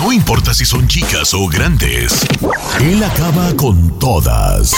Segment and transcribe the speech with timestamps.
[0.00, 2.26] No importa si son chicas o grandes,
[2.80, 4.72] él acaba con todas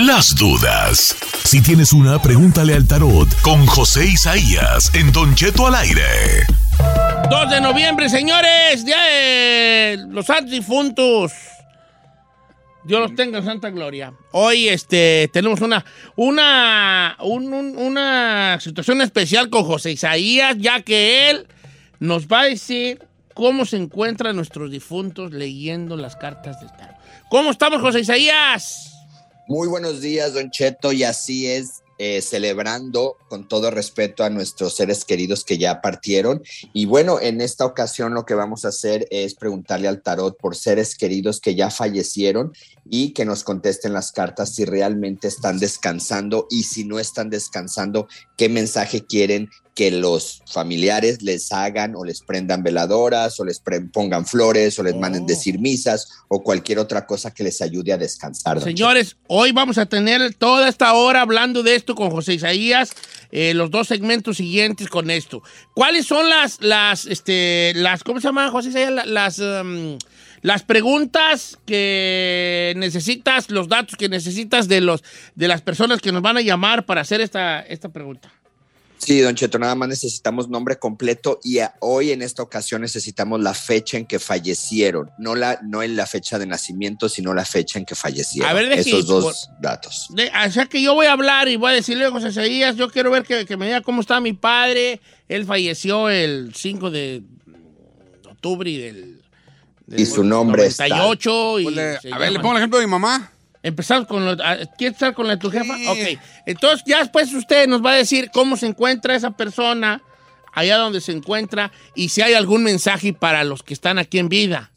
[0.00, 1.14] las dudas.
[1.44, 6.02] Si tienes una, pregúntale al tarot con José Isaías en Don Cheto al aire.
[7.30, 11.32] 2 de noviembre, señores, Día de los santos difuntos.
[12.84, 14.12] Dios los tenga en santa gloria.
[14.32, 21.30] Hoy este, tenemos una, una, un- un- una situación especial con José Isaías, ya que
[21.30, 21.46] él
[21.98, 23.00] nos va a decir
[23.36, 26.96] cómo se encuentran nuestros difuntos leyendo las cartas del tarot.
[27.28, 28.94] ¿Cómo estamos, José Isaías?
[29.46, 34.74] Muy buenos días, Don Cheto, y así es, eh, celebrando con todo respeto a nuestros
[34.74, 36.42] seres queridos que ya partieron.
[36.72, 40.56] Y bueno, en esta ocasión lo que vamos a hacer es preguntarle al tarot por
[40.56, 42.54] seres queridos que ya fallecieron
[42.88, 48.08] y que nos contesten las cartas si realmente están descansando y si no están descansando,
[48.38, 54.24] qué mensaje quieren que los familiares les hagan o les prendan veladoras o les pongan
[54.24, 55.26] flores o les manden Oh.
[55.26, 58.60] decir misas o cualquier otra cosa que les ayude a descansar.
[58.62, 62.92] Señores, hoy vamos a tener toda esta hora hablando de esto con José Isaías,
[63.30, 65.42] eh, los dos segmentos siguientes con esto.
[65.74, 68.92] ¿Cuáles son las, las, este, las, ¿cómo se llama, José Isaías?
[68.92, 69.98] La- Las, um,
[70.40, 76.22] las preguntas que necesitas, los datos que necesitas de, los, de las personas que nos
[76.22, 78.32] van a llamar para hacer esta, esta pregunta.
[78.98, 83.40] Sí, don Cheto, nada más necesitamos nombre completo y a- hoy en esta ocasión necesitamos
[83.40, 87.44] la fecha en que fallecieron, no la no en la fecha de nacimiento, sino la
[87.44, 88.50] fecha en que fallecieron.
[88.50, 90.06] A ver, deje- Esos dos datos.
[90.10, 92.76] De- o sea que yo voy a hablar y voy a decirle a José Isaías,
[92.76, 95.00] yo quiero ver que, que me diga cómo está mi padre.
[95.28, 97.22] Él falleció el 5 de
[98.28, 99.22] octubre y del...
[99.86, 100.88] del Y su nombre está.
[100.88, 101.78] 98 y Pues
[102.12, 103.30] a ver, le pongo el ejemplo de mi mamá.
[103.66, 104.36] Empezamos con lo...
[104.44, 105.58] ah, ¿Quieres estar con la de tu Sí.
[105.58, 105.74] jefa?
[105.90, 106.20] Ok.
[106.46, 110.02] Entonces ya después usted nos va a decir cómo se encuentra esa persona,
[110.52, 114.28] allá donde se encuentra, y si hay algún mensaje para los que están aquí en
[114.28, 114.70] vida.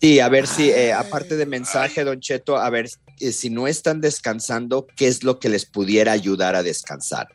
[0.00, 3.66] Sí, a ver si, eh, aparte de mensaje, don Cheto, a ver eh, si no
[3.66, 7.28] están descansando, ¿qué es lo que les pudiera ayudar a descansar?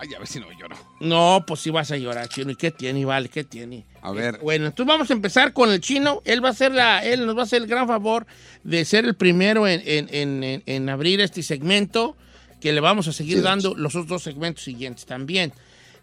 [0.00, 0.76] Ay, a ver si no lloro.
[1.00, 2.50] No, pues sí vas a llorar, chino.
[2.50, 3.28] ¿Y qué tiene, vale?
[3.28, 3.86] ¿Qué tiene?
[4.02, 4.38] A ver.
[4.42, 6.20] Bueno, entonces vamos a empezar con el chino.
[6.24, 8.26] Él va a ser la, él nos va a hacer el gran favor
[8.64, 12.16] de ser el primero en, en- en- en- abrir este segmento,
[12.60, 15.52] que le vamos a seguir Sí, dando los otros dos segmentos siguientes también.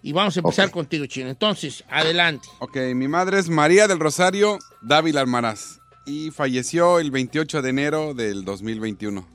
[0.03, 1.29] Y vamos a empezar contigo, chino.
[1.29, 2.47] Entonces, adelante.
[2.59, 8.13] Ok, mi madre es María del Rosario Dávila Almaraz y falleció el 28 de enero
[8.16, 9.28] del 2021.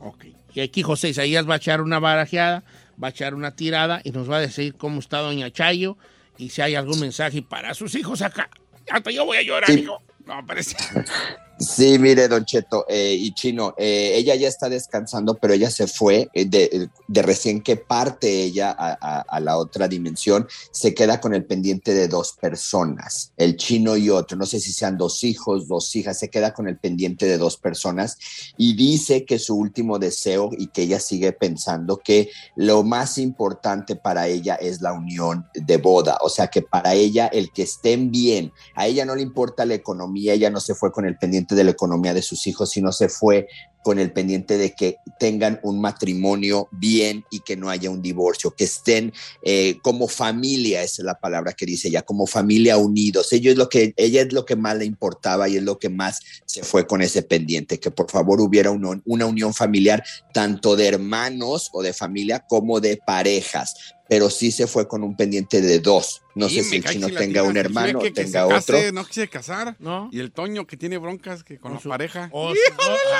[0.00, 0.24] Ok.
[0.54, 2.64] Y aquí José Isaías va a echar una barajeada,
[3.02, 5.96] va a echar una tirada y nos va a decir cómo está Doña Chayo
[6.36, 8.48] y si hay algún mensaje para sus hijos acá.
[8.90, 9.80] Hasta yo voy a llorar, Sí.
[9.80, 10.02] hijo.
[10.26, 10.76] No, parece.
[11.60, 15.88] Sí, mire, don Cheto eh, y Chino, eh, ella ya está descansando, pero ella se
[15.88, 21.34] fue eh, de, recién que parte ella a- a la otra dimensión, se queda con
[21.34, 25.66] el pendiente de dos personas, el Chino y otro, no sé si sean dos hijos,
[25.66, 28.18] dos hijas, se queda con el pendiente de dos personas
[28.56, 33.96] y dice que su último deseo y que ella sigue pensando que lo más importante
[33.96, 38.12] para ella es la unión de boda, o sea que para ella el que estén
[38.12, 41.47] bien, a ella no le importa la economía, ella no se fue con el pendiente
[41.54, 43.48] de la economía de sus hijos, sino se fue
[43.82, 48.54] con el pendiente de que tengan un matrimonio bien y que no haya un divorcio,
[48.54, 49.12] que estén
[49.42, 53.32] eh, como familia, esa es la palabra que dice ella, como familia unidos.
[53.32, 56.20] Es lo que ella es lo que más le importaba y es lo que más
[56.44, 60.04] se fue con ese pendiente, que por favor hubiera una unión familiar
[60.34, 63.74] tanto de hermanos o de familia como de parejas.
[64.08, 66.22] Pero sí se fue con un pendiente de dos.
[66.34, 68.54] No Sí, sé si el chino si tenga tira, un hermano que- que tenga se
[68.54, 68.76] otro.
[68.78, 69.76] case, no quise casar.
[69.80, 70.08] ¿No?
[70.12, 72.30] Y el Toño que tiene broncas que con, Con la su- pareja.
[72.32, 72.54] Oh, no.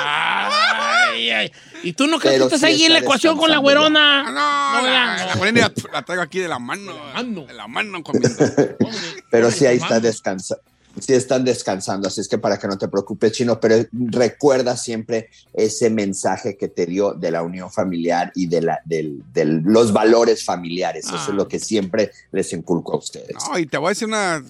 [1.11, 1.51] Ay, ay.
[1.83, 4.21] ¿Y tú no crees Pero que estás sí ahí en la ecuación con la güerona?
[4.27, 6.93] Ah, no, No, la, la- la morena la, la traigo aquí de la mano.
[6.93, 7.45] De la mano.
[7.45, 8.29] De la mano comiendo.
[9.31, 10.63] Pero sí ahí está descansando.
[10.99, 15.29] Sí están descansando, así es que para que no te preocupes, Chino, pero recuerda siempre
[15.53, 19.93] ese mensaje que te dio de la unión familiar y de, la, del- del- los
[19.93, 21.05] valores familiares.
[21.05, 21.25] Eso Ah.
[21.29, 23.35] es lo que siempre les inculco a ustedes.
[23.49, 24.43] No, y te voy a decir una.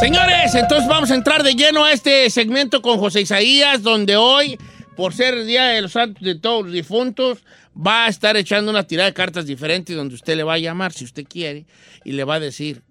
[0.00, 4.56] Señores, entonces vamos a entrar de lleno a este segmento con José Isaías, donde hoy,
[4.96, 7.40] por ser el Día de los Santos de todos los difuntos,
[7.76, 10.92] va a estar echando una tirada de cartas diferentes donde usted le va a llamar,
[10.92, 11.66] si usted quiere,
[12.04, 12.82] y le va a decir,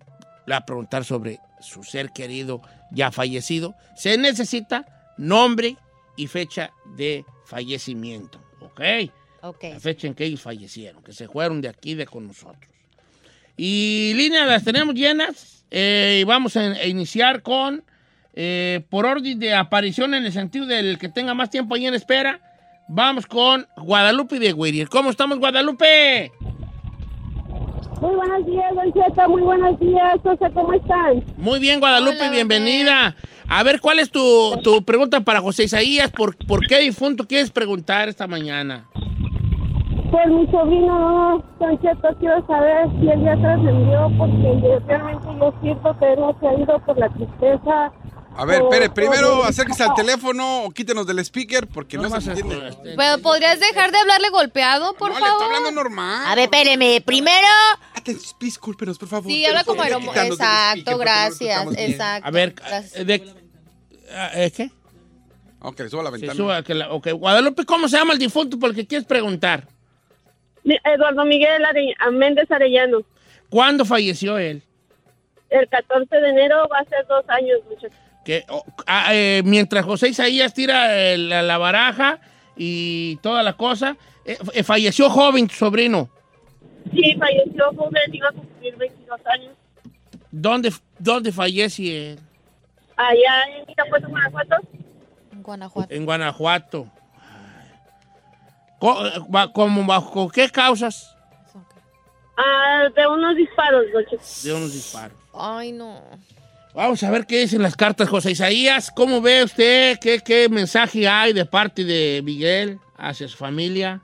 [0.45, 2.61] le va a preguntar sobre su ser querido
[2.91, 3.73] ya fallecido.
[3.95, 5.77] Se necesita nombre
[6.17, 8.81] y fecha de fallecimiento, ¿ok?
[9.61, 12.69] La fecha en que ellos fallecieron, que se fueron de aquí de con nosotros.
[13.55, 17.83] Y líneas las tenemos llenas eh, y vamos a, a iniciar con,
[18.33, 21.93] eh, por orden de aparición en el sentido del que tenga más tiempo ahí en
[21.93, 22.39] espera,
[22.87, 24.89] vamos con Guadalupe de Whittier.
[24.89, 26.31] ¿Cómo estamos, Guadalupe?
[28.01, 29.29] Muy buenos días, Don Cheto.
[29.29, 30.45] Muy buenos días, José.
[30.53, 31.23] ¿Cómo están?
[31.37, 33.15] Muy bien, Guadalupe, Hola, bienvenida.
[33.47, 36.11] A ver, ¿cuál es tu, tu pregunta para José Isaías?
[36.11, 38.87] ¿Por, ¿Por qué difunto quieres preguntar esta mañana?
[40.17, 45.53] Por mi sobrino, Don Cheto, quiero saber si él ya trascendió, porque yo realmente yo
[45.61, 47.91] siento que él no se ha ido por la tristeza.
[48.35, 52.31] A ver, espere, primero acérquese al teléfono o quítenos del speaker porque no, No se
[52.31, 52.67] entiende.
[52.69, 55.41] este, Pero, ¿podrías dejar de hablarle golpeado, por no, le favor?
[55.43, 56.23] estoy hablando normal.
[56.25, 57.01] A ver, espéreme.
[57.05, 57.47] Primero.
[58.39, 59.31] Discúlpenos, por favor.
[59.31, 61.69] Sí, habla como aeromo- Exacto, porque no gracias.
[61.69, 61.91] bien.
[61.91, 62.27] Exacto.
[62.27, 63.05] A ver, Gracias.
[63.05, 63.33] de-
[64.15, 64.71] ah, ¿eh, ¿qué?
[65.61, 66.33] Ok, le subo la ventana.
[66.33, 67.07] suba, que la- ok.
[67.13, 69.67] Guadalupe, ¿cómo se llama el difunto por el que quieres preguntar?
[70.63, 72.99] Eduardo Miguel Are- Méndez Arellano.
[73.49, 74.61] ¿Cuándo falleció él?
[75.49, 77.95] El 14 de enero va a ser dos años, Cheto.
[78.25, 82.19] Que, oh, ah, eh, mientras José Isaías tira eh, la, la baraja
[82.57, 83.95] y toda la cosa,
[84.25, 86.09] eh, eh, falleció joven tu sobrino.
[86.93, 89.53] Sí, falleció joven, iba a cumplir 22 años.
[90.29, 92.19] ¿Dónde, dónde fallece él?
[92.97, 94.55] Allá en Guanajuato.
[95.31, 95.93] En Guanajuato.
[95.93, 96.87] En Guanajuato.
[98.79, 101.15] Co- eh, ba- ¿Cómo, ¿Bajo qué causas?
[102.37, 103.85] Ah, de unos disparos.
[104.43, 105.17] De unos disparos.
[105.33, 106.01] Ay, no.
[106.75, 108.91] Vamos a ver qué dicen las cartas, José Isaías.
[108.91, 109.97] ¿Cómo ve usted?
[109.99, 113.99] ¿Qué, qué mensaje hay de parte de Miguel hacia su familia?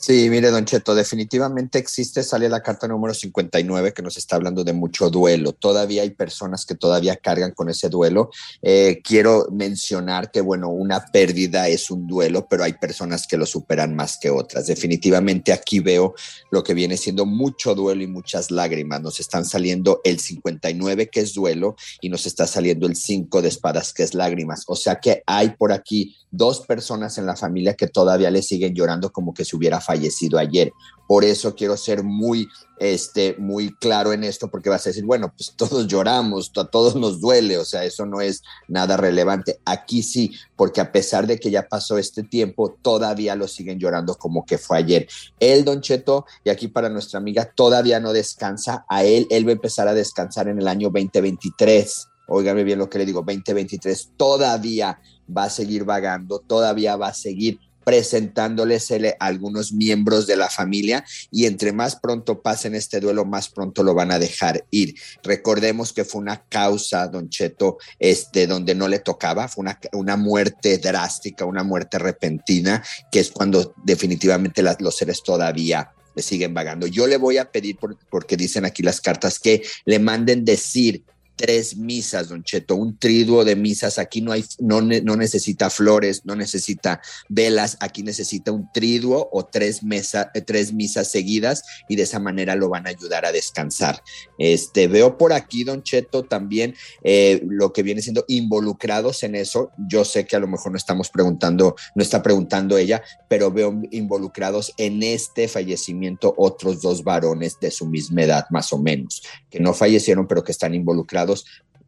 [0.00, 4.62] Sí, mire, Don Cheto, definitivamente existe, sale la carta número 59 que nos está hablando
[4.62, 5.54] de mucho duelo.
[5.54, 8.30] Todavía hay personas que todavía cargan con ese duelo.
[8.62, 13.44] Eh, quiero mencionar que, bueno, una pérdida es un duelo, pero hay personas que lo
[13.44, 14.68] superan más que otras.
[14.68, 16.14] Definitivamente aquí veo
[16.52, 19.02] lo que viene siendo mucho duelo y muchas lágrimas.
[19.02, 23.48] Nos están saliendo el 59 que es duelo y nos está saliendo el 5 de
[23.48, 24.62] espadas que es lágrimas.
[24.68, 28.74] O sea que hay por aquí dos personas en la familia que todavía le siguen
[28.74, 30.72] llorando como que se hubiera fallecido ayer.
[31.06, 35.32] Por eso quiero ser muy, este, muy claro en esto, porque vas a decir, bueno,
[35.34, 39.58] pues todos lloramos, a todos nos duele, o sea, eso no es nada relevante.
[39.64, 44.16] Aquí sí, porque a pesar de que ya pasó este tiempo, todavía lo siguen llorando
[44.16, 45.08] como que fue ayer.
[45.40, 48.84] Él, Don Cheto, y aquí para nuestra amiga, todavía no descansa.
[48.90, 52.06] A él, él va a empezar a descansar en el año 2023.
[52.30, 55.00] Óigame bien lo que le digo, 2023 todavía
[55.34, 61.06] va a seguir vagando, todavía va a seguir presentándoles a algunos miembros de la familia
[61.30, 64.94] y entre más pronto pasen este duelo, más pronto lo van a dejar ir.
[65.22, 70.18] Recordemos que fue una causa, don Cheto, este, donde no le tocaba, fue una, una
[70.18, 76.86] muerte drástica, una muerte repentina, que es cuando definitivamente los seres todavía le siguen vagando.
[76.86, 81.04] Yo le voy a pedir, por- porque dicen aquí las cartas, que le manden decir
[81.38, 83.98] tres misas, don Cheto, un triduo de misas.
[83.98, 89.46] Aquí no hay, no, no necesita flores, no necesita velas, aquí necesita un triduo o
[89.46, 93.32] tres, mesa, eh, tres misas seguidas y de esa manera lo van a ayudar a
[93.32, 94.02] descansar.
[94.38, 99.70] Este, veo por aquí, don Cheto, también eh, lo que viene siendo involucrados en eso.
[99.88, 103.80] Yo sé que a lo mejor no estamos preguntando, no está preguntando ella, pero veo
[103.92, 109.60] involucrados en este fallecimiento otros dos varones de su misma edad, más o menos, que
[109.60, 111.27] no fallecieron, pero que están involucrados.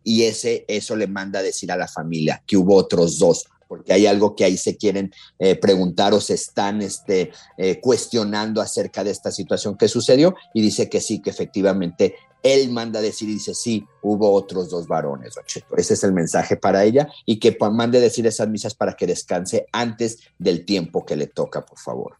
[0.03, 3.93] Y ese, eso le manda a decir a la familia que hubo otros dos, porque
[3.93, 9.05] hay algo que ahí se quieren eh, preguntar o se están este, eh, cuestionando acerca
[9.05, 13.29] de esta situación que sucedió y dice que sí, que efectivamente él manda a decir
[13.29, 15.35] y dice, sí, hubo otros dos varones.
[15.77, 19.67] Ese es el mensaje para ella y que mande decir esas misas para que descanse
[19.73, 22.17] antes del tiempo que le toca, por favor.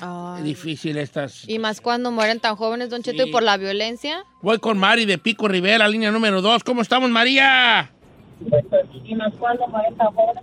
[0.00, 0.42] Ay.
[0.42, 1.48] Difícil estas.
[1.48, 3.28] Y más cuando mueren tan jóvenes, Don Cheto, Sí.
[3.28, 4.24] y por la violencia.
[4.40, 6.64] Voy con Mari de Pico Rivera, línea número dos.
[6.64, 7.90] ¿Cómo estamos, María?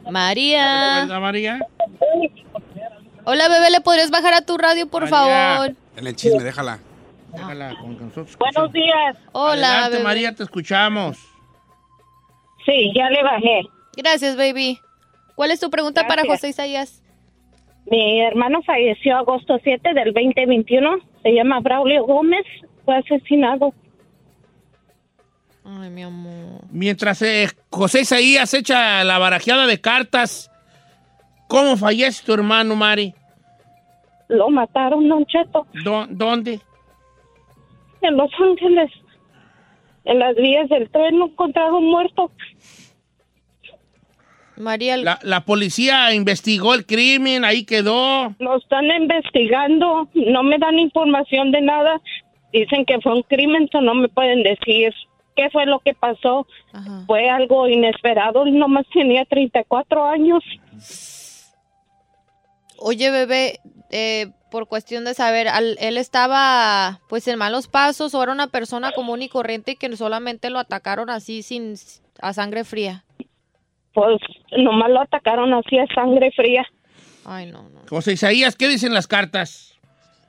[0.09, 0.99] María.
[1.01, 1.59] ¿Verdad, María?
[3.25, 5.17] Hola, bebé, ¿le podrías bajar a tu radio, por María.
[5.55, 5.75] favor?
[5.97, 6.79] En el chisme, déjala.
[7.33, 9.17] Déjala con nosotros Buenos días.
[9.33, 10.03] Hola, Adelante, bebé.
[10.03, 11.17] María, te escuchamos.
[12.65, 13.61] Sí, ya le bajé.
[13.97, 14.79] Gracias, baby.
[15.35, 16.23] ¿Cuál es tu pregunta para.
[16.25, 17.03] José Isaías?
[17.91, 20.97] Mi hermano falleció agosto 7 del 2021.
[21.23, 22.45] Se llama Braulio Gómez.
[22.85, 23.73] Fue asesinado.
[25.65, 26.61] Ay, mi amor.
[26.71, 30.51] Mientras eh, José Isaías echa la barajeada de cartas,
[31.47, 33.13] ¿cómo fallece tu hermano, Mari?
[34.27, 36.59] Lo mataron, Don Cheto, ¿Dó- ¿Dónde?
[38.01, 38.91] en Los Ángeles.
[40.05, 42.31] En las vías del tren lo encontraron muerto.
[44.59, 48.35] María, el- La, la policía investigó el crimen, ahí quedó.
[48.39, 50.09] Lo están investigando.
[50.13, 52.01] No me dan información de nada.
[52.53, 54.93] Dicen que fue un crimen, so no me pueden decir
[55.35, 56.45] qué fue lo que pasó.
[56.73, 57.03] Ajá.
[57.07, 58.43] Fue algo inesperado.
[58.43, 60.43] Él nomás tenía 34 años.
[62.77, 63.59] Oye, bebé,
[63.91, 68.47] eh, por cuestión de saber, al- él estaba pues en malos pasos o era una
[68.47, 71.75] persona común y corriente y que solamente lo atacaron así sin
[72.21, 73.03] a sangre fría.
[73.93, 74.19] Pues
[74.57, 76.65] nomás lo atacaron así a sangre fría.
[77.25, 77.81] Ay, no, no.
[77.89, 79.65] José Isaías, ¿qué dicen las cartas?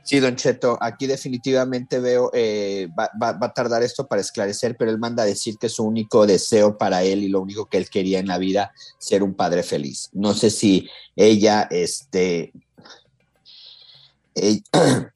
[0.02, 4.74] Sí, don Cheto, aquí definitivamente veo, eh, va, va- va a tardar esto para esclarecer,
[4.76, 7.76] pero él manda a decir que su único deseo para él y lo único que
[7.76, 10.08] él quería en la vida, ser un padre feliz.
[10.12, 12.52] No sé si ella, este,
[14.34, 14.62] ella,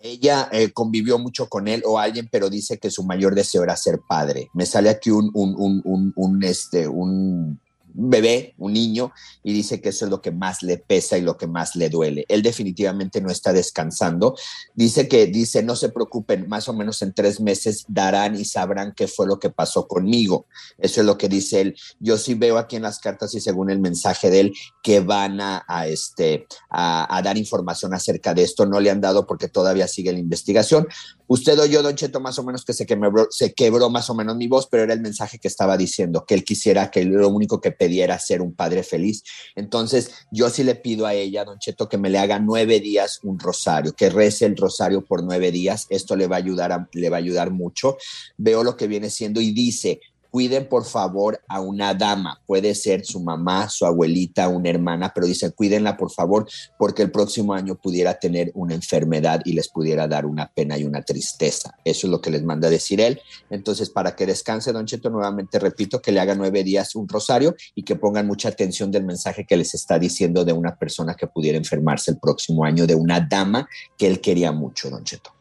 [0.00, 3.76] ella, eh, convivió mucho con él o alguien, pero dice que su mayor deseo era
[3.76, 4.48] ser padre.
[4.54, 7.60] Me sale aquí un, un, un, un, un, este, un
[7.96, 9.12] bebé, un niño,
[9.42, 11.88] y dice que eso es lo que más le pesa y lo que más le
[11.88, 12.24] duele.
[12.28, 14.36] Él definitivamente no está descansando.
[14.74, 18.92] Dice que, dice, no se preocupen, más o menos en tres meses darán y sabrán
[18.94, 20.46] qué fue lo que pasó conmigo.
[20.78, 21.76] Eso es lo que dice él.
[21.98, 25.40] Yo sí veo aquí en las cartas y según el mensaje de él que van
[25.40, 28.66] a, este, a, a dar información acerca de esto.
[28.66, 30.86] No le han dado porque todavía sigue la investigación.
[31.28, 34.36] Usted oyó, Don Cheto, más o menos que se quebró, se quebró más o menos
[34.36, 37.60] mi voz, pero era el mensaje que estaba diciendo, que él quisiera que lo único
[37.60, 39.22] que pedía era ser un padre feliz.
[39.54, 43.20] Entonces, yo sí le pido a ella, Don Cheto, que me le haga nueve días
[43.22, 45.86] un rosario, que rece el rosario por nueve días.
[45.90, 47.96] Esto le va a ayudar, a- le va a ayudar mucho.
[48.36, 50.00] Veo lo que viene siendo y dice,
[50.36, 55.26] cuiden por favor a una dama, puede ser su mamá, su abuelita, una hermana, pero
[55.26, 56.46] dice, cuídenla por favor,
[56.78, 60.84] porque el próximo año pudiera tener una enfermedad y les pudiera dar una pena y
[60.84, 61.74] una tristeza.
[61.86, 63.18] Eso es lo que les manda decir él.
[63.48, 67.56] Entonces, para que descanse, Don Cheto, nuevamente repito, que le haga nueve días un rosario
[67.74, 71.28] y que pongan mucha atención del mensaje que les está diciendo de una persona que
[71.28, 73.66] pudiera enfermarse el próximo año, de una dama
[73.96, 75.35] que él quería mucho, Don Cheto.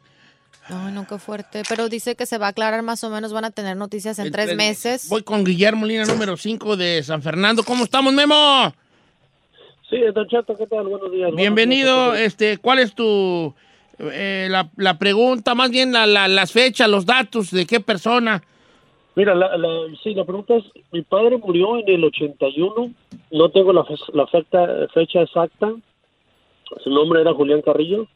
[0.68, 1.62] Ay, no, qué fuerte.
[1.70, 4.32] Pero dice que se va a aclarar más o menos, van a tener noticias en
[4.32, 5.08] tres meses.
[5.10, 7.64] Voy con Guillermo, línea número 5 de San Fernando.
[7.64, 8.74] ¿Cómo estamos, Memo?
[9.90, 10.88] Sí, Don Cheto, ¿qué tal?
[10.88, 11.32] Buenos días.
[11.36, 11.96] Bienvenido.
[11.96, 12.28] Buenos días.
[12.28, 13.54] Este, ¿Cuál es tu
[14.00, 18.42] eh, la, la pregunta, más bien la- la- las fechas, los datos de qué persona?
[19.16, 19.70] Mira, la, la-
[20.04, 22.92] sí, la pregunta es, mi padre murió en el 81,
[23.32, 25.72] no tengo la, fe- la fecha, fecha exacta,
[26.84, 28.08] su nombre era Julián Carrillo,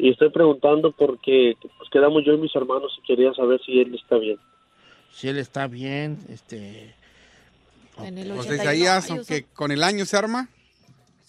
[0.00, 3.94] y estoy preguntando porque pues, quedamos yo y mis hermanos y quería saber si él
[3.94, 4.38] está bien.
[5.12, 6.94] Si él está bien, este...
[7.98, 8.62] En el José 81.
[8.62, 10.48] Isaías, Ay, aunque con el año se arma.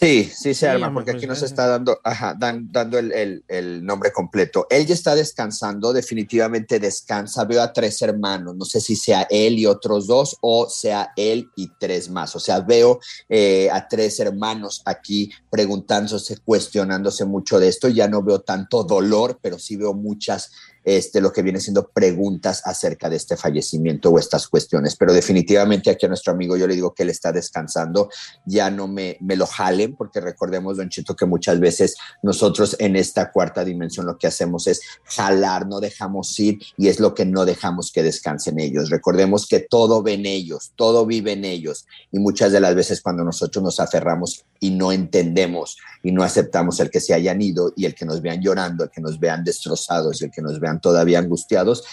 [0.01, 1.46] Sí, sí se arma, porque pues, aquí nos eh.
[1.46, 4.65] está dando, ajá, dan- dando el, el- el nombre completo.
[4.72, 7.46] Él ya está descansando, definitivamente descansa.
[7.46, 11.51] Veo a tres hermanos, no sé si sea él y otros dos o sea él
[11.55, 12.36] y tres más.
[12.36, 17.88] O sea, veo eh, a tres hermanos aquí preguntándose, cuestionándose mucho de esto.
[17.88, 20.51] Ya no veo tanto dolor, pero sí veo muchas,
[20.83, 24.95] este, lo que viene siendo preguntas acerca de este fallecimiento o estas cuestiones.
[24.95, 28.09] Pero definitivamente aquí a nuestro amigo yo le digo que él está descansando
[28.45, 33.31] ya no me, lo jalen, porque recordemos, Don Chito, que muchas veces nosotros en esta
[33.31, 37.45] cuarta dimensión lo que hacemos es jalar, no dejamos ir y es lo que no
[37.45, 38.89] dejamos que descansen ellos.
[38.89, 43.23] Recordemos que todo ven ellos, todo vive en ellos y muchas de las veces cuando
[43.23, 47.85] nosotros nos aferramos y no entendemos y no aceptamos el que se hayan ido y
[47.85, 51.19] el que nos vean llorando, el que nos vean destrozados, el que nos vean todavía
[51.19, 51.83] angustiados,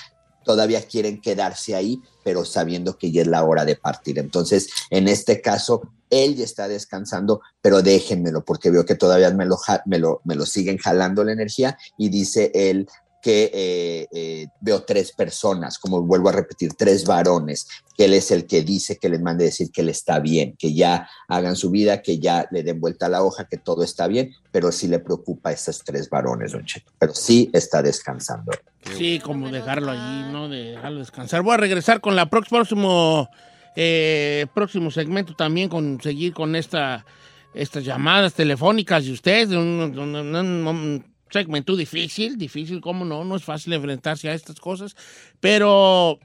[0.45, 4.19] todavía quieren quedarse ahí, pero sabiendo que ya es la hora de partir.
[4.19, 9.45] Entonces, en este caso, él ya está descansando, pero déjenmelo, porque veo que todavía me
[9.45, 12.89] lo, me lo, me lo siguen jalando la energía y dice él
[13.21, 18.31] que eh, eh, veo tres personas, como vuelvo a repetir, tres varones, que él es
[18.31, 21.71] el que dice que les mande decir que él está bien, que ya hagan su
[21.71, 24.87] vida, que ya le den vuelta a la hoja, que todo está bien, pero sí
[24.87, 28.53] le preocupa a esos tres varones, don Cheto, pero sí está descansando.
[28.97, 30.49] Sí, como dejarlo allí, ¿no?
[30.49, 31.43] De dejarlo descansar.
[31.43, 33.29] Voy a regresar con la próximo,
[33.75, 37.05] eh, próximo segmento también, con seguir con esta,
[37.53, 43.05] estas llamadas telefónicas de ustedes, de un, de un- un- un segmento difícil, difícil, ¿cómo
[43.05, 43.25] no?
[43.25, 44.97] No es fácil enfrentarse a estas cosas,
[45.41, 46.19] pero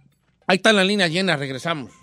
[0.47, 2.02] ahí están las líneas llenas, regresamos.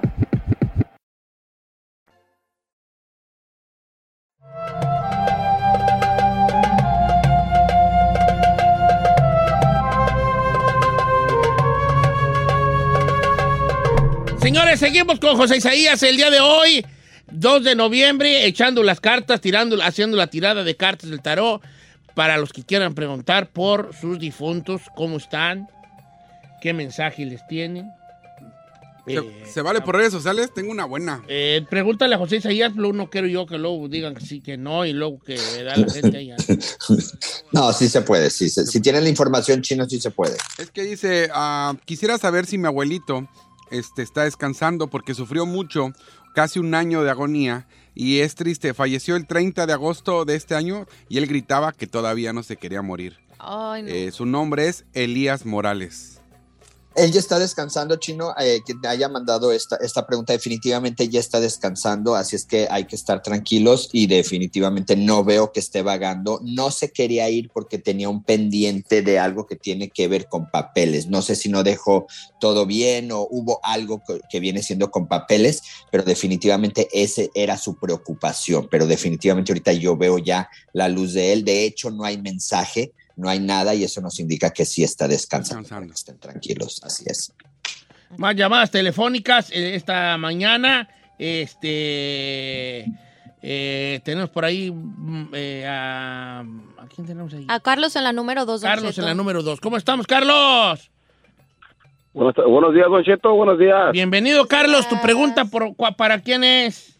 [14.41, 16.85] Señores, seguimos con José Isaías el día de hoy,
[17.31, 21.61] 2 de noviembre, echando las cartas, tirando, haciendo la tirada de cartas del tarot
[22.15, 25.67] para los que quieran preguntar por sus difuntos, cómo están,
[26.61, 27.85] qué mensaje les tienen.
[29.05, 30.51] ¿Se, Eh, se vale por redes sociales?
[30.53, 31.23] Tengo una buena.
[31.27, 34.57] eh, pregúntale a José Isaías, luego no quiero yo que luego digan que sí, que
[34.57, 36.31] no, y luego que da la gente ahí.
[37.51, 40.35] No, sí se puede, sí, se- si tienen la información chino, sí se puede.
[40.57, 43.27] Es que dice, ah, quisiera saber si mi abuelito
[43.71, 45.91] este, está descansando porque sufrió mucho,
[46.33, 48.73] casi un año de agonía, y es triste.
[48.73, 52.57] Falleció el 30 de agosto de este año y él gritaba que todavía no se
[52.57, 53.17] quería morir.
[53.39, 53.89] Ay, no.
[53.89, 56.20] Eh, su nombre es Elías Morales.
[56.93, 61.39] Él ya está descansando, Chino, eh, que haya mandado esta, esta pregunta, definitivamente ya está
[61.39, 66.41] descansando, así es que hay que estar tranquilos y definitivamente no veo que esté vagando.
[66.43, 70.51] No se quería ir porque tenía un pendiente de algo que tiene que ver con
[70.51, 71.07] papeles.
[71.07, 72.07] No sé si no dejó
[72.41, 77.57] todo bien o hubo algo que, que viene siendo con papeles, pero definitivamente ese era
[77.57, 78.67] su preocupación.
[78.69, 81.45] Pero definitivamente ahorita yo veo ya la luz de él.
[81.45, 85.07] De hecho, no hay mensaje no hay nada y eso nos indica que sí está
[85.07, 85.67] descansando.
[85.67, 87.33] para Estén tranquilos, así es.
[88.17, 90.89] Más llamadas telefónicas eh, esta mañana.
[91.17, 92.85] Este.
[93.43, 96.39] eh, tenemos por ahí mm, eh, a.
[96.39, 97.45] ¿A quién tenemos ahí?
[97.47, 98.61] A Carlos en la número 2.
[98.61, 99.61] Carlos en la número 2.
[99.61, 100.91] ¿Cómo estamos, Carlos?
[102.13, 103.93] Buenos, buenos días, Don Cheto, buenos días.
[103.93, 104.87] Bienvenido, Carlos.
[104.89, 106.99] Tu pregunta por, para quién es.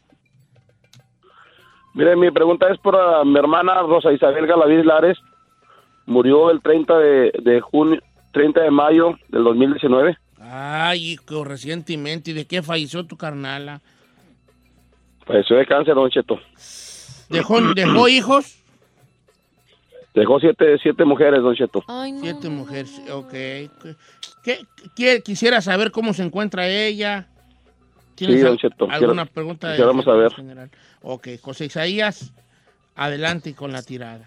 [1.93, 5.17] Mire, mi pregunta es por ah, mi hermana Rosa Isabel Galaviz Lares.
[6.12, 8.02] Murió el 30 de, de junio,
[8.34, 10.17] 30 de mayo del 2019.
[10.41, 12.32] Ay, hijo, recientemente.
[12.32, 13.80] ¿Y de qué falleció tu carnala?
[15.26, 16.38] Falleció de cáncer, Don Cheto.
[17.30, 18.58] ¿Dejó, dejó hijos?
[20.13, 21.82] Dejó siete, siete mujeres, Don Cheto.
[22.19, 23.32] Siete mujeres, ok.
[23.32, 24.60] ¿Qué,
[24.95, 27.28] qué- quisiera saber cómo se encuentra ella?
[28.15, 29.67] ¿Tienes Sí, don Cheto, ¿Alguna quiero- pregunta?
[29.69, 30.34] de- quisiéramos saber.
[30.34, 30.69] general?
[31.02, 32.34] Ok, José Isaías,
[32.95, 34.26] adelante con la tirada.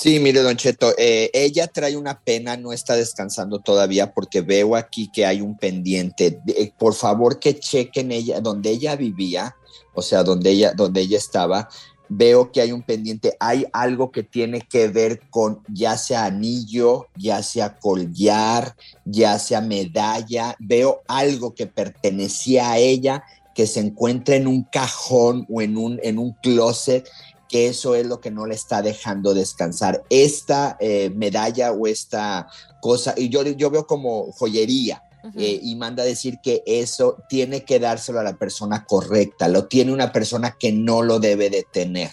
[0.00, 4.76] Sí, mire, Don Cheto, eh, ella trae una pena, no está descansando todavía porque veo
[4.76, 6.40] aquí que hay un pendiente.
[6.46, 9.56] Eh, por favor, que chequen ella, donde ella vivía,
[9.94, 11.68] o sea, donde ella, donde ella estaba.
[12.08, 17.08] Veo que hay un pendiente, hay algo que tiene que ver con ya sea anillo,
[17.16, 20.54] ya sea collar, ya sea medalla.
[20.60, 23.24] Veo algo que pertenecía a ella
[23.58, 27.10] que se encuentra en un cajón o en un, en un closet
[27.48, 30.04] que eso es lo que no le está dejando descansar.
[30.10, 32.48] Esta eh, medalla o esta
[32.80, 35.02] cosa, y yo, yo veo como joyería,
[35.36, 39.66] eh, y manda a decir que eso tiene que dárselo a la persona correcta, lo
[39.66, 42.10] tiene una persona que no lo debe de tener.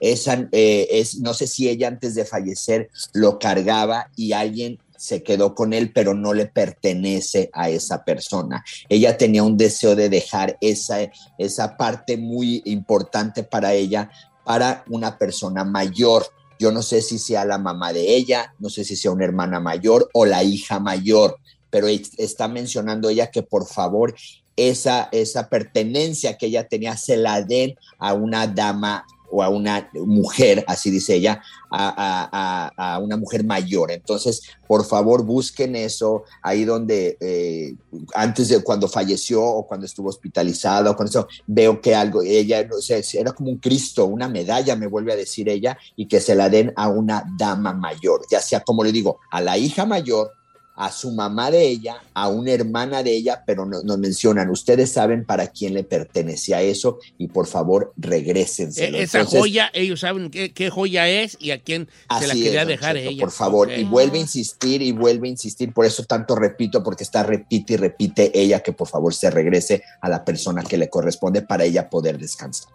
[0.00, 5.22] Esa, eh, es, no sé si ella antes de fallecer lo cargaba y alguien se
[5.22, 8.64] quedó con él, pero no le pertenece a esa persona.
[8.88, 10.98] Ella tenía un deseo de dejar esa,
[11.38, 14.10] esa parte muy importante para ella
[14.48, 16.24] para una persona mayor.
[16.58, 19.60] Yo no sé si sea la mamá de ella, no sé si sea una hermana
[19.60, 21.36] mayor o la hija mayor,
[21.68, 24.14] pero es- está mencionando ella que por favor
[24.56, 29.90] esa, esa pertenencia que ella tenía se la den a una dama o a una
[29.94, 33.90] mujer, así dice ella, a, a- a- una mujer mayor.
[33.90, 37.74] Entonces, por favor, busquen eso ahí donde eh,
[38.14, 42.64] antes de cuando falleció o cuando estuvo hospitalizada o con eso, veo que algo, ella,
[42.64, 46.20] no sé, era como un Cristo, una medalla, me vuelve a decir ella, y que
[46.20, 49.84] se la den a una dama mayor, ya sea, como le digo, a la hija
[49.86, 50.32] mayor,
[50.80, 54.92] a su mamá de ella, a una hermana de ella, pero no- nos mencionan, ustedes
[54.92, 58.96] saben para quién le pertenecía eso y por favor regrésenselo.
[58.96, 61.88] E- esa Entonces, joya, ellos saben qué, qué joya es y a quién
[62.20, 63.20] se la quería es, dejar Cheto, ella.
[63.20, 67.02] Por favor, y vuelve a insistir y vuelve a insistir, por eso tanto repito, porque
[67.02, 70.88] está repite y repite ella que por favor se regrese a la persona que le
[70.88, 72.72] corresponde para ella poder descansar.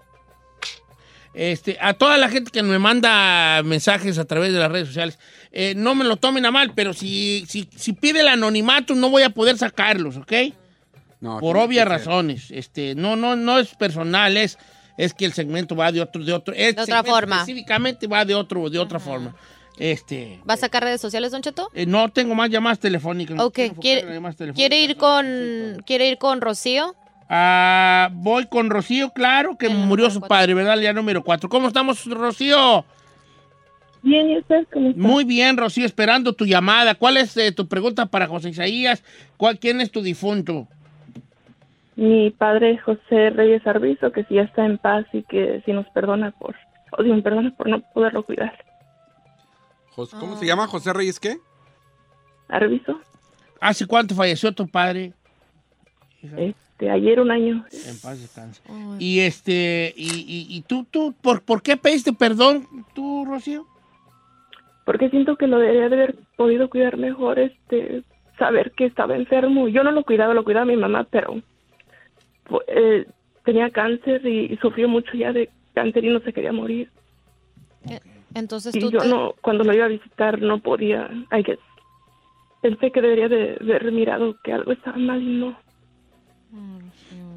[1.33, 5.17] Este, a toda la gente que me manda mensajes a través de las redes sociales,
[5.55, 9.09] eh, no me lo tomen a mal, pero si, si, si pide el anonimato no
[9.11, 10.33] voy a poder sacarlos, ¿ok?
[11.21, 12.49] No, Por obvias razones.
[12.49, 14.57] Este, no, no, no es personal, es,
[14.97, 16.53] es que el segmento va de otro, de otro.
[16.53, 17.35] este De otra segmento forma.
[17.37, 19.35] Específicamente va de otro, de otra forma.
[19.77, 21.69] Este, ¿Va a sacar redes sociales, Don Cheto?
[21.73, 23.39] eh, no tengo más llamadas telefónicas.
[23.39, 24.55] Ok, ¿quiere, llamadas telefónicas.
[24.55, 26.95] ¿quiere ir con quiere ir con Rocío?
[27.29, 30.77] Ah, voy con Rocío, claro, que murió su padre, ¿verdad?
[30.79, 31.49] Ya número cuatro.
[31.49, 32.85] ¿Cómo estamos, Rocío?
[34.03, 35.01] Bien, ¿y usted cómo está?
[35.01, 36.93] Muy bien, Rocío, esperando tu llamada.
[36.95, 39.03] ¿Cuál es eh, tu pregunta para José Isaías?
[39.37, 40.67] ¿Cuál, ¿Quién es tu difunto?
[41.95, 45.87] Mi padre José Reyes Arbizo, que si ya está en paz y que si nos
[45.89, 46.55] perdona por,
[46.97, 48.53] o si me perdona por no poderlo cuidar.
[49.95, 50.67] ¿Cómo se llama?
[50.67, 51.37] ¿José Reyes qué?
[52.49, 52.99] Arbizo,
[53.61, 55.13] ¿Hace cuánto falleció tu padre?
[56.21, 57.63] este, ayer un año.
[57.87, 58.61] En paz descanse.
[58.99, 63.65] Y este, y, y- y tú, tú, ¿por, ¿por qué pediste perdón tú, Rocío?
[64.85, 68.03] Porque siento que lo debería de haber podido cuidar mejor, este,
[68.37, 69.67] saber que estaba enfermo.
[69.67, 71.41] Yo no lo cuidaba, lo cuidaba mi mamá, pero
[72.45, 73.05] fu- eh,
[73.45, 76.89] tenía cáncer y, y sufrió mucho ya de cáncer y no se quería morir.
[78.33, 81.59] Entonces Y tú yo te- no, cuando lo iba a visitar no podía, I guess.
[82.61, 85.57] Pensé que debería de de haber mirado que algo estaba mal y no.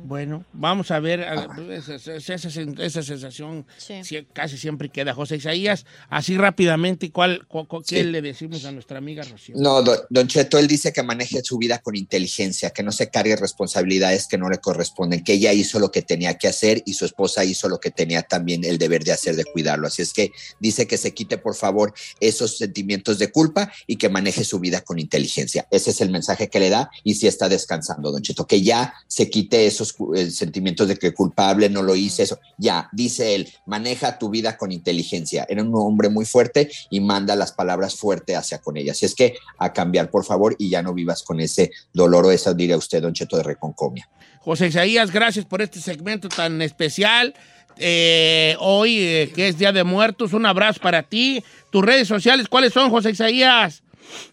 [0.07, 3.95] Bueno, vamos a ver, a- esa, esa- esa sen- esa sensación Sí.
[4.33, 5.13] casi siempre queda.
[5.15, 8.05] José Isaías, así rápidamente, ¿cuál, cu- cu- ¿qué Sí.
[8.05, 9.57] le decimos a nuestra amiga Rocío?
[9.59, 13.11] No, don, don Cheto, él dice que maneje su vida con inteligencia, que no se
[13.11, 16.95] cargue responsabilidades que no le corresponden, que ella hizo lo que tenía que hacer y
[16.95, 19.89] su esposa hizo lo que tenía también el deber de hacer, de cuidarlo.
[19.89, 24.09] Así es que dice que se quite, por favor, esos sentimientos de culpa y que
[24.09, 25.67] maneje su vida con inteligencia.
[25.73, 28.95] Ese es el mensaje que le da y si está descansando, don Cheto, que ya
[29.09, 32.39] se quite esos cu- eh, sentimientos de que culpable no lo hice, eso.
[32.59, 35.47] Ya, dice él, maneja tu vida con inteligencia.
[35.49, 38.93] Era un hombre muy fuerte y manda las palabras fuertes hacia con ella.
[38.93, 42.31] Así es que a cambiar, por favor, y ya no vivas con ese dolor o
[42.31, 44.09] esa, diría usted, don Cheto de Reconcomia.
[44.41, 47.35] José Isaías, gracias por este segmento tan especial.
[47.79, 51.43] Eh, hoy, eh, que es Día de Muertos, un abrazo para ti.
[51.71, 53.83] Tus redes sociales, ¿cuáles son, José Isaías?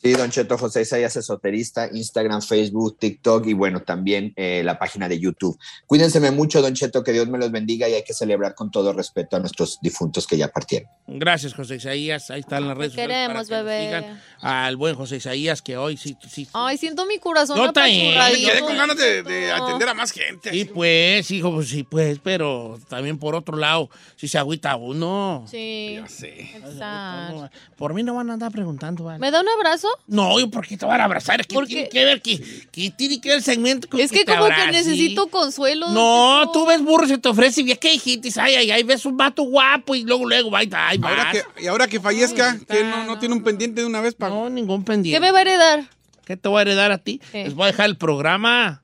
[0.02, 5.08] Sí, Don Cheto José Isaías Esoterista, Instagram, Facebook, TikTok y bueno, también eh, la página
[5.08, 5.58] de YouTube.
[5.86, 8.94] Cuídense mucho, Don Cheto, que Dios me los bendiga y hay que celebrar con todo
[8.94, 10.90] respeto a nuestros difuntos que ya partieron.
[11.08, 12.30] Gracias, José Isaías.
[12.32, 14.16] Ahí están las redes queremos, para que nos bebé.
[14.42, 16.48] Al buen José Isaías, que hoy sí, sí.
[16.54, 18.18] Ay, siento mi corazón Yo también.
[18.18, 20.52] Me quedé con ganas de, de atender a más gente.
[20.52, 25.46] Sí, pues, hijo, pues sí, pues, pero también por otro lado, si se agüita uno.
[25.50, 25.96] Sí.
[25.96, 26.52] Ya sé.
[26.56, 27.50] Exacto.
[27.78, 29.20] Por mí no van a andar preguntando, ¿vale?
[29.20, 29.88] ¿Me da un abrazo?
[30.08, 31.46] No, yo, ¿por qué te van a abrazar?
[31.46, 32.22] ¿Qué tiene que ver?
[32.22, 35.90] ¿Qué, qué tiene que ver el segmento con Es que te como que necesito consuelo.
[35.90, 38.30] No, tú ves burro, se te ofrece, y ¿qué dijiste?
[38.40, 41.34] Ay, ay, ay, ves un vato guapo y luego, luego, ay, ay, Ahora vas.
[41.34, 44.34] que, y ahora que fallezca, que no, no tiene un pendiente de una vez para.
[44.34, 45.16] No, ningún pendiente.
[45.16, 45.90] ¿Qué me va a heredar?
[46.26, 47.20] ¿Qué te voy a heredar a ti?
[47.32, 47.44] ¿Qué?
[47.44, 48.82] Les voy a dejar el programa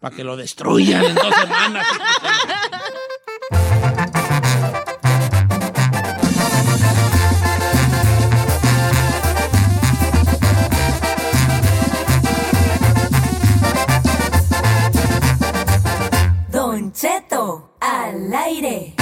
[0.00, 1.86] para que lo destruyan en dos semanas.
[16.92, 18.94] Don Cheto al aire.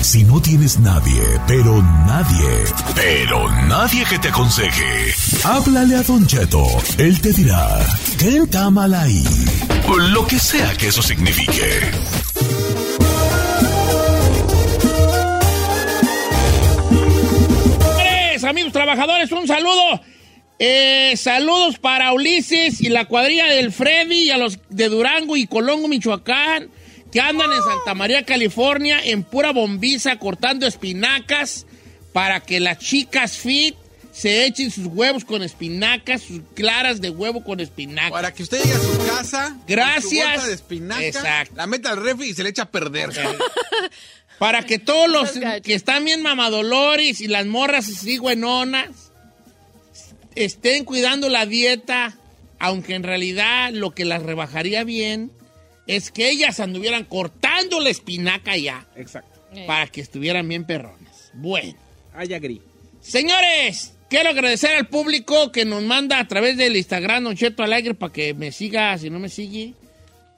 [0.00, 2.64] Si no tienes nadie, pero nadie,
[2.96, 5.12] pero nadie que te aconseje,
[5.44, 6.64] háblale a Don Cheto.
[6.98, 7.78] Él te dirá,
[8.18, 9.22] ¿qué está mal ahí?
[10.12, 11.80] Lo que sea que eso signifique.
[18.48, 20.00] Amigos trabajadores, un saludo.
[20.58, 25.46] Eh, saludos para Ulises y la cuadrilla del Freddy y a los de Durango y
[25.46, 26.68] Colongo, Michoacán,
[27.12, 31.64] que andan en Santa María, California, en pura bombiza cortando espinacas
[32.12, 33.76] para que las chicas fit
[34.12, 38.10] se echen sus huevos con espinacas, sus claras de huevo con espinacas.
[38.10, 39.48] Para que usted llegue a su casa.
[39.50, 40.30] con su Gracias.
[40.32, 41.54] bolsa de espinaca, Exacto.
[41.56, 43.10] La meta al refri y se le echa a perder.
[44.40, 45.30] Para que todos los
[45.62, 49.07] que están bien mamadolores y las morras así buenonas
[50.44, 52.16] estén cuidando la dieta,
[52.58, 55.30] aunque en realidad lo que las rebajaría bien
[55.86, 58.86] es que ellas anduvieran cortando la espinaca ya.
[58.96, 59.40] Exacto.
[59.66, 61.30] Para que estuvieran bien perrones.
[61.34, 61.74] Bueno.
[62.14, 62.60] Ay, agri.
[63.00, 67.94] Señores, quiero agradecer al público que nos manda a través del Instagram Don Cheto Alegre
[67.94, 69.72] para que me siga, si no me sigue.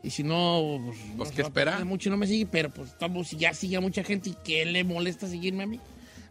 [0.03, 1.85] Y si no, pues, Pues, no ¿qué espera?
[1.85, 4.83] Mucho no me sigue, pero pues estamos, ya sigue a mucha gente y que le
[4.85, 5.79] molesta seguirme a mí,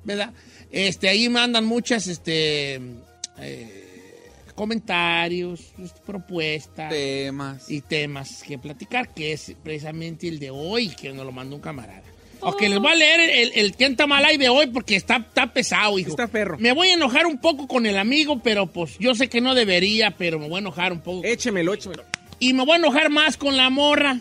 [0.03, 0.33] ¿verdad?
[0.71, 2.79] Este, ahí mandan muchas, este,
[3.41, 6.89] eh, comentarios, este, propuestas.
[6.89, 7.69] Temas.
[7.69, 11.61] Y temas que platicar, que es precisamente el de hoy, que nos lo mandó un
[11.61, 12.03] camarada.
[12.41, 15.17] Ok, les voy a leer el, el que está mal ahí de hoy porque está,
[15.17, 16.11] está pesado, hijo.
[16.11, 16.57] Está perro.
[16.57, 19.55] Me voy a enojar un poco con el amigo, pero pues yo sé que no
[19.55, 21.25] debería, pero me voy a enojar un poco.
[21.25, 22.05] Échemelo, échemelo.
[22.39, 24.19] Y me voy a enojar más con la morra.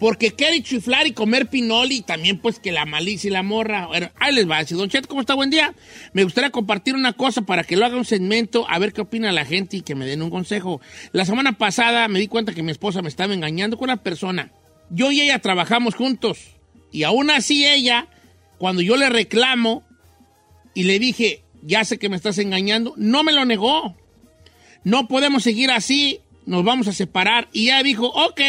[0.00, 3.86] Porque quiere chiflar y comer pinoli también pues que la malicia y la morra.
[3.86, 4.58] Bueno, ahí les va.
[4.60, 5.34] Dice, Don Chet, ¿cómo está?
[5.34, 5.74] Buen día.
[6.14, 9.30] Me gustaría compartir una cosa para que lo haga un segmento, a ver qué opina
[9.30, 10.80] la gente y que me den un consejo.
[11.12, 14.52] La semana pasada me di cuenta que mi esposa me estaba engañando con una persona.
[14.88, 16.56] Yo y ella trabajamos juntos.
[16.90, 18.08] Y aún así ella,
[18.56, 19.84] cuando yo le reclamo
[20.72, 23.94] y le dije, ya sé que me estás engañando, no me lo negó.
[24.82, 27.50] No podemos seguir así, nos vamos a separar.
[27.52, 28.40] Y ella dijo, ok.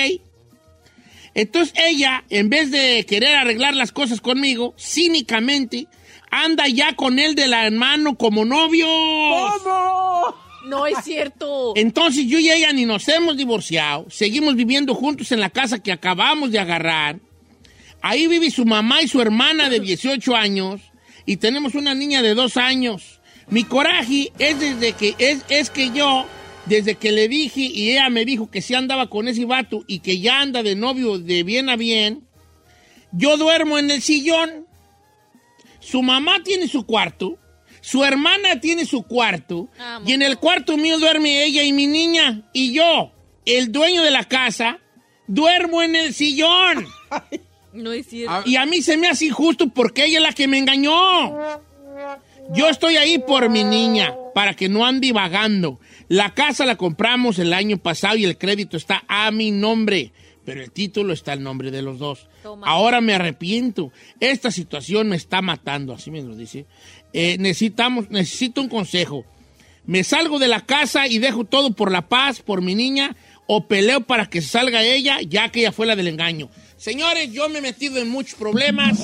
[1.33, 5.87] Entonces ella, en vez de querer arreglar las cosas conmigo, cínicamente,
[6.29, 8.87] anda ya con él de la mano como novio.
[8.87, 10.35] ¿Cómo?
[10.65, 11.73] No es cierto.
[11.75, 15.91] Entonces yo y ella ni nos hemos divorciado, seguimos viviendo juntos en la casa que
[15.91, 17.19] acabamos de agarrar.
[18.01, 20.81] Ahí vive su mamá y su hermana de 18 años
[21.25, 23.21] y tenemos una niña de 2 años.
[23.49, 26.25] Mi coraje es desde que es, es que yo
[26.65, 29.99] desde que le dije y ella me dijo que sí andaba con ese vato y
[29.99, 32.27] que ya anda de novio de bien a bien,
[33.11, 34.67] yo duermo en el sillón.
[35.79, 37.37] Su mamá tiene su cuarto,
[37.81, 39.69] su hermana tiene su cuarto
[40.05, 43.11] y en el cuarto mío duerme ella y mi niña y yo,
[43.45, 44.79] el dueño de la casa,
[45.27, 46.87] duermo en el sillón.
[47.73, 48.43] No es cierto.
[48.45, 51.37] Y a mí se me hace injusto porque ella es la que me engañó.
[52.53, 55.79] Yo estoy ahí por mi niña, para que no ande vagando.
[56.11, 60.11] La casa la compramos el año pasado y el crédito está a mi nombre,
[60.43, 62.27] pero el título está al nombre de los dos.
[62.63, 63.93] Ahora me arrepiento.
[64.19, 66.65] Esta situación me está matando, así me lo dice.
[67.13, 69.23] Eh, necesitamos, necesito un consejo.
[69.85, 73.15] ¿Me salgo de la casa y dejo todo por la paz, por mi niña,
[73.47, 76.49] o peleo para que salga ella, ya que ella fue la del engaño?
[76.75, 78.99] Señores, yo me he metido en muchos problemas.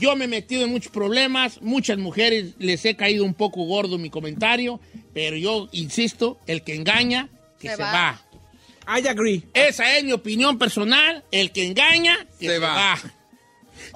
[0.00, 1.60] Yo me he metido en muchos problemas.
[1.60, 4.80] Muchas mujeres les he caído un poco gordo mi comentario,
[5.12, 7.28] pero yo insisto, el que engaña,
[7.60, 7.92] que se, Se va.
[7.92, 8.98] va.
[8.98, 9.44] I agree.
[9.54, 11.22] Esa es mi opinión personal.
[11.30, 12.98] El que engaña, que se, va.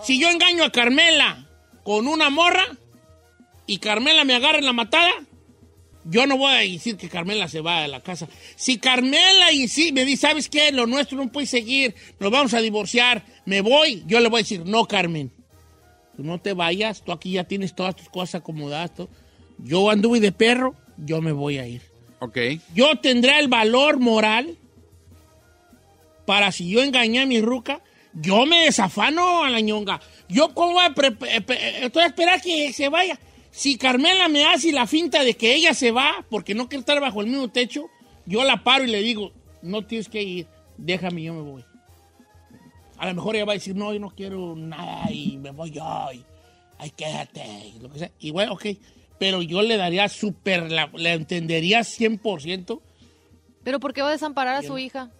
[0.04, 1.48] Si yo engaño a Carmela
[1.82, 2.64] con una morra,
[3.66, 5.10] y Carmela me agarra en la matada,
[6.04, 8.28] yo no voy a decir que Carmela se va de la casa.
[8.56, 10.70] Si Carmela y sí me dice, ¿sabes qué?
[10.70, 14.42] Lo nuestro no puede seguir, nos vamos a divorciar, me voy, yo le voy a
[14.42, 15.32] decir, no, Carmen,
[16.16, 18.94] tú no te vayas, tú aquí ya tienes todas tus cosas acomodadas.
[18.94, 19.09] todo.
[19.59, 21.83] Yo anduve de perro, yo me voy a ir.
[22.20, 22.38] Ok.
[22.74, 24.57] Yo tendré el valor moral
[26.27, 27.81] para si yo engañé a mi ruca,
[28.14, 30.00] yo me desafano a la ñonga.
[30.29, 33.18] Yo cómo voy a pe- pe- estoy a esperar que se vaya.
[33.50, 37.00] Si Carmela me hace la finta de que ella se va porque no quiere estar
[37.00, 37.87] bajo el mismo techo,
[38.27, 40.46] yo la paro y le digo, no tienes que ir,
[40.79, 41.64] déjame, yo me voy.
[43.04, 45.70] A lo mejor ella va a decir, no, yo no quiero nada y me voy
[45.70, 46.24] yo y
[46.78, 47.44] ay, quédate,
[47.76, 48.10] y lo que sea.
[48.18, 48.64] Y bueno, ok,
[49.18, 52.80] pero yo le daría súper, la- le entendería 100%.
[53.62, 55.10] ¿Pero por qué va a desamparar a su hija?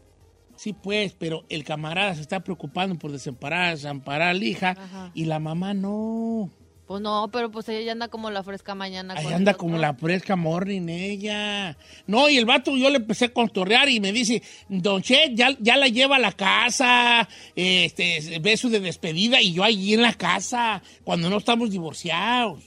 [0.57, 5.11] Sí, pues, pero el camarada se está preocupando por desamparar, desamparar a la hija Ajá.
[5.15, 6.51] y la mamá no.
[6.87, 9.15] Pues no, pero pues ella ya anda como la fresca mañana.
[9.17, 11.79] Ahí anda como la fresca morning ella.
[12.07, 15.57] No, y el vato yo le empecé a contorrear y me dice, Don Che, ya,
[15.61, 20.13] ya la lleva a la casa, este, beso de despedida y yo allí en la
[20.13, 22.63] casa, cuando no estamos divorciados.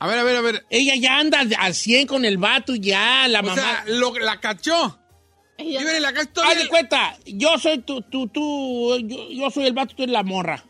[0.00, 0.64] A ver, a ver, a ver.
[0.70, 3.54] Ella ya anda al 100 con el vato ya, la O mamá.
[3.62, 4.98] sea, lo- la cachó.
[5.58, 9.66] Vive en la casa Haz de cuenta, yo soy tú, tú, tú, yo, yo soy
[9.66, 10.64] el vato, tú eres la morra.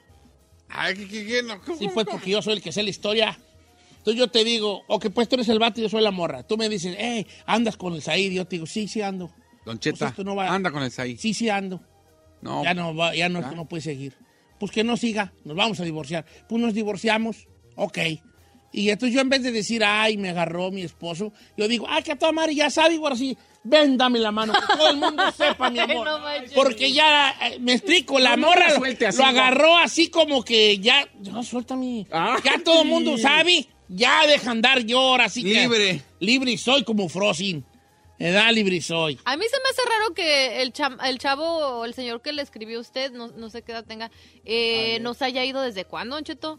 [0.68, 1.42] Ay, ¿qué, qué, qué?
[1.42, 3.38] No, ¿cómo, Sí, pues porque yo soy el que sé la historia.
[3.98, 6.42] Entonces yo te digo, ok, pues tú eres el vato y yo soy la morra.
[6.42, 8.32] Tú me dices, hey, andas con el Said.
[8.32, 9.30] Yo te digo, sí, sí ando.
[9.64, 11.16] Don Cheta, Pues esto no va- anda con el Saí.
[11.16, 11.80] Sí, sí ando.
[12.40, 12.62] No.
[12.64, 14.14] Ya no, va, ya no, esto no puede seguir.
[14.60, 16.24] Pues que no siga, nos vamos a divorciar.
[16.48, 17.98] Pues nos divorciamos, ok.
[18.72, 22.02] Y entonces yo en vez de decir, ay, me agarró mi esposo, yo digo, ay,
[22.02, 24.96] que a toda madre ya sabe, ahora sí, ven, dame la mano, que todo el
[24.96, 26.06] mundo sepa, mi amor.
[26.06, 26.18] No.
[26.54, 31.06] Porque ya, eh, me explico, la No, morra lo, así, agarró así como que ya,
[31.30, 32.06] no, suéltame.
[32.10, 32.92] Ah, ya todo el sí.
[32.94, 35.50] mundo sabe, ya deja andar yo ahora, así que.
[35.62, 36.02] Libre.
[36.20, 37.64] Libre soy como Frozen.
[38.20, 39.16] Edad libre soy.
[39.24, 42.32] A mí se me hace raro que el, cham- el chavo o el señor que
[42.32, 44.10] le escribió a usted, no, no sé qué edad tenga,
[44.44, 46.58] eh, no se haya ido desde cuándo, Don Cheto.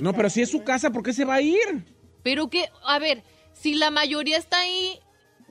[0.00, 1.84] No, pero si es su casa, ¿por qué se va a ir?
[2.24, 3.22] Pero que, a ver,
[3.52, 4.98] si la mayoría está ahí,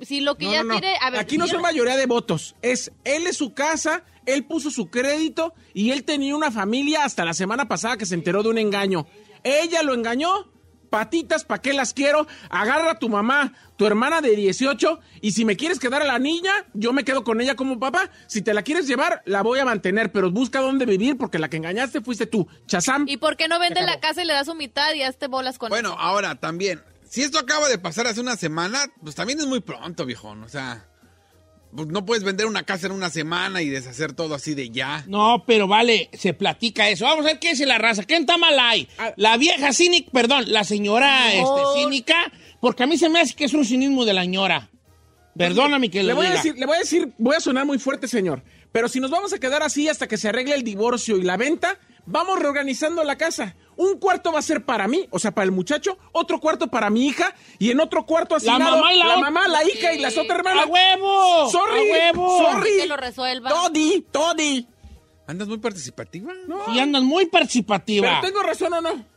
[0.02, 0.80] si lo que No, ya no, no.
[0.80, 0.98] tiene...
[1.02, 2.56] A ver, Aquí no son mayoría de votos.
[2.62, 7.26] Es él es su casa, él puso su crédito y él tenía una familia hasta
[7.26, 9.08] la semana pasada que se enteró de un engaño.
[9.44, 10.52] Ella lo engañó.
[10.90, 12.28] Patitas, ¿para qué las quiero?
[12.50, 16.18] Agarra a tu mamá, tu hermana de 18, y si me quieres quedar a la
[16.18, 18.10] niña, yo me quedo con ella como papá.
[18.28, 21.50] Si te la quieres llevar, la voy a mantener, pero busca dónde vivir porque la
[21.50, 23.06] que engañaste fuiste tú, Chazam.
[23.06, 25.58] ¿Y por qué no vende la casa y le da su mitad y hazte bolas
[25.58, 29.46] con Bueno, ahora también, si esto acaba de pasar hace una semana, pues también es
[29.46, 30.44] muy pronto, viejón.
[30.44, 30.88] O sea,
[31.76, 35.04] pues no puedes vender una casa en una semana y deshacer todo así de ya.
[35.08, 37.06] No, pero vale, se platica eso.
[37.06, 38.04] Vamos a ver qué es la raza.
[38.04, 38.88] ¿Quién está mal ahí?
[39.16, 43.46] La vieja cínica, perdón, la señora este, cínica, porque a mí se me hace que
[43.46, 44.70] es un cinismo de la ñora.
[45.38, 46.40] Perdóname que le lo voy diga.
[46.40, 48.44] a decir, le voy a decir, voy a sonar muy fuerte, señor.
[48.72, 51.38] Pero si nos vamos a quedar así hasta que se arregle el divorcio y la
[51.38, 53.56] venta, vamos reorganizando la casa.
[53.78, 56.90] Un cuarto va a ser para mí, o sea, para el muchacho, otro cuarto para
[56.90, 60.00] mi hija, y en otro cuarto asignado mamá y la la mamá, la hija y
[60.00, 60.66] las otras hermanas.
[60.66, 61.50] ¡A huevo!
[61.52, 61.80] ¡Sorry!
[61.80, 62.38] ¡A huevo!
[62.40, 62.78] ¡Sorry!
[62.80, 63.50] que lo resuelva.
[63.50, 64.06] ¡Todi!
[64.12, 64.68] ¡Todi!
[65.28, 66.34] ¿Andas muy participativa?
[66.48, 66.66] No.
[66.66, 68.20] Sí, andan muy participativa.
[68.22, 69.17] ¿Pero tengo razón o no?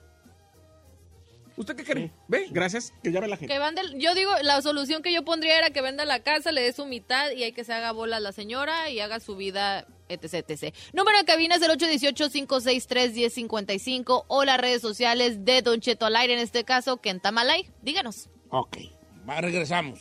[1.61, 2.11] ¿Usted qué cree?
[2.27, 2.49] ¿Ve?
[2.51, 3.53] Gracias, que llame la gente.
[3.53, 6.63] Que vende, yo digo, la solución que yo pondría era que venda la casa, le
[6.63, 9.87] dé su mitad y hay que se haga bola la señora y haga su vida,
[10.09, 10.75] etc, etc.
[10.95, 16.33] Número de cabina es el 818-563-1055 o las redes sociales de Don Cheto al aire,
[16.33, 17.69] en este caso, Kentamalay.
[17.83, 18.31] Díganos.
[18.49, 18.79] Ok,
[19.29, 20.01] va, regresamos.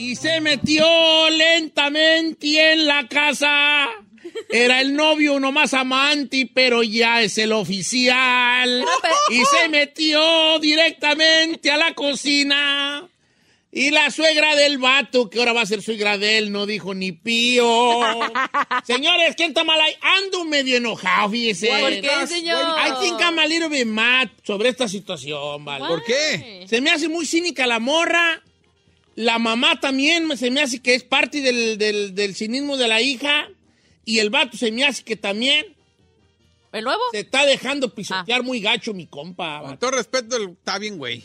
[0.00, 3.86] Y se metió lentamente en la casa.
[4.48, 8.82] Era el novio nomás amante, pero ya es el oficial.
[9.28, 13.06] Y se metió directamente a la cocina.
[13.70, 16.94] Y la suegra del vato, que ahora va a ser suegra de él, no dijo
[16.94, 18.00] ni pío.
[18.86, 19.92] Señores, ¿quién está mal ahí?
[20.00, 21.68] Ando medio enojado, fíjese.
[21.78, 22.58] ¿Por qué, señor?
[22.58, 25.86] I think I'm a little bit mad sobre esta situación, ¿vale?
[25.86, 26.64] ¿Por qué?
[26.66, 28.42] Se me hace muy cínica la morra.
[29.16, 33.00] La mamá también se me hace que es parte del, del, del cinismo de la
[33.02, 33.48] hija.
[34.04, 35.64] Y el vato se me hace que también
[36.72, 37.00] ¿El nuevo?
[37.12, 39.60] se está dejando pisotear muy gacho mi compa.
[39.62, 41.22] Con todo respeto, está bien, güey.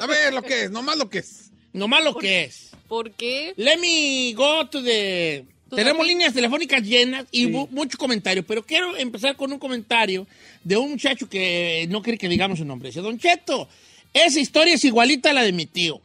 [0.00, 1.50] A ver lo que es, nomás lo que es.
[1.72, 2.70] Nomás lo que es.
[2.88, 3.52] ¿Por qué?
[3.56, 5.44] Let me go to the...
[5.74, 10.26] Tenemos líneas telefónicas llenas y mu- mucho comentario, pero quiero empezar con un comentario
[10.64, 12.88] de un muchacho que no quiere que digamos su nombre.
[12.88, 13.68] Dice, Don Cheto,
[14.14, 16.00] esa historia es igualita a la de mi tío.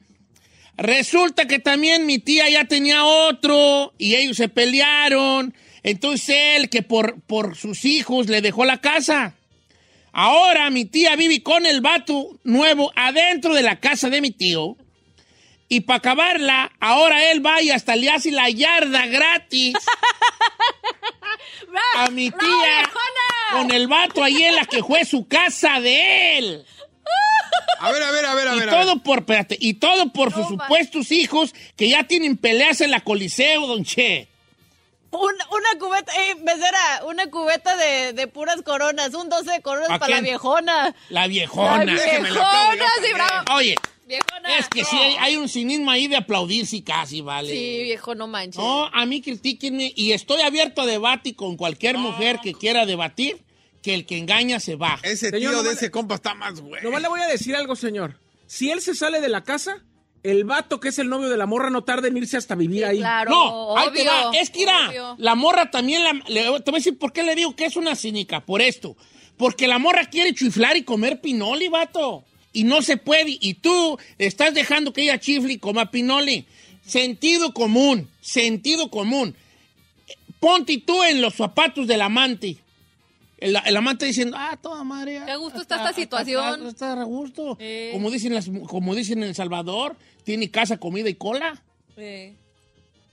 [0.78, 5.54] Resulta que también mi tía ya tenía otro y ellos se pelearon.
[5.84, 9.36] Entonces él, que por, por sus hijos le dejó la casa.
[10.12, 14.78] Ahora mi tía vive con el vato nuevo adentro de la casa de mi tío.
[15.68, 19.74] Y para acabarla, ahora él va y hasta le hace la yarda gratis
[21.96, 22.92] a mi tía
[23.52, 26.66] con el vato ahí en la que fue su casa de él.
[27.80, 28.70] A ver, a ver, a ver, a y ver.
[28.70, 29.04] a todo ver.
[29.04, 33.68] por, espérate, y todo por sus supuestos hijos que ya tienen peleas en la Coliseo,
[33.68, 34.28] don Che.
[35.12, 39.90] Una, una cubeta, eh, mesera, una cubeta de, de puras coronas, un 12 de coronas
[39.90, 40.96] ¿Pa' para la viejona.
[41.10, 41.86] La viejona.
[41.86, 43.54] La yo viejona, sí, bravo.
[43.56, 43.76] Oye,
[44.08, 44.58] Viejona.
[44.58, 47.50] es que sí hay, hay un cinismo ahí de aplaudir, sí, casi, vale.
[47.52, 48.58] Sí, viejo, no manches.
[48.58, 53.38] No, a mí critíquenme y estoy abierto a debate con cualquier mujer que quiera debatir,
[53.84, 55.00] que el que engaña se va.
[55.04, 56.82] Ese Señor, tío no de me- ese compa está más, güey.
[56.82, 58.20] Nomás le voy a decir algo, señor.
[58.48, 59.84] Si él se sale de la casa,
[60.24, 62.86] el vato que es el novio de la morra no tarda en irse hasta vivir
[62.86, 62.98] ahí.
[63.00, 64.32] Claro, No, ahí te va.
[64.40, 65.16] Es que irá, obvio.
[65.20, 67.76] la morra también, la, le, te voy a decir por qué le digo que es
[67.76, 68.96] una cínica, por esto.
[69.38, 72.24] Porque la morra quiere chiflar y comer pinoli, vato.
[72.54, 73.38] Y no se puede.
[73.42, 76.46] Y tú estás dejando que ella chifle y coma pinoli.
[76.86, 79.36] Sentido común, sentido común.
[80.40, 82.58] Ponte tú en los zapatos del amante.
[83.44, 85.22] El, el amante diciendo, ah, toda madre.
[85.26, 86.68] Qué a gusto está esta situación.
[86.68, 87.58] Está, a gusto.
[87.60, 87.90] Eh.
[87.94, 91.62] Como, dicen las, como dicen en El Salvador, tiene casa, comida y cola.
[91.98, 92.34] Eh.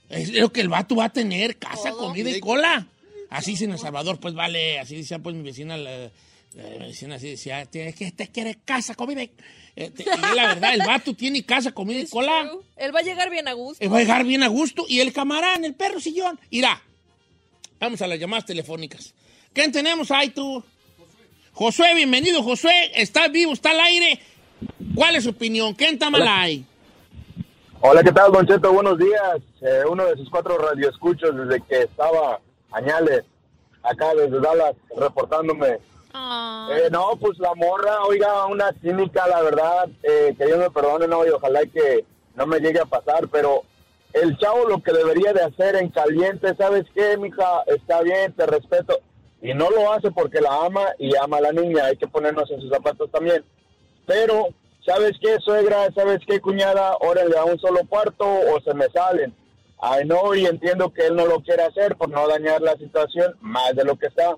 [0.09, 2.07] Es lo que el vato va a tener, casa, Todo.
[2.07, 2.87] comida y cola.
[3.29, 6.09] Así dice en El Salvador, pues vale, así decía pues mi vecina, la,
[6.53, 9.27] la vecina así decía, "Te- que te quiere casa, comida y...
[9.75, 12.45] te- y la verdad, el vato tiene casa, comida y cola.
[12.49, 12.61] True.
[12.75, 13.83] Él va a llegar bien a gusto.
[13.83, 14.85] Eh, va a llegar bien a gusto.
[14.87, 16.37] Y el camarán, el perro sillón.
[16.49, 16.81] Irá.
[17.79, 19.13] Vamos a las llamadas telefónicas.
[19.53, 20.63] ¿Quién tenemos ahí tú?
[21.53, 22.91] Josué, bienvenido, Josué.
[22.95, 24.19] Está vivo, está al aire.
[24.95, 25.73] ¿Cuál es su opinión?
[25.73, 26.65] ¿Quién está mal ahí?
[27.81, 28.71] Hola, ¿qué tal, Don Cheto?
[28.71, 29.39] Buenos días.
[29.61, 32.39] Eh, uno de sus cuatro radioescuchos desde que estaba
[32.71, 33.23] Añales,
[33.83, 35.67] acá desde Dallas, reportándome.
[35.71, 41.07] Eh, no, pues la morra, oiga, una cínica, la verdad, eh, que Dios me perdone,
[41.09, 43.63] no, y ojalá que no me llegue a pasar, pero
[44.13, 47.63] el chavo lo que debería de hacer en caliente, ¿sabes qué, mija?
[47.67, 49.01] Está bien, te respeto.
[49.41, 52.49] Y no lo hace porque la ama y ama a la niña, hay que ponernos
[52.51, 53.43] en sus zapatos también.
[54.05, 54.49] Pero,
[54.85, 55.89] ¿sabes qué, suegra?
[55.95, 56.95] ¿Sabes qué, cuñada?
[56.99, 59.33] Órale a un solo cuarto o se me salen.
[59.79, 63.35] Ay, no, y entiendo que él no lo quiere hacer por no dañar la situación
[63.41, 64.35] más de lo que está.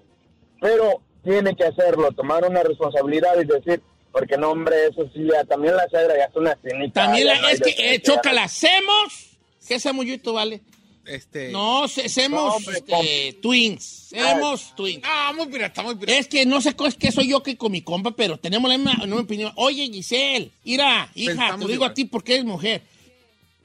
[0.62, 3.82] Pero tiene que hacerlo, tomar una responsabilidad y decir,
[4.14, 7.02] porque no, hombre, eso sí, ya, también la suegra ya es una cinita.
[7.06, 8.02] También la- es que, eh,
[8.40, 9.38] ¿hacemos?
[9.68, 10.62] ¿Qué hacemos, Yuito, vale?
[11.06, 11.52] Este.
[11.52, 14.14] No, se- hacemos Hombre, este, twins.
[14.14, 15.04] Hacemos twins.
[15.06, 16.18] Ah, muy pirata, muy pirata.
[16.18, 18.78] Es que no sé es que soy yo que con mi compa, pero tenemos la
[18.78, 19.52] misma, misma opinión.
[19.56, 21.92] Oye, Giselle, mira, hija, Pensamos te digo igual.
[21.92, 22.84] a ti porque eres mujer.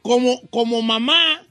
[0.02, 1.44] Como, como mamá,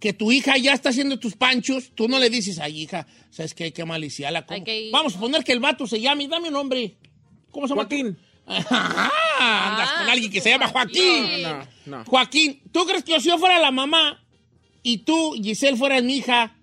[0.00, 3.54] que tu hija ya está haciendo tus panchos, tú no le dices, ay, hija, ¿sabes
[3.54, 3.72] qué?
[3.72, 4.92] Qué malicia la Hay que ir.
[4.92, 6.96] Vamos a poner que el vato se llame, dame un nombre.
[7.50, 7.82] ¿Cómo se llama?
[7.82, 8.18] Joaquín.
[9.40, 11.42] Ah, andas con alguien que se llama Joaquín.
[11.42, 12.04] No, no.
[12.06, 14.20] Joaquín, ¿tú crees que si yo fuera la mamá
[14.82, 16.56] y tú, Giselle, fueras mi hija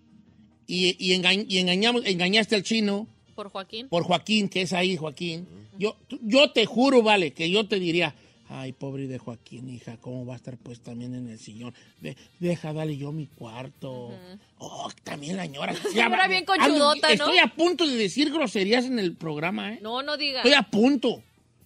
[0.67, 3.87] y, y, enga- y engañamos, engañaste al chino Por Joaquín.
[3.89, 5.47] por Joaquín, que es ahí, Joaquín?
[5.77, 8.15] yo, tú- yo te juro, vale, que yo te diría,
[8.49, 11.73] ay, pobre de Joaquín, hija, ¿cómo va a estar pues también en el sillón?
[12.01, 14.11] De- deja, dale yo mi cuarto.
[14.59, 15.73] Oh, también la señora.
[15.91, 17.13] Señora bien conchudota, ¿no?
[17.13, 19.79] Estoy a punto de decir groserías en el programa, ¿eh?
[19.81, 20.39] No, no diga.
[20.39, 21.21] Estoy a punto.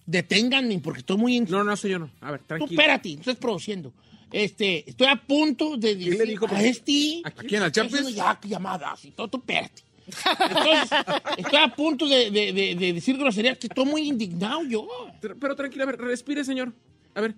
[0.06, 1.38] Deténganme porque estoy muy...
[1.40, 2.10] No, no, señor, no.
[2.20, 2.80] A ver, Tú tranquilo.
[2.80, 3.92] espérate, estás produciendo.
[4.32, 6.46] Este, estoy a punto de decir le dijo?
[6.48, 7.20] a este...
[7.24, 9.82] ¿A quién, haciendo ya llamadas y todo, tú espérate.
[10.48, 10.90] Entonces,
[11.36, 14.88] estoy a punto de, de- de- de decir grosería, que estoy muy indignado yo.
[15.20, 16.72] Pero, pero tranquila, a ver, respire, señor.
[17.14, 17.34] A ver.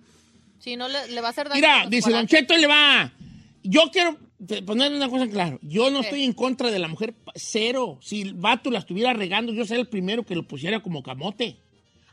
[0.59, 1.57] Si no, le, le va a hacer daño.
[1.57, 2.25] Mira, a dice Don.
[2.25, 3.11] Cheto, le va.
[3.63, 4.17] Yo quiero
[4.65, 5.59] ponerle una cosa en claro.
[5.61, 6.05] Yo no ¿Qué?
[6.07, 7.99] estoy en contra de la mujer, cero.
[8.01, 11.57] Si el vato la estuviera regando, yo sería el primero que lo pusiera como camote.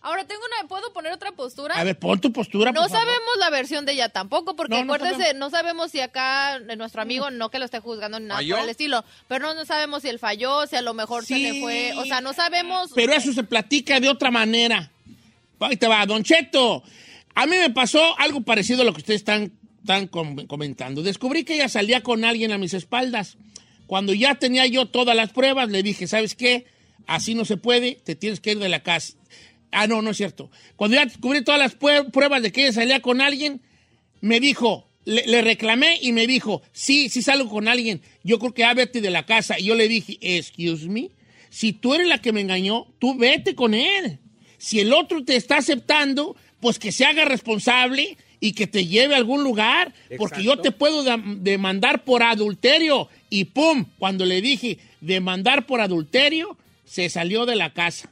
[0.03, 1.75] Ahora tengo una, ¿puedo poner otra postura?
[1.75, 3.05] A ver, pon tu postura, No por favor.
[3.05, 5.39] sabemos la versión de ella tampoco, porque No, no acuérdese, sabemos.
[5.41, 8.55] no sabemos si acá eh, nuestro amigo, no que lo esté juzgando ni nada ¿Falló?
[8.57, 11.39] por el estilo, pero no, no sabemos si él falló, si a lo mejor se
[11.39, 12.93] le fue, o sea, no sabemos.
[12.95, 14.91] Pero eso se platica de otra manera.
[15.61, 16.83] Ahí te va, Don Cheto.
[17.35, 21.03] A mí me pasó algo parecido a lo que ustedes están, están com- comentando.
[21.03, 23.37] Descubrí que ella salía con alguien a mis espaldas.
[23.87, 26.65] Cuando ya tenía yo todas las pruebas, le dije, ¿sabes qué?
[27.07, 29.15] Así no se puede, te tienes que ir de la casa.
[29.73, 30.51] Ah, no, no es cierto.
[30.77, 33.61] Cuando ya descubrí todas las pruebas de que ella salía con alguien,
[34.21, 38.53] me dijo, le, le reclamé y me dijo, sí, sí salgo con alguien, yo creo
[38.53, 39.59] que ah, vete de la casa.
[39.59, 41.11] Y yo le dije, excuse me,
[41.51, 44.19] si tú eres la que me engañó, tú vete con él.
[44.59, 49.15] Si el otro te está aceptando, pues que se haga responsable y que te lleve
[49.15, 53.09] a algún lugar, porque yo te puedo da- demandar por adulterio.
[53.31, 58.11] Y pum, cuando le dije demandar por adulterio, se salió de la casa.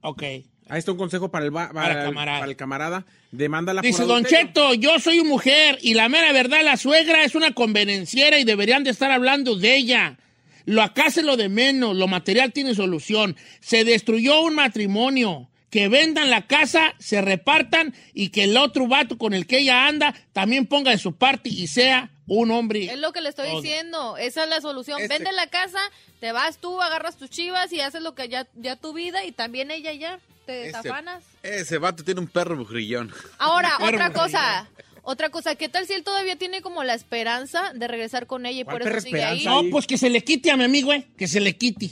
[0.00, 0.22] Ok.
[0.68, 3.04] Ahí está un consejo para el, para, Para el para el camarada.
[3.30, 4.24] Demándala Dice por Don.
[4.24, 8.84] Cheto, yo soy mujer y la mera verdad, la suegra es una convenenciera y deberían
[8.84, 10.18] de estar hablando de ella.
[10.64, 13.36] Lo acá se lo de menos, lo material tiene solución.
[13.60, 15.48] Se destruyó un matrimonio.
[15.70, 19.86] Que vendan la casa, se repartan y que el otro vato con el que ella
[19.86, 22.86] anda también ponga de su parte y sea un hombre.
[22.86, 23.60] Es lo que le estoy Todo.
[23.60, 24.98] diciendo, esa es la solución.
[24.98, 25.78] Este- Vende la casa,
[26.20, 29.32] te vas tú, agarras tus chivas y haces lo que ya, ya tu vida y
[29.32, 31.22] también ella ya, te Ese- desafanas.
[31.42, 33.12] Ese vato tiene un perro bugrillón.
[33.38, 34.26] Ahora, Perro otra bugrillón.
[34.26, 34.68] cosa.
[35.02, 38.60] Otra cosa, ¿qué tal si él todavía tiene como la esperanza de regresar con ella
[38.60, 39.44] y por eso sigue ahí?
[39.44, 41.90] No, pues que se le quite a mi amigo, eh, que se le quite.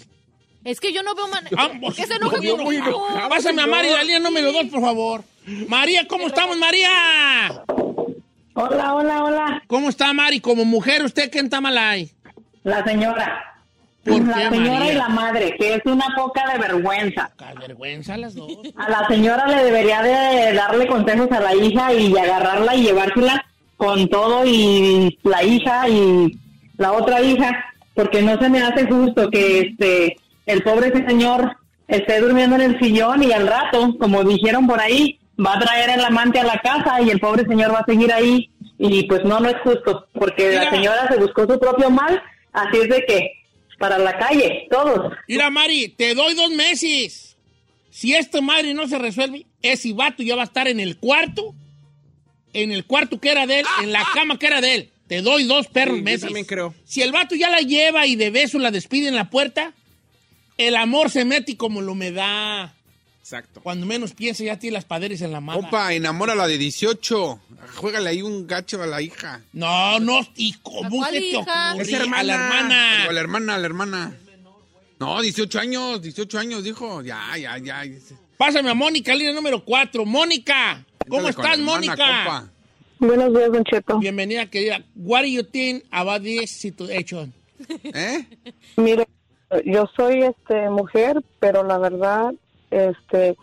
[0.65, 1.45] Es que yo no veo man...
[1.81, 2.71] ¿Por qué se enoja Muy conmigo?
[3.09, 3.29] enojado.
[3.31, 5.25] Pásame a Mari la línea número dos, por favor.
[5.69, 6.91] María, ¿cómo estamos, María?
[8.55, 9.63] Hola, hola, hola.
[9.67, 10.41] ¿Cómo está, Mari?
[10.41, 12.11] Como mujer, ¿usted qué está mal ahí?
[12.65, 13.56] La señora.
[14.07, 14.93] ¿Por la qué, señora María?
[14.93, 17.31] y la madre, que es una poca de vergüenza.
[17.61, 18.53] vergüenza las dos.
[18.77, 23.45] A la señora le debería de darle consejos a la hija y agarrarla y llevársela
[23.77, 26.39] con todo y la hija y
[26.79, 31.57] la otra hija, porque no se me hace justo que este el pobre señor
[31.89, 35.91] esté durmiendo en el sillón y al rato, como dijeron por ahí, va a traer
[35.91, 39.25] el amante a la casa y el pobre señor va a seguir ahí y pues
[39.25, 43.05] no, no es justo, porque la señora se buscó su propio mal, así es de
[43.07, 43.33] que
[43.79, 45.13] para la calle, todos.
[45.29, 47.37] Mira, Mari, te doy dos meses.
[47.91, 51.55] Si esta madre no se resuelve, ese vato ya va a estar en el cuarto,
[52.53, 54.91] en el cuarto que era de él, en la cama que era de él.
[55.09, 56.21] Te doy dos perros Sí, yo meses.
[56.23, 56.75] también creo.
[56.85, 59.73] Si el vato ya la lleva y de beso la despide en la puerta,
[60.59, 62.73] el amor se mete como la humedad.
[63.27, 63.61] Exacto.
[63.61, 65.61] Cuando menos piensa, ya tiene las paderes en la mano.
[65.61, 67.41] Compa, enamórala de 18.
[67.75, 69.41] Juégale ahí un gacho a la hija.
[69.53, 71.83] No, no, ¿y cómo se te ocurre?
[71.83, 72.21] Es hermana.
[72.21, 73.03] A la hermana.
[73.03, 74.17] A la hermana, a la hermana.
[75.01, 77.03] No, 18 años, 18 años, dijo.
[77.03, 77.83] Ya, ya, ya.
[78.37, 80.05] Pásame a Mónica, línea número 4.
[80.05, 82.49] Mónica, ¿cómo estás, Mónica?
[83.01, 83.99] Buenos días, Don Cheto.
[83.99, 84.85] Bienvenida, querida.
[84.95, 87.35] What do you think about this situation?
[87.83, 88.25] ¿Eh?
[88.77, 89.09] Mire,
[89.65, 92.33] yo soy este mujer, pero la verdad,
[92.71, 93.37] este,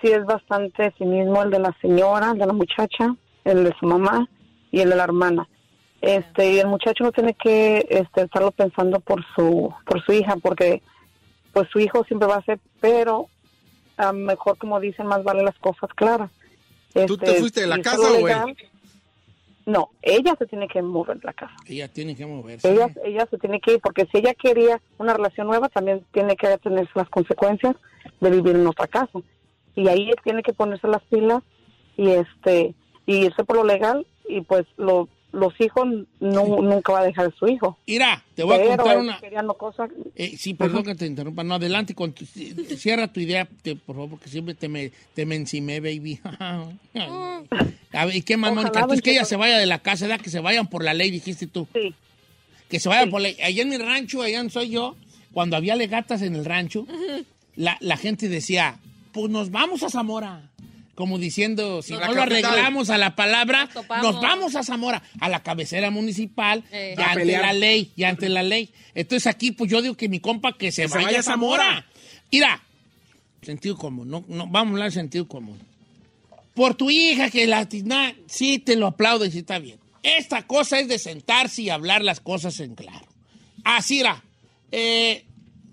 [0.00, 3.86] sí es bastante cinismo el de la señora, el de la muchacha, el de su
[3.86, 4.28] mamá
[4.70, 5.48] y el de la hermana.
[6.00, 10.36] Este, y el muchacho no tiene que este, estarlo pensando por su, por su hija,
[10.36, 10.82] porque
[11.52, 13.26] pues su hijo siempre va a ser, pero
[13.96, 16.30] a mejor como dicen, más vale las cosas claras.
[17.06, 18.56] ¿Tú te Este, fuiste de la casa legal-
[19.70, 21.54] No, ella se tiene que mover de la casa.
[21.64, 22.68] Ella tiene que moverse.
[22.68, 26.34] Ella, ella se tiene que ir porque si ella quería una relación nueva también tiene
[26.34, 27.76] que tener las consecuencias
[28.20, 29.20] de vivir en otra casa
[29.76, 31.44] y ahí tiene que ponerse las pilas
[31.96, 32.74] y este
[33.06, 35.86] y irse por lo legal y pues lo, los hijos
[36.20, 37.78] no, nunca va a dejar a su hijo.
[37.86, 39.54] Mira, te voy a Pero contar él una.
[39.54, 41.44] cosas- Eh, sí, perdón que te interrumpa.
[41.44, 41.94] No, adelante.
[41.94, 45.80] Con tu- cierra tu idea, te- por favor, porque siempre te me, te me encimé,
[45.80, 46.20] baby.
[47.92, 48.80] A ver, ¿y qué más, Mónica?
[48.80, 50.22] Entonces don que ella se vaya de la casa, ¿verdad?
[50.22, 51.66] Que se vayan por la ley, dijiste tú.
[51.74, 51.94] Sí.
[52.68, 53.36] Que se vayan por la ley.
[53.42, 54.96] Allá en mi rancho, allá soy yo,
[55.32, 56.86] cuando había legatas en el rancho,
[57.56, 58.76] la, la gente decía,
[59.12, 60.42] pues nos vamos a Zamora.
[61.00, 63.70] Como diciendo, si no lo arreglamos a la palabra,
[64.02, 66.94] Nos vamos a Zamora, a la cabecera municipal, Eh.
[66.98, 68.70] A ante la ley, ya ante la ley.
[68.94, 71.64] Entonces aquí, pues yo digo que mi compa que se, Que se vaya, a Zamora.
[71.64, 71.86] Zamora.
[72.30, 72.62] Mira,
[73.40, 75.58] sentido común, no, no, vamos a hablar sentido común.
[76.52, 77.66] Por tu hija que la
[78.26, 79.78] sí te lo aplaudo y sí está bien.
[80.02, 83.06] Esta cosa es de sentarse y hablar las cosas en claro.
[83.64, 84.22] Así era.
[84.70, 85.24] Eh,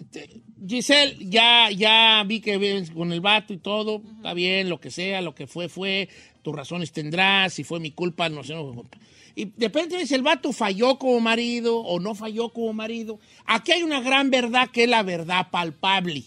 [0.09, 0.29] te-
[0.67, 4.01] Giselle, ya, ya vi que vives con el vato y todo.
[4.17, 6.09] Está bien, lo que sea, lo que fue, fue.
[6.41, 7.53] Tus razones tendrás.
[7.53, 8.97] Si fue mi culpa, no sé, no fue culpa.
[9.35, 13.19] Y depende si el vato falló como marido o no falló como marido.
[13.45, 16.23] Aquí hay una gran verdad que es la verdad palpable.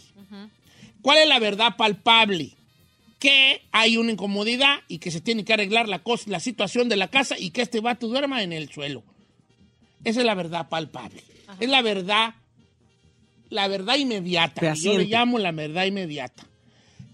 [1.02, 2.52] ¿Cuál es la verdad palpable?
[3.18, 6.96] Que hay una incomodidad y que se tiene que arreglar la, cosa, la situación de
[6.96, 9.02] la casa y que este vato duerma en el suelo.
[10.04, 11.22] Esa es la verdad palpable.
[11.58, 12.34] Es la verdad,
[13.50, 14.74] la verdad inmediata.
[14.74, 16.46] Yo le llamo la verdad inmediata.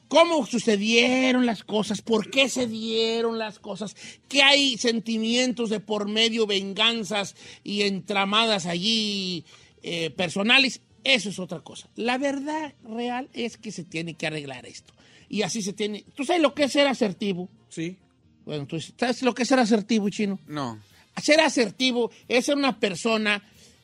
[0.08, 2.00] ¿Cómo sucedieron las cosas?
[2.00, 3.96] ¿Por qué se dieron las cosas?
[4.28, 7.34] ¿Qué hay sentimientos de por medio, venganzas
[7.64, 9.44] y entramadas allí
[9.82, 10.80] eh, personales?
[11.02, 11.88] Eso es otra cosa.
[11.96, 14.92] La verdad real es que se tiene que arreglar esto.
[15.28, 16.04] Y así se tiene...
[16.14, 17.48] ¿Tú sabes lo que es ser asertivo?
[17.68, 17.96] Sí.
[18.44, 20.38] Bueno, entonces, ¿sabes lo que es ser asertivo, chino?
[20.46, 20.80] No.
[21.20, 23.42] Ser asertivo es ser una persona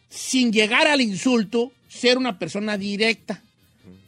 [0.08, 3.42] sin llegar al insulto, ser una persona directa,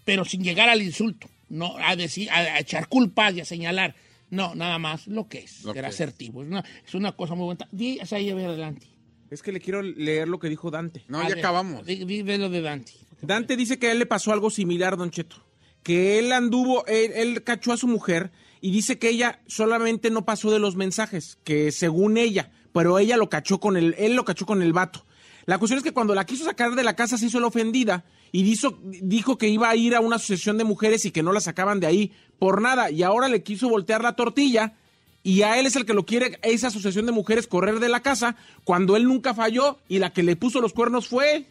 [0.05, 3.95] pero sin llegar al insulto, no a decir, a, a echar culpas y a señalar.
[4.31, 5.95] No, nada más lo que es Lo ser que es.
[5.95, 6.43] asertivo.
[6.43, 7.69] Es una, es una cosa muy buena.
[7.71, 8.87] Di, esa ahí, a ver, adelante.
[9.31, 11.05] Es que le quiero leer lo que dijo Dante.
[11.09, 11.85] No, A ya ver, acabamos.
[11.87, 12.93] di- di- ve lo de Dante.
[13.23, 15.37] Dante dice que a él le pasó algo similar, Don Cheto.
[15.83, 20.25] Que él anduvo, él, él cachó a su mujer y dice que ella solamente no
[20.25, 24.25] pasó de los mensajes, que según ella, pero ella lo cachó con el, él lo
[24.25, 25.05] cachó con el vato.
[25.47, 28.05] La cuestión es que cuando la quiso sacar de la casa se hizo la ofendida
[28.33, 31.33] y dijo, dijo que iba a ir a una asociación de mujeres y que no
[31.33, 32.91] la sacaban de ahí por nada.
[32.91, 34.75] Y ahora le quiso voltear la tortilla
[35.23, 38.01] y a él es el que lo quiere, esa asociación de mujeres, correr de la
[38.01, 41.47] casa cuando él nunca falló y la que le puso los cuernos fue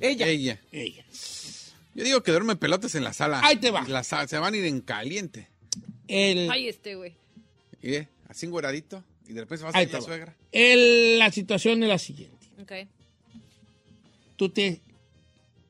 [0.00, 0.26] ella.
[0.26, 0.60] Ella.
[0.72, 1.04] Ella.
[1.94, 3.40] Yo digo que duerme pelotas en la sala.
[3.42, 3.84] Ahí te va.
[3.88, 5.48] La sa- se van a ir en caliente.
[6.06, 7.14] El, Ay, este, güey.
[7.82, 7.96] Y
[8.28, 9.02] así engueradito.
[9.28, 10.36] Y de repente se va a Ahí hacer la suegra.
[10.52, 12.46] el- la situación es la siguiente.
[12.62, 12.72] Ok.
[14.38, 14.80] Tú te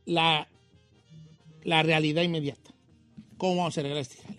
[0.04, 0.46] la,
[1.64, 2.70] la realidad inmediata.
[3.36, 4.38] ¿Cómo vamos a arreglar este jale?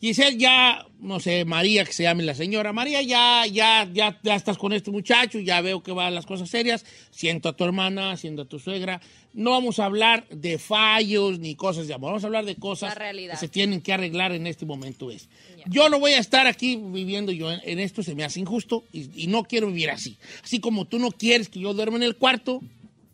[0.00, 4.36] Giselle ya, no sé, María, que se llame la señora, María, ya, ya, ya, ya
[4.36, 8.16] estás con este muchacho, ya veo que van las cosas serias, siento a tu hermana,
[8.16, 9.00] siento a tu suegra.
[9.34, 12.90] No vamos a hablar de fallos ni cosas de amor, vamos a hablar de cosas
[12.90, 13.34] La realidad.
[13.34, 15.10] que se tienen que arreglar en este momento.
[15.10, 15.28] Es.
[15.66, 18.84] Yo no voy a estar aquí viviendo yo en, en esto, se me hace injusto
[18.92, 20.16] y, y no quiero vivir así.
[20.44, 22.60] Así como tú no quieres que yo duerma en el cuarto,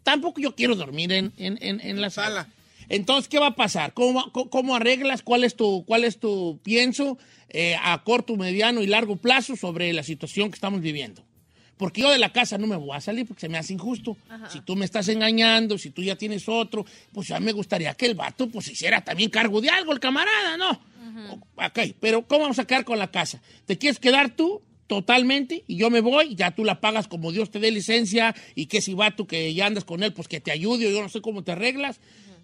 [0.04, 2.48] tampoco yo quiero dormir en, en- en- en la sala.
[2.88, 3.92] Entonces, ¿qué va a pasar?
[3.94, 5.22] ¿Cómo, cómo- arreglas?
[5.22, 9.92] ¿Cuál es tu, cuál es tu pienso eh, a corto, mediano y largo plazo sobre
[9.92, 11.24] la situación que estamos viviendo?
[11.76, 14.16] Porque yo de la casa no me voy a salir porque se me hace injusto.
[14.50, 18.06] Si tú me estás engañando, si tú ya tienes otro, pues ya me gustaría que
[18.06, 20.80] el vato pues hiciera también cargo de algo, el camarada, ¿no?
[21.56, 23.40] Ok, pero ¿cómo vamos a quedar con la casa?
[23.66, 26.34] ¿Te quieres quedar tú totalmente y yo me voy?
[26.34, 29.66] Ya tú la pagas como Dios te dé licencia y que si vato que ya
[29.66, 32.00] andas con él, pues que te ayude o yo no sé cómo te arreglas.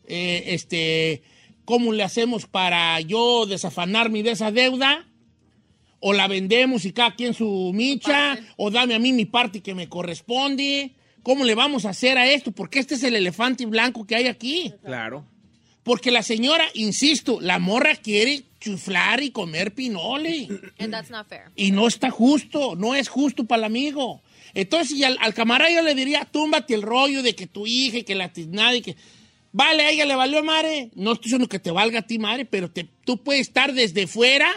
[0.06, 1.22] Eh, este,
[1.64, 5.06] ¿Cómo le hacemos para yo desafanarme de esa deuda?
[6.00, 9.74] O la vendemos y cada quien su micha, o dame a mí mi parte que
[9.74, 10.94] me corresponde.
[11.22, 12.52] ¿Cómo le vamos a hacer a esto?
[12.52, 14.72] Porque este es el elefante blanco que hay aquí.
[14.82, 15.26] Claro.
[15.82, 20.48] Porque la señora, insisto, la morra quiere chuflar y comer pinole.
[20.78, 21.50] And that's not fair.
[21.56, 24.22] Y no está justo, no es justo para el amigo.
[24.54, 27.98] Entonces, y al, al camarada yo le diría, túmbate el rollo de que tu hija
[27.98, 28.96] y que la tiznada y que...
[29.52, 30.90] Vale, a ella le valió madre.
[30.94, 34.06] No estoy diciendo que te valga a ti madre, pero te- tú puedes estar desde
[34.06, 34.48] fuera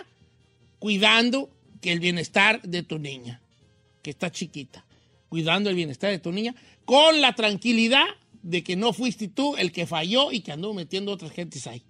[0.79, 1.49] cuidando
[1.81, 3.41] que el bienestar de tu niña,
[4.01, 4.85] que está chiquita,
[5.29, 6.53] cuidando el bienestar de tu niña,
[6.85, 8.05] con la tranquilidad
[8.41, 11.81] de que no fuiste tú el que falló y que anduvo metiendo otras gentes ahí.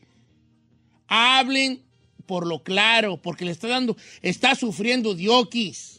[1.07, 1.82] Hablen
[2.26, 5.97] por lo claro, porque le está dando, está sufriendo diokis.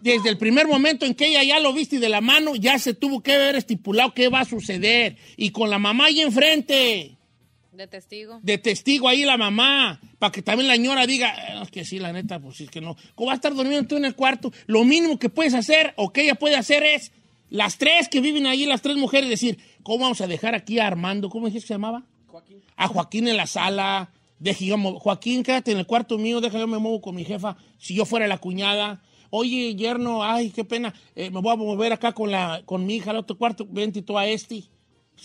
[0.00, 2.94] Desde el primer momento en que ella ya lo viste de la mano, ya se
[2.94, 5.16] tuvo que ver estipulado qué va a suceder.
[5.36, 7.16] Y con la mamá ahí enfrente,
[7.72, 8.40] De testigo.
[8.42, 11.98] de testigo ahí la mamá, para que también la señora diga, "Eh, es que sí,
[11.98, 12.96] la neta, pues sí, es que no.
[13.14, 14.52] ¿Cómo va a estar durmiendo tú en el cuarto?
[14.66, 17.12] Lo mínimo que puedes hacer o que ella puede hacer es,
[17.50, 20.86] las tres que viven ahí, las tres mujeres, decir, ¿cómo vamos a dejar aquí a
[20.86, 21.28] Armando?
[21.28, 22.04] ¿Cómo dijiste que se llamaba?
[22.76, 24.10] A Joaquín en la sala.
[24.76, 27.56] Mo- Joaquín, quédate en el cuarto mío, deja yo me muevo con mi jefa.
[27.78, 29.00] Si yo fuera la cuñada.
[29.30, 30.92] Oye, yerno, ay, qué pena.
[31.16, 33.66] eh, me voy a mover acá con, la, con mi hija al otro cuarto.
[33.68, 34.64] Vente tú a este.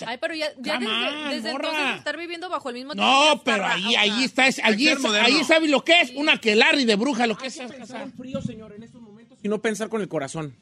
[0.05, 1.69] Ay, pero ya, ya desde, on, desde morra.
[1.69, 4.59] entonces estar viviendo bajo el mismo techo No, pero ahí, o sea, ahí está, es-
[4.63, 7.57] allí, es- ahí sabe lo que es una quelarri de bruja, lo que es.
[7.57, 9.39] pensar en frío, señor, en estos momentos.
[9.41, 10.55] Y no pensar con el corazón.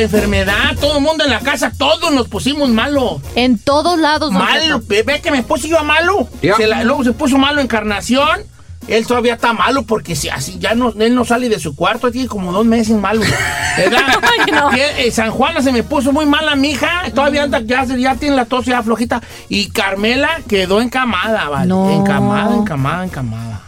[0.00, 3.20] La enfermedad, todo el mundo en la casa, todos nos pusimos malo.
[3.34, 4.32] En todos lados.
[4.32, 6.28] Malo, ve, que me puse yo a malo.
[6.42, 6.56] Ya.
[6.56, 8.40] Se la- luego se puso malo Encarnación.
[8.88, 12.10] Él todavía está malo porque si así ya no, él no sale de su cuarto,
[12.10, 13.20] tiene como dos meses malo.
[13.76, 14.00] ¿Verdad?
[14.22, 14.70] Ay, no.
[14.70, 18.14] Que, eh, San Juana se me puso muy mala mi hija, todavía anda, ya, ya
[18.16, 19.22] tiene la tos ya flojita.
[19.48, 21.66] Y Carmela quedó encamada, ¿vale?
[21.68, 21.90] No.
[21.90, 23.60] Encamada, encamada, encamada.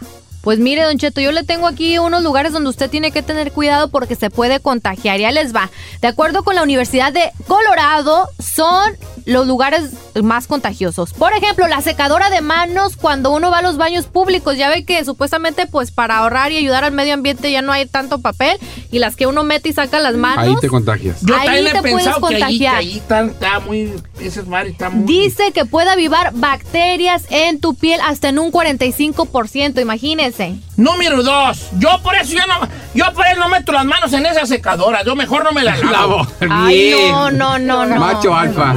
[0.43, 3.53] Pues mire, Don Cheto, yo le tengo aquí unos lugares donde usted tiene que tener
[3.53, 5.17] cuidado porque se puede contagiar.
[5.17, 5.71] Ya les va.
[6.01, 11.13] De acuerdo con la Universidad de Colorado, son los lugares más contagiosos.
[11.13, 14.57] Por ejemplo, la secadora de manos cuando uno va a los baños públicos.
[14.57, 17.85] Ya ve que supuestamente, pues para ahorrar y ayudar al medio ambiente ya no hay
[17.85, 18.57] tanto papel.
[18.91, 20.45] Y las que uno mete y saca las manos.
[20.45, 21.21] Ahí te contagias.
[21.21, 22.75] Yo Ahí también te he puedes que ahí, que contagiar.
[22.75, 23.93] ahí está, está muy.
[24.19, 25.05] Ese está muy.
[25.05, 30.55] Dice que puede avivar bacterias en tu piel hasta en un 45%, imagínense.
[30.77, 31.67] Número dos.
[31.77, 32.67] Yo por eso ya no.
[32.93, 35.03] Yo por eso no meto las manos en esa secadora.
[35.03, 36.25] Yo mejor no me las lavo.
[36.49, 37.95] Ay, no, no, no, no.
[37.95, 38.75] Macho alfa.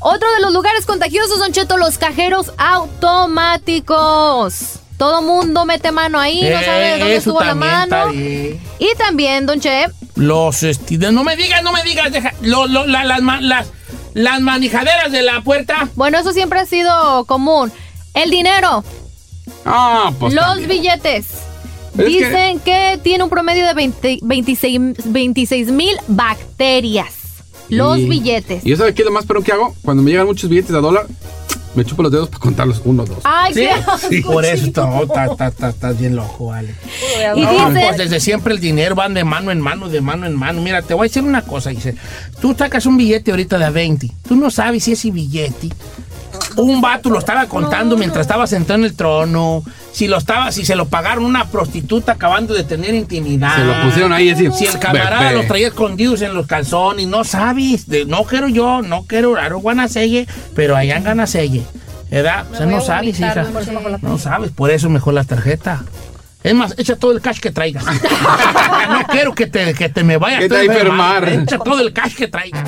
[0.00, 4.78] Otro de los lugares contagiosos son, Cheto, los cajeros automáticos.
[4.98, 8.12] Todo mundo mete mano ahí, no sabe de dónde estuvo la mano.
[8.12, 8.60] Y
[8.98, 12.32] también, Don Che, Los este, no me digas, no me digas, deja.
[12.42, 13.68] lo- lo- la- las, ma- las,
[14.14, 15.88] las manijaderas de la puerta.
[15.96, 17.72] bueno, eso siempre ha sido común.
[18.14, 18.84] El dinero,
[19.64, 20.34] Ah, pues.
[20.34, 20.68] los también.
[20.68, 21.26] billetes.
[21.26, 23.00] Es que- Dicen que...
[23.02, 27.12] tiene un promedio de 20 26 mil bacterias.
[27.68, 28.64] Los Y- billetes.
[28.64, 29.74] ¿Y yo sabes qué es lo más perro que hago?
[29.82, 31.06] Cuando me llegan muchos billetes de dólar,
[31.74, 32.82] me chupo los dedos para contarlos.
[32.84, 33.18] Uno, dos.
[33.24, 33.70] Ay, Sí, qué
[34.20, 34.82] asco, por eso chico.
[35.02, 36.74] está, está, está, está- está bien loco, vale.
[37.34, 40.26] Y No, dice- pues desde siempre el dinero van de mano en mano, de mano
[40.26, 40.60] en mano.
[40.60, 41.94] Mira, te voy a decir una cosa, dice.
[42.42, 44.10] Tú sacas un billete ahorita de a 20.
[44.28, 45.70] Tú no sabes si ese billete
[46.56, 49.62] un vato lo estaba contando mientras estaba sentado en el trono,
[49.92, 53.56] si lo estaba, si se lo pagaron una prostituta acabando de tener intimidad.
[53.56, 54.50] Se lo pusieron ahí así.
[54.52, 55.36] Si el camarada Bebé.
[55.36, 59.58] los traía escondidos en los calzones, no sabes, de- no quiero yo, no quiero raro
[59.60, 61.62] guanaselle, pero allá en ganaselle.
[62.10, 62.44] ¿Verdad?
[62.52, 63.46] O sea, no sabes, hija.
[64.02, 65.82] No sabes, por eso es mejor la tarjeta.
[66.42, 67.84] Es más, echa todo el cash que traigas.
[68.90, 71.28] no quiero que te, que te me vayas a enfermar.
[71.28, 72.64] Echa todo el cash que traigas.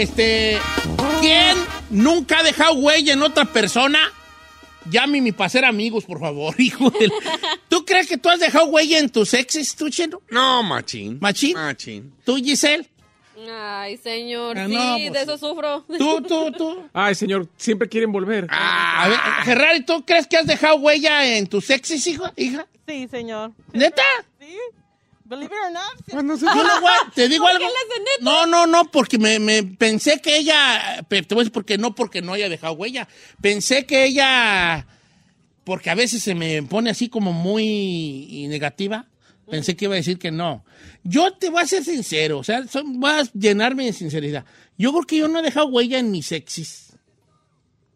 [0.00, 0.58] Este,
[1.20, 1.56] ¿quién
[1.88, 4.00] nunca ha dejado huella en otra persona?
[4.90, 6.92] Llame para ser amigos, por favor, hijo
[7.68, 10.20] ¿Tú crees que tú has dejado huella en tus exes, tú, Cheno?
[10.30, 11.18] No, machín.
[11.20, 11.54] ¿Machín?
[11.54, 12.12] Machín.
[12.24, 12.90] ¿Tú, Giselle?
[13.48, 15.84] Ay, señor, Ah, sí, no, de pues eso sufro.
[15.96, 16.88] ¿Tú, tú, tú?
[16.92, 18.48] Ay, señor, siempre quieren volver.
[18.50, 22.66] A ver, Ferrari, ¿tú crees que has dejado huella en tus exes, hijo, hija?
[22.88, 23.52] Sí, señor.
[23.72, 24.02] ¿Neta?
[24.40, 24.56] Sí.
[25.34, 26.06] Believe it or not.
[26.06, 26.36] Yo no
[26.80, 27.66] voy a- te digo ¿Por algo.
[27.66, 28.08] qué neta?
[28.20, 31.78] No, no, no, porque me, me pensé que ella, pe- te voy a decir porque
[31.78, 33.08] no, porque no haya dejado huella.
[33.40, 34.86] Pensé que ella,
[35.64, 39.06] porque a veces se me pone así como muy negativa.
[39.50, 40.64] Pensé que iba a decir que no.
[41.02, 44.44] Yo te voy a ser sincero, o sea, son- voy a llenarme de sinceridad.
[44.78, 46.83] Yo creo que yo no he dejado huella en mis exes.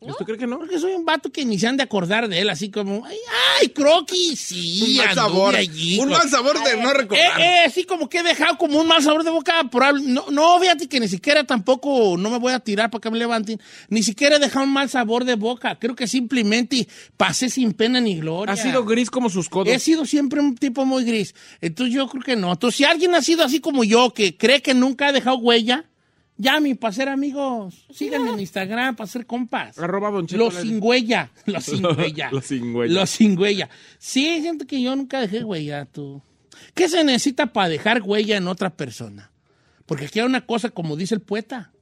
[0.01, 0.59] ¿Usted cree que no?
[0.59, 3.17] Porque soy un vato que ni se han de acordar de él, así como, ay,
[3.61, 5.57] ay croquis, sí, Un mal sabor.
[5.57, 7.41] allí, Un mal sabor de no recordar.
[7.41, 9.55] Eh, eh, así como que he dejado como un mal sabor de boca.
[9.71, 13.11] probable- No, no, fíjate que ni siquiera tampoco, no me voy a tirar para que
[13.11, 15.77] me levanten, ni siquiera he dejado un mal sabor de boca.
[15.81, 16.87] Creo que simplemente
[17.17, 18.53] pasé sin pena ni gloria.
[18.55, 19.73] Ha sido gris como sus codos.
[19.73, 21.35] He sido siempre un tipo muy gris.
[21.61, 22.53] Entonces yo creo que no.
[22.53, 25.85] Entonces si alguien ha sido así como yo, que cree que nunca ha dejado huella,
[26.39, 27.87] llame para ser amigos.
[27.91, 29.79] Síganme en Instagram para ser compas.
[29.79, 31.31] Arroba Don Cheto Los sin huella.
[31.45, 32.31] Los sin huella.
[32.33, 32.95] Los sin huella.
[32.95, 33.69] Los sin huella.
[33.99, 36.23] Sí, siento que yo nunca dejé huella, tú.
[36.75, 39.31] ¿Qué se necesita para dejar huella en otra persona?
[39.85, 41.73] Porque aquí hay una cosa, como dice el poeta.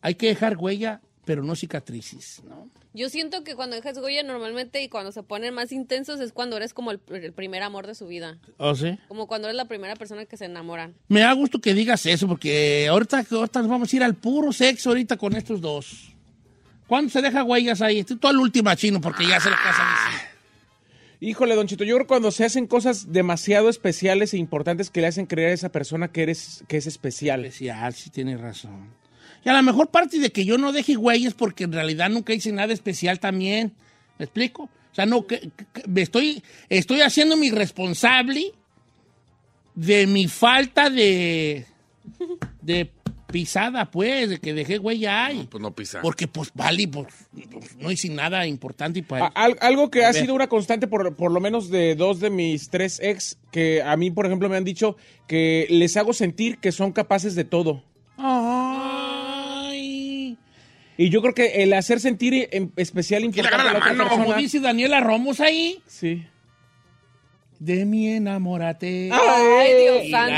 [0.00, 2.70] Hay que dejar huella, pero no cicatrices, ¿no?
[2.94, 6.56] Yo siento que cuando dejas huella normalmente y cuando se ponen más intensos es cuando
[6.56, 8.38] eres como el, el primer amor de su vida.
[8.56, 8.98] ¿O sí?
[9.08, 10.94] Como cuando eres la primera persona que se enamoran.
[11.08, 14.52] Me da gusto que digas eso, porque ahorita, ahorita nos vamos a ir al puro
[14.52, 16.12] sexo ahorita con estos dos.
[16.86, 17.98] ¿Cuándo se deja huellas ahí?
[17.98, 19.82] Estoy todo el último chino, porque ya se la casa.
[21.20, 25.00] Híjole, Don Chito, yo creo que cuando se hacen cosas demasiado especiales e importantes que
[25.00, 27.44] le hacen creer a esa persona que eres que es especial.
[27.44, 28.88] Especial, sí tienes razón.
[29.44, 32.32] Y a lo mejor parte de que yo no deje huellas porque en realidad nunca
[32.34, 33.72] hice nada especial también.
[34.18, 34.64] ¿Me explico?
[34.64, 35.40] O sea, no, que,
[35.72, 38.52] que- me estoy, estoy haciendo mi responsable
[39.74, 41.66] de mi falta de,
[42.62, 42.90] de
[43.30, 45.46] pisada, pues, de que dejé huella ahí.
[45.50, 46.00] Pues no pisa.
[46.02, 47.06] Porque, pues, vale, pues,
[47.50, 50.22] pues, no hice nada importante y pues, al- algo que A ha ver.
[50.22, 53.96] sido una constante por, por lo menos de dos de mis tres ex, que a
[53.96, 54.96] mí, por ejemplo, me han dicho
[55.28, 57.84] que les hago sentir que son capaces de todo.
[60.98, 64.36] Y yo creo que el hacer sentir en especial importante a la otra Como persona-
[64.36, 65.80] dice Daniela Romos ahí.
[65.86, 66.26] Sí.
[67.60, 69.08] De mí enamórate.
[69.12, 70.34] Ay, Dios santo.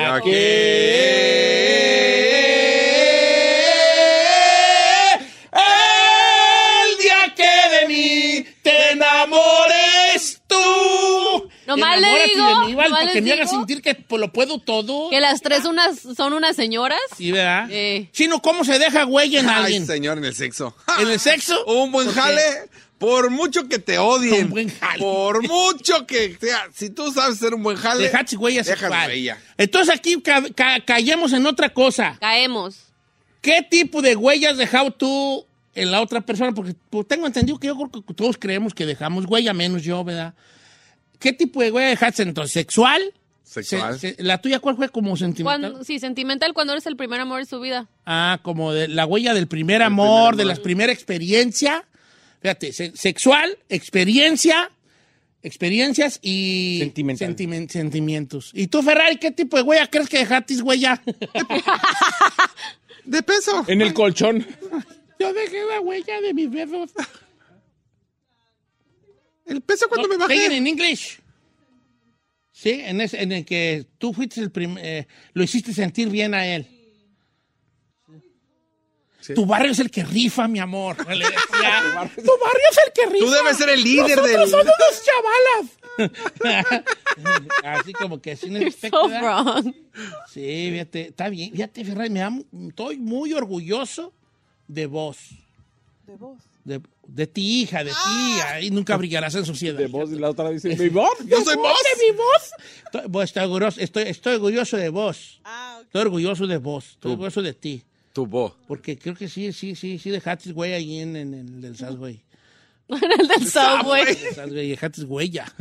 [11.77, 15.11] Nomás le digo, de mí, porque me digo sentir que lo puedo todo.
[15.11, 16.99] Que las tres unas, son unas señoras.
[17.17, 17.67] Sí, ¿verdad?
[17.71, 18.09] Eh.
[18.13, 19.87] Chino, ¿cómo se deja güey en Ay, alguien?
[19.87, 20.77] señor, en el sexo.
[21.01, 21.65] ¿En el sexo?
[21.67, 22.43] Un buen jale,
[22.99, 24.45] por mucho que te odien.
[24.47, 24.99] Un buen jale.
[25.03, 26.69] Por mucho que sea.
[26.75, 28.05] Si tú sabes hacer un buen jale.
[28.05, 29.09] Dejaste huella dejas sexual.
[29.09, 29.39] huella.
[29.57, 32.17] Entonces aquí ca- ca- callemos en otra cosa.
[32.21, 32.77] Caemos.
[33.41, 36.53] ¿Qué tipo de huellas has dejado tú en la otra persona?
[36.53, 40.05] Porque pues, tengo entendido que yo creo que todos creemos que dejamos huella, menos yo,
[40.05, 40.35] ¿verdad?
[41.21, 42.53] ¿Qué tipo de huella dejaste entonces?
[42.53, 43.01] ¿Sexual?
[43.45, 43.99] Sexual.
[43.99, 45.61] Se- se- ¿La tuya cuál fue como sentimental?
[45.71, 47.89] Cuando, sí, sentimental cuando eres el primer amor de su vida.
[48.07, 51.85] Ah, como de la huella del primer amor, de la primera experiencia.
[52.41, 54.71] Fíjate, se- sexual, experiencia,
[55.43, 57.29] experiencias y Sentimental.
[57.29, 58.51] sentimen- sentimientos.
[58.55, 61.03] ¿Y tú, Ferrari, qué tipo de huella crees que dejaste huella?
[63.05, 63.65] De peso.
[63.67, 64.47] En el colchón.
[65.19, 66.91] Yo dejé la huella de mis dedos.
[69.51, 70.57] El peso cuando me bajé.
[70.57, 71.19] In English.
[72.53, 76.47] Sí, en, ese- en el que tú fuiste el primer, lo hiciste sentir bien a
[76.47, 76.67] él.
[79.35, 80.97] Tu barrio es el que rifa, mi amor.
[81.09, 83.25] Le decía, tu barrio es el que rifa.
[83.27, 85.03] Tú debes ser el líder Nosotros del- somos los
[85.99, 86.85] chavalas.
[87.65, 89.75] Así como que sin el So wrong.
[90.33, 91.53] Sí, fíjate, está bien.
[91.53, 92.39] Fíjate, Ferrari, me da-
[92.69, 94.13] estoy muy orgulloso
[94.67, 95.19] de vos.
[96.07, 96.39] De vos.
[96.65, 96.81] De,
[97.15, 98.41] de ti, hija, de ti.
[98.47, 99.79] Ahí nunca brillarás en sociedad.
[99.79, 101.19] De voz y la otra dice, ¿mi voz?
[101.27, 101.77] Yo soy vos.
[101.97, 102.51] de mi voz.
[102.85, 105.41] Estoy, vos, estoy, orgulloso, estoy, estoy orgulloso de vos.
[105.83, 106.91] Estoy orgulloso de vos.
[106.91, 107.83] Estoy orgulloso de ti.
[108.13, 108.55] Tu voz.
[108.67, 112.23] Porque creo que sí, sí, sí, sí dejaste güey ahí en, en el del Subway.
[112.97, 114.03] El del Subway.
[114.09, 115.53] El Subway, dejaste huella.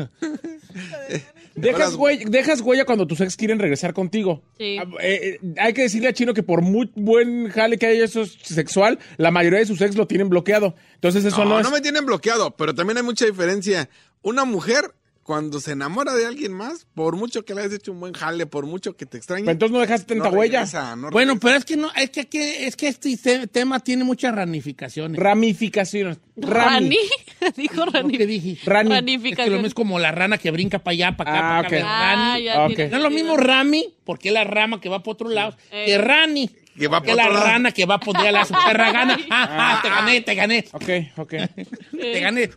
[1.56, 4.42] Dejas huella, dejas huella cuando tus ex quieren regresar contigo.
[4.58, 4.78] Sí.
[4.78, 8.06] Ah, eh, eh, hay que decirle a Chino que por muy buen jale que haya
[8.06, 10.76] eso sexual, la mayoría de sus ex lo tienen bloqueado.
[10.96, 11.66] Entonces eso no, No, es...
[11.66, 13.90] no me tienen bloqueado, pero también hay mucha diferencia.
[14.22, 14.94] Una mujer,
[15.30, 18.48] cuando se enamora de alguien más, por mucho que le hayas hecho un buen jale,
[18.48, 19.44] por mucho que te extrañe.
[19.44, 20.62] Pero entonces no dejaste tanta huella.
[20.62, 23.80] regresa, no Bueno, pero es que no, es que, aquí- es que este te- tema
[23.80, 25.20] tiene muchas ramificaciones.
[25.22, 26.18] Ramificaciones.
[26.36, 26.98] Rani.
[27.56, 28.18] Dijo Rani.
[28.18, 28.58] ¿Qué dije?
[28.66, 28.92] Rani.
[29.24, 31.62] Es que lo mismo es como la rana que brinca para allá, para acá, Ah,
[31.62, 31.68] para acá.
[31.68, 31.84] ok.
[31.84, 32.32] Rani.
[32.32, 32.76] Ah, ya Ok.
[32.76, 35.56] tiene No es lo mismo Rami, porque es la rama que va por otro lado,
[35.70, 35.84] Eh.
[35.86, 36.50] que Rani.
[36.76, 37.46] Que va es la lado.
[37.46, 38.46] rana que va a poner a la
[38.92, 39.20] gana.
[39.30, 40.66] Ah, ah, te gané, te gané.
[40.72, 41.34] Ok, ok.
[41.92, 42.50] Te gané.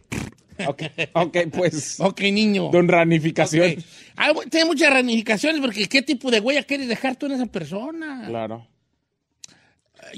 [0.69, 0.83] Ok,
[1.13, 1.97] ok, pues.
[2.01, 2.71] Ok, niño.
[2.73, 3.73] Don Ranificación.
[3.73, 3.79] Ok.
[4.17, 8.25] Ah, tiene muchas ramificaciones porque ¿qué tipo de huella quieres dejar tú en esa persona?
[8.29, 8.67] Claro.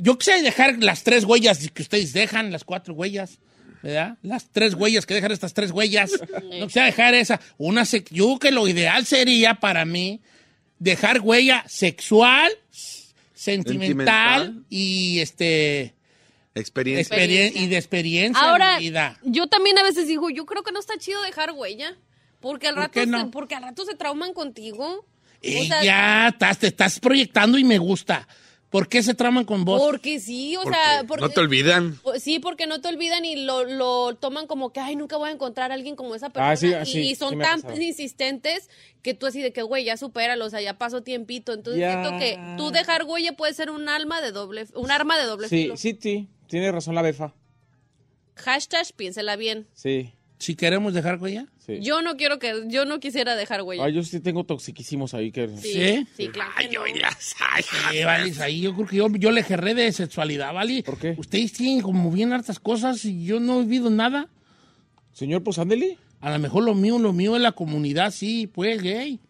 [0.01, 3.39] Yo quisiera dejar las tres huellas que ustedes dejan, las cuatro huellas,
[3.83, 4.17] ¿verdad?
[4.23, 6.11] Las tres huellas que dejan estas tres huellas.
[6.59, 7.41] No quisiera dejar esa.
[7.59, 10.21] Una, se- yo creo que lo ideal sería para mí
[10.79, 12.51] dejar huella sexual,
[13.35, 14.65] sentimental, Sentimental.
[14.71, 15.94] y este
[16.55, 17.17] Experiencia.
[17.17, 19.19] experien- y de experiencia Ahora, vivida.
[19.23, 21.97] yo también a veces digo, yo creo que no está chido dejar huella.
[22.41, 25.07] Porque al, ¿Por rato se, porque al rato se trauman contigo.
[25.41, 28.29] Y O sea, ya estás, te estás proyectando y me gusta.
[28.69, 29.81] ¿Por qué se traman con vos?
[29.81, 31.99] Porque sí, o sea, porque, No te olvidan.
[32.19, 35.33] Sí, porque no te olvidan y lo, lo toman como que, ay, nunca voy a
[35.33, 36.51] encontrar a alguien como esa persona.
[36.51, 38.69] Ah, sí, y, sí, y son sí tan insistentes
[39.01, 41.53] que tú así de que, güey, ya supéralo, o sea, ya pasó tiempito.
[41.53, 41.93] Entonces Ya.
[42.03, 45.49] siento que tú dejar huella puede ser un alma de doble, un arma de doble
[45.49, 45.77] Sí, filo.
[45.77, 46.29] sí, sí.
[46.49, 47.35] Tiene razón la befa.
[48.37, 49.67] Hashtag, piénsela bien.
[49.75, 51.47] Sí, Si queremos dejar huella.
[51.65, 51.79] sí.
[51.81, 53.85] Yo no quiero que, yo no quisiera dejar huella.
[53.85, 55.49] Ay, yo sí tengo toxiquísimos ahí que...
[55.57, 56.07] sí, ¿Sí?
[56.17, 56.51] sí, claro.
[56.59, 56.83] que no.
[57.91, 60.83] Sí, vale, ahí yo creo que yo, yo le gerré de sexualidad, ¿vale?
[60.83, 61.15] ¿Por qué?
[61.17, 64.29] Ustedes tienen como bien hartas cosas y yo no he vivido nada.
[65.13, 65.97] Señor, pues ándele.
[66.21, 69.21] A lo mejor lo mío, lo mío es la comunidad, sí, pues, gay.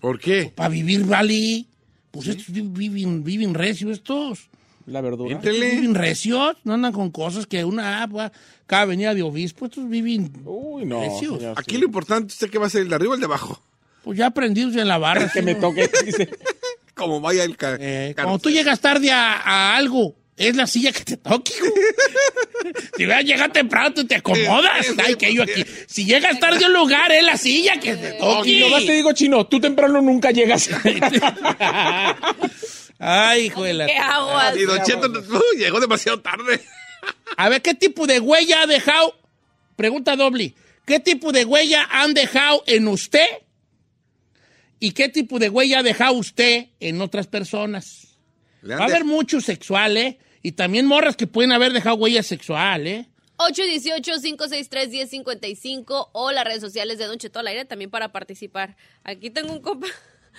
[0.00, 0.52] ¿Por qué?
[0.54, 1.66] Para vivir, vale.
[2.10, 4.48] Pues estos vi- viven, viven recios estos.
[4.88, 5.32] La verdura.
[5.34, 5.70] Éntrele.
[5.70, 8.30] Viven recios, no andan con cosas que una, ah, pues,
[8.66, 11.00] cada venida de obispo, estos viven Uy, no.
[11.00, 11.38] recios.
[11.38, 11.80] señor, Aquí sí.
[11.80, 13.62] lo importante es que va a ser el de arriba o el de abajo.
[14.02, 15.28] Pues ya aprendidos en la barra.
[15.30, 16.28] Que me toque, dice.
[16.94, 18.28] Como vaya el ca- Eh, carro.
[18.28, 21.52] cuando tú llegas tarde a, a algo, es la silla que te toque.
[22.96, 24.86] si vas a llegar temprano, tú te acomodas.
[25.04, 25.64] Ay, que yo aquí.
[25.86, 28.48] Si llegas tarde a un lugar, es la silla que te toque.
[28.50, 30.70] Y nomás te digo, chino, tú temprano nunca llegas.
[32.98, 33.86] Ay, hijo de la...
[33.86, 34.56] ¿Qué aguas?
[34.56, 36.60] Y Don Cheto uh, llegó demasiado tarde.
[37.36, 39.14] A ver, ¿qué tipo de huella ha dejado?
[39.76, 40.54] Pregunta doble.
[40.84, 43.26] ¿Qué tipo de huella han dejado en usted?
[44.80, 48.16] ¿Y qué tipo de huella ha dejado usted en otras personas?
[48.68, 50.18] Va a haber mucho sexual, ¿eh?
[50.42, 53.08] Y también morras que pueden haber dejado huella sexual, ¿eh?
[53.38, 58.76] 818-563-1055 o las redes sociales de Don Cheto al aire también para participar.
[59.04, 59.86] Aquí tengo un compa,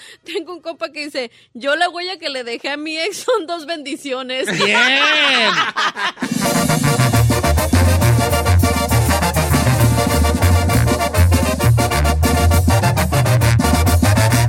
[0.24, 3.45] tengo un compa que dice, yo la huella que le dejé a mi ex son
[3.45, 4.47] dos bendiciones.
[4.64, 5.52] Bien.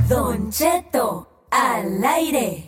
[0.07, 2.67] Don Cheto al aire.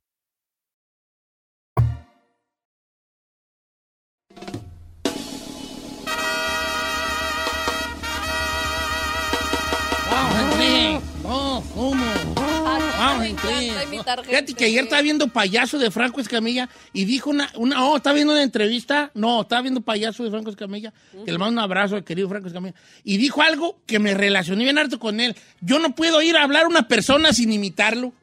[14.23, 18.13] Fíjate que ayer estaba viendo Payaso de Franco Escamilla y dijo una, una oh, estaba
[18.15, 20.93] viendo una entrevista, no, estaba viendo Payaso de Franco Escamilla,
[21.25, 24.63] que le mando un abrazo al querido Franco Escamilla, y dijo algo que me relacioné
[24.63, 25.35] bien harto con él.
[25.61, 28.13] Yo no puedo ir a hablar a una persona sin imitarlo.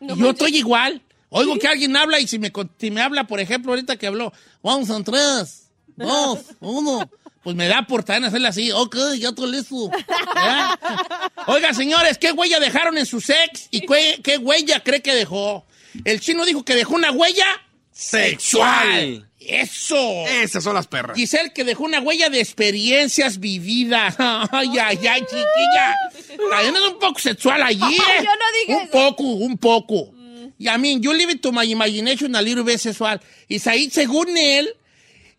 [0.00, 1.02] Y yo estoy igual.
[1.30, 4.32] Oigo que alguien habla y si me, si me habla, por ejemplo, ahorita que habló,
[4.62, 7.10] vamos en tres, dos, uno,
[7.44, 9.90] pues me da por también hacerle así, ok, ya estoy listo.
[11.46, 15.66] Oiga, señores, ¿qué huella dejaron en su sex y qué, qué huella cree que dejó?
[16.04, 17.44] El chino dijo que dejó una huella
[17.92, 19.28] sexual.
[19.38, 20.26] Eso.
[20.26, 21.16] Esas son las perras.
[21.16, 24.16] Giselle que dejó una huella de experiencias vividas.
[24.18, 25.96] Ay, ay, ay, chiquilla.
[26.50, 27.94] También es un poco sexual allí.
[27.94, 28.18] ¿eh?
[28.18, 28.90] Yo no dije Un eso.
[28.90, 30.14] poco, un poco.
[30.58, 33.20] Y a mí, yo leave it to my imagination a little bit sexual.
[33.48, 34.74] Y ahí, según él,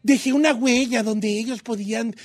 [0.06, 2.16] dejé una huella donde ellos podían,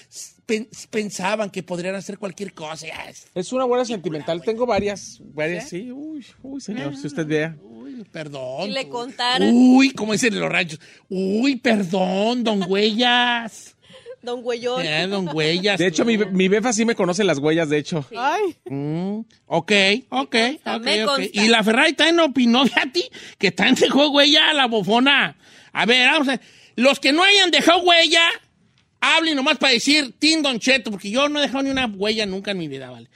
[0.44, 2.86] pen- pensaban que podrían hacer cualquier cosa.
[3.34, 4.42] Es- una buena sentimental.
[4.42, 5.90] Tengo varias, varias, sí.
[5.90, 7.56] Uy, uy, señor, si usted vea.
[7.62, 8.68] Uy, perdón.
[8.68, 9.50] Y le contaran.
[9.52, 10.78] Uy, como dicen en los ranchos.
[11.08, 13.74] Uy, perdón, don Huellas.
[14.22, 14.84] Don Güeyón.
[14.84, 15.78] Eh, don Huellas.
[15.78, 18.04] De hecho, mi, mi befa sí me conoce las huellas, de hecho.
[18.14, 18.54] Ay.
[18.66, 19.72] Mm, ok,
[20.10, 21.10] ok, ok, me ok.
[21.10, 21.42] consta.
[21.42, 23.04] Y la Ferrari también opinó de a ti
[23.38, 25.38] que también dejó huella a la bofona.
[25.72, 26.40] A ver, vamos a ver.
[26.80, 28.22] Los que no hayan dejado huella,
[29.00, 32.24] hablen nomás para decir Tim Don Cheto, porque yo no he dejado ni una huella
[32.24, 33.06] nunca en mi vida, ¿vale?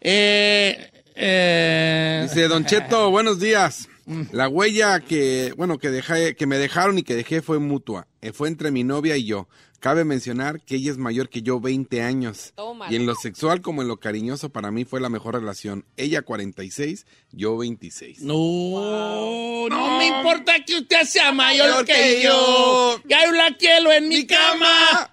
[0.00, 3.88] Eh, eh, Dice Don Cheto, buenos días.
[4.32, 8.08] La huella que, bueno, que dejé, que me dejaron y que dejé fue mutua.
[8.22, 9.48] Eh, Fue entre mi novia y yo.
[9.80, 12.52] Cabe mencionar que ella es mayor que yo 20 años.
[12.54, 12.92] Tómala.
[12.92, 15.84] Y en lo sexual como en lo cariñoso para mí fue la mejor relación.
[15.96, 18.20] Ella 46, yo 26.
[18.22, 23.00] No, no, me importa que usted sea mayor que yo.
[23.08, 25.11] Ya yo la quiero en mi cama.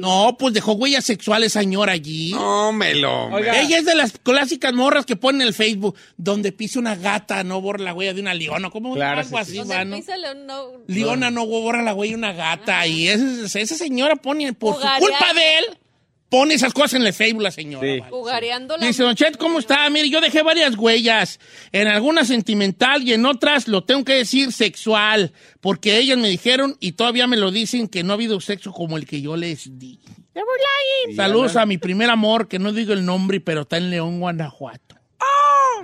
[0.00, 2.32] No, pues dejó huella sexual esa señora allí.
[2.32, 3.26] No, melo.
[3.26, 3.60] Oiga.
[3.60, 7.42] Ella es de las clásicas morras que ponen en el Facebook, donde pisa una gata,
[7.44, 8.70] no borra la huella de una leona.
[8.70, 9.96] ¿Cómo Claro, algo sí, así, va, no?
[9.96, 10.72] pisa León, no.
[10.86, 12.86] Leona no borra la huella de una gata.
[12.86, 15.78] Y esa, esa señora pone, por su culpa de él,
[16.28, 17.86] pone esas cosas en el Facebook la señora.
[17.86, 18.00] Sí.
[18.00, 18.10] vale.
[18.10, 18.86] Jugareando la.
[18.86, 19.88] Dice, Don Chet, ¿cómo está?
[19.90, 21.40] Mire, yo dejé varias huellas.
[21.72, 25.32] En algunas sentimental y en otras, lo tengo que decir, sexual.
[25.60, 28.96] Porque ellas me dijeron y todavía me lo dicen que no ha habido sexo como
[28.96, 30.00] el que yo les di.
[31.16, 34.96] Saludos a mi primer amor, que no digo el nombre, pero está en León, Guanajuato.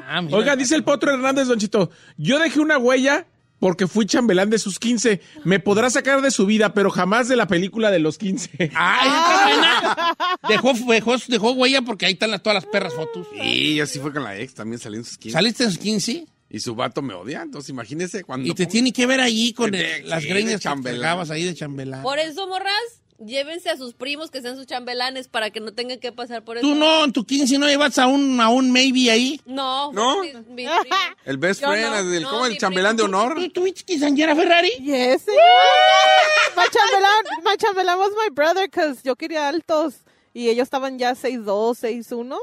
[0.06, 0.36] Ah, mira.
[0.36, 3.26] Oiga, dice el Potro Hernández, Don Chito, yo dejé una huella
[3.64, 5.22] porque fui chambelán de sus 15.
[5.44, 8.50] Me podrá sacar de su vida, pero jamás de la película de los 15.
[8.74, 10.16] ¡Ay, está buena!
[10.46, 13.26] Dejó, dejó, dejó huella porque ahí están las- todas las perras fotos.
[13.42, 15.32] Y yo sí fue con la ex, también salí en sus 15.
[15.38, 16.26] ¿Saliste en sus 15?
[16.50, 18.46] Y su vato me odia, entonces imagínese cuando...
[18.46, 22.02] Y te tiene que ver ahí con el- las sí, greñas que ahí de chambelán.
[22.02, 22.70] Por eso, morras,
[23.18, 26.56] Llévense a sus primos que sean sus chambelanes para que no tengan que pasar por
[26.58, 26.66] eso.
[26.66, 29.40] ¿Tú no, en tu 15 no llevas a un, a un maybe ahí?
[29.46, 29.92] No.
[29.92, 30.20] ¿No?
[30.22, 30.96] mi- mi primo.
[31.24, 33.34] El best Yo friend, no, el, no, ¿cómo el chambelán de honor?
[33.36, 34.70] ¿Tú tuviste quinceañera Ferrari?
[34.80, 35.26] Yes.
[36.56, 39.94] my chambelán, my chambelán was my brother because yo quería altos
[40.34, 42.36] y ellos estaban ya 6'2", 6'1".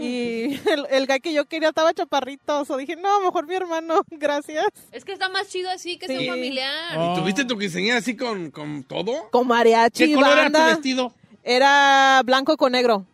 [0.00, 2.64] Y el, el guy que yo quería estaba chaparrito.
[2.64, 4.66] So dije, no, mejor mi hermano, gracias.
[4.90, 6.26] Es que está más chido así que sea Sí.
[6.28, 6.96] familiar.
[6.98, 7.12] Oh.
[7.16, 9.28] ¿Y tuviste tu quinceañera así con, con todo?
[9.30, 10.66] Con mariachi, ¿Qué color era tu banda.
[10.68, 11.12] vestido?
[11.44, 13.04] Era blanco con negro.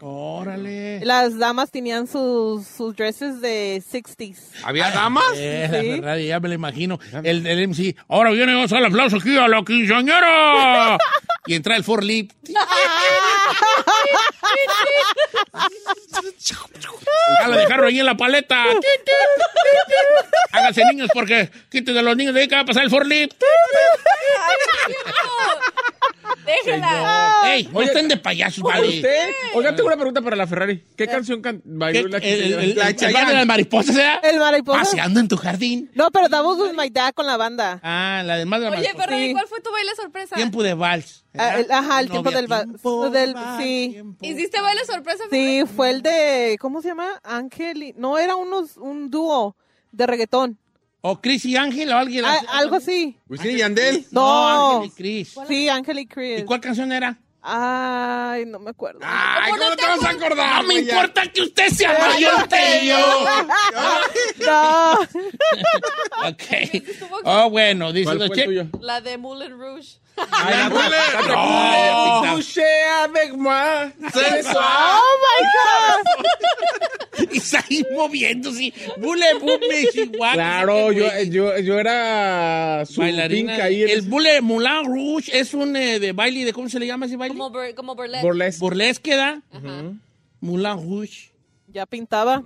[0.00, 1.00] Órale.
[1.04, 4.36] Las damas tenían sus, sus dresses de 60s.
[4.62, 5.24] ¿Había damas?
[5.36, 5.90] Eh, la Sí.
[5.92, 6.98] Ferrari, ya me lo imagino.
[7.24, 10.98] El, el MC, ahora viene a hacer el aplauso aquí a la quinceañera.
[11.46, 12.30] y entra el forlip.
[17.40, 18.64] Ya lo dejaron ahí en la paleta.
[20.52, 23.32] Háganse niños porque quiten de los niños de ahí que va a pasar el forlip.
[26.64, 27.34] Déjala.
[27.46, 28.88] Ey, no estén de payasos, vale.
[28.88, 29.28] ¿Usted?
[29.54, 30.84] Oiga, tengo una pregunta para la Ferrari.
[30.96, 31.62] ¿Qué canción can- ¿Qué?
[31.66, 34.10] bailó la El, el, el, bar de las mariposas, ¿eh?
[34.22, 34.78] El mariposa.
[34.80, 35.90] Paseando en tu jardín.
[35.94, 37.80] No, pero was with my dad con la banda.
[37.82, 38.92] Ah, la de más de la Oye.
[38.96, 39.32] Ferrari, Sí.
[39.32, 40.36] ¿cuál fue tu baile sorpresa?
[40.36, 41.24] Tiempo de vals.
[41.36, 42.50] Ah, el- ajá, el No tiempo del...
[42.52, 43.88] va- tiempo, del va, sí.
[43.92, 44.24] tiempo.
[44.24, 45.24] ¿Hiciste baile sorpresa?
[45.30, 46.56] Sí, fue el de...
[46.60, 47.20] ¿Cómo se llama?
[47.22, 47.92] Ángel y...
[47.96, 49.56] No, era unos, un dúo
[49.92, 50.58] de reggaetón.
[51.02, 52.24] O Chris y Ángel o alguien.
[52.26, 53.16] Ah, algo así.
[53.28, 54.06] ¿Wisin y Yandel?
[54.10, 54.76] No.
[54.76, 55.34] Ángel y Chris.
[55.48, 56.40] Sí, Ángel y Chris.
[56.40, 57.18] ¿Y cuál canción era?
[57.42, 59.00] Ay, no me acuerdo.
[59.02, 60.62] Ay, ¿cómo te vas a acordar?
[60.62, 60.92] No me ya?
[60.94, 62.98] importa que usted sea mayor que yo.
[64.46, 64.92] No.
[66.28, 66.82] ok.
[67.24, 68.66] Oh, bueno, dice ¿Cuál fue el tuyo?
[68.80, 69.98] La de Moulin Rouge.
[70.16, 70.96] Ay, la- Dale.
[71.14, 72.22] la- No.
[72.26, 72.62] la- Couché
[73.04, 73.90] avec moi.
[74.02, 76.04] Oh my God.
[77.32, 78.72] Y ahí moviéndose.
[78.98, 80.32] Bule, bule, chihuahua.
[80.34, 83.52] Claro, yo, yo, yo era su Bailarina.
[83.56, 83.82] pink ahí.
[83.82, 87.16] El Bule Moulin Rouge es un eh, de baile, de ¿cómo se le llama ese
[87.16, 87.34] baile?
[87.36, 88.26] Como, bur- como burlesque.
[88.26, 88.60] Burlesque.
[88.60, 89.42] Burlesque, ¿da?
[89.52, 89.82] Ajá.
[90.40, 91.30] Moulin Rouge.
[91.72, 92.42] Ya pintaba.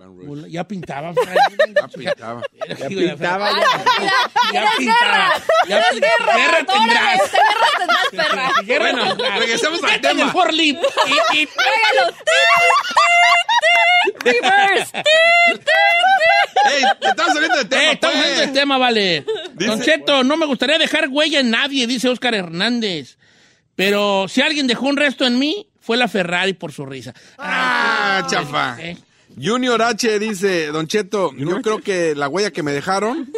[0.49, 1.13] Ya pintaba.
[1.15, 2.43] Ya pintaba.
[2.79, 3.51] Ya pintaba.
[3.51, 3.83] Ya.
[3.99, 4.13] mira,
[4.53, 6.35] Ya pintaba.
[6.37, 6.65] guerra.
[6.67, 7.33] Tendrás.
[7.33, 8.51] guerra tendrás, perra.
[8.65, 10.33] Guerra Bueno, regresemos al tema.
[10.33, 10.79] forlip.
[14.25, 14.93] Reverse.
[16.67, 16.83] ¡Ey!
[17.01, 18.25] Estamos saliendo de tema, Eh, estamos pues.
[18.25, 19.25] hablando del tema, vale.
[19.55, 23.19] Don Cheto, no me gustaría dejar huella en nadie, dice Oscar Hernández.
[23.75, 27.13] Pero si alguien dejó un resto en mí, fue la Ferrari por su risa.
[27.39, 28.77] Ah, chafa.
[29.41, 33.33] Junior H dice, Don Cheto, yo creo que la huella que me dejaron.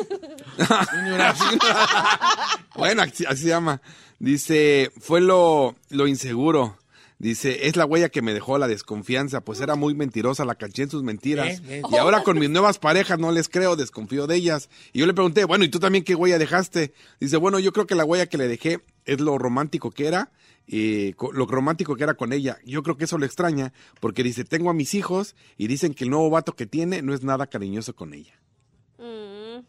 [2.77, 3.81] bueno, así, así se llama.
[4.19, 6.79] Dice, fue lo, lo inseguro.
[7.19, 10.83] Dice, es la huella que me dejó la desconfianza, pues era muy mentirosa, la caché
[10.83, 11.63] en sus mentiras.
[11.91, 14.69] Y ahora con mis nuevas parejas no les creo, desconfío de ellas.
[14.93, 16.93] Y yo le pregunté, bueno, ¿y tú también qué huella dejaste?
[17.19, 20.31] Dice, bueno, yo creo que la huella que le dejé es lo romántico que era,
[20.67, 22.59] y co- lo romántico que era con ella.
[22.65, 26.05] Yo creo que eso lo extraña, porque dice, tengo a mis hijos y dicen que
[26.05, 28.35] el nuevo vato que tiene no es nada cariñoso con ella.
[28.99, 29.61] Mm.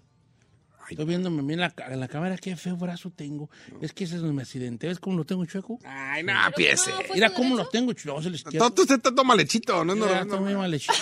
[0.90, 3.50] Estoy viéndome bien la, en la cámara, qué feo brazo tengo.
[3.82, 4.88] Es que ese es donde me accidenté.
[4.88, 5.80] ¿Ves cómo lo tengo chueco?
[5.84, 6.92] Ay, no, piese.
[7.14, 8.22] Mira cómo lo tengo chueco.
[8.22, 10.42] Tú, usted está todo malhechito, no, no, no, está no.
[10.42, 10.94] muy mal hecho.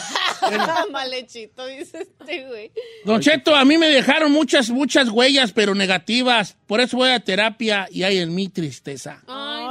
[0.91, 2.71] Malechito, dice este güey.
[3.05, 6.57] Don Cheto, a mí me dejaron muchas, muchas huellas, pero negativas.
[6.65, 9.21] Por eso voy a terapia y hay en mí tristeza.
[9.27, 9.65] Ay,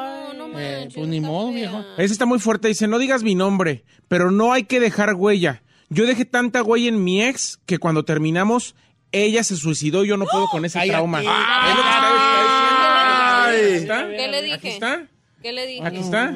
[0.61, 0.94] Eh, manches.
[0.94, 1.57] pues ni está modo, fea.
[1.57, 1.84] viejo.
[1.98, 2.68] Ese está muy fuerte.
[2.68, 5.62] Dice, no digas mi nombre, pero no hay que dejar huella.
[5.90, 8.74] Yo dejé tanta huella en mi ex que cuando terminamos,
[9.12, 10.92] ella se suicidó y yo no puedo con ese Cállate.
[10.96, 11.18] trauma.
[11.24, 11.26] Ay.
[11.26, 12.26] Es lo que está-
[13.44, 13.94] está diciendo.
[13.94, 14.09] ¿Está?
[14.16, 14.55] ¿Qué le dije?
[14.55, 15.07] ¿Aquí está?
[15.42, 15.86] ¿Qué le dije?
[15.86, 16.34] ¿Aquí está?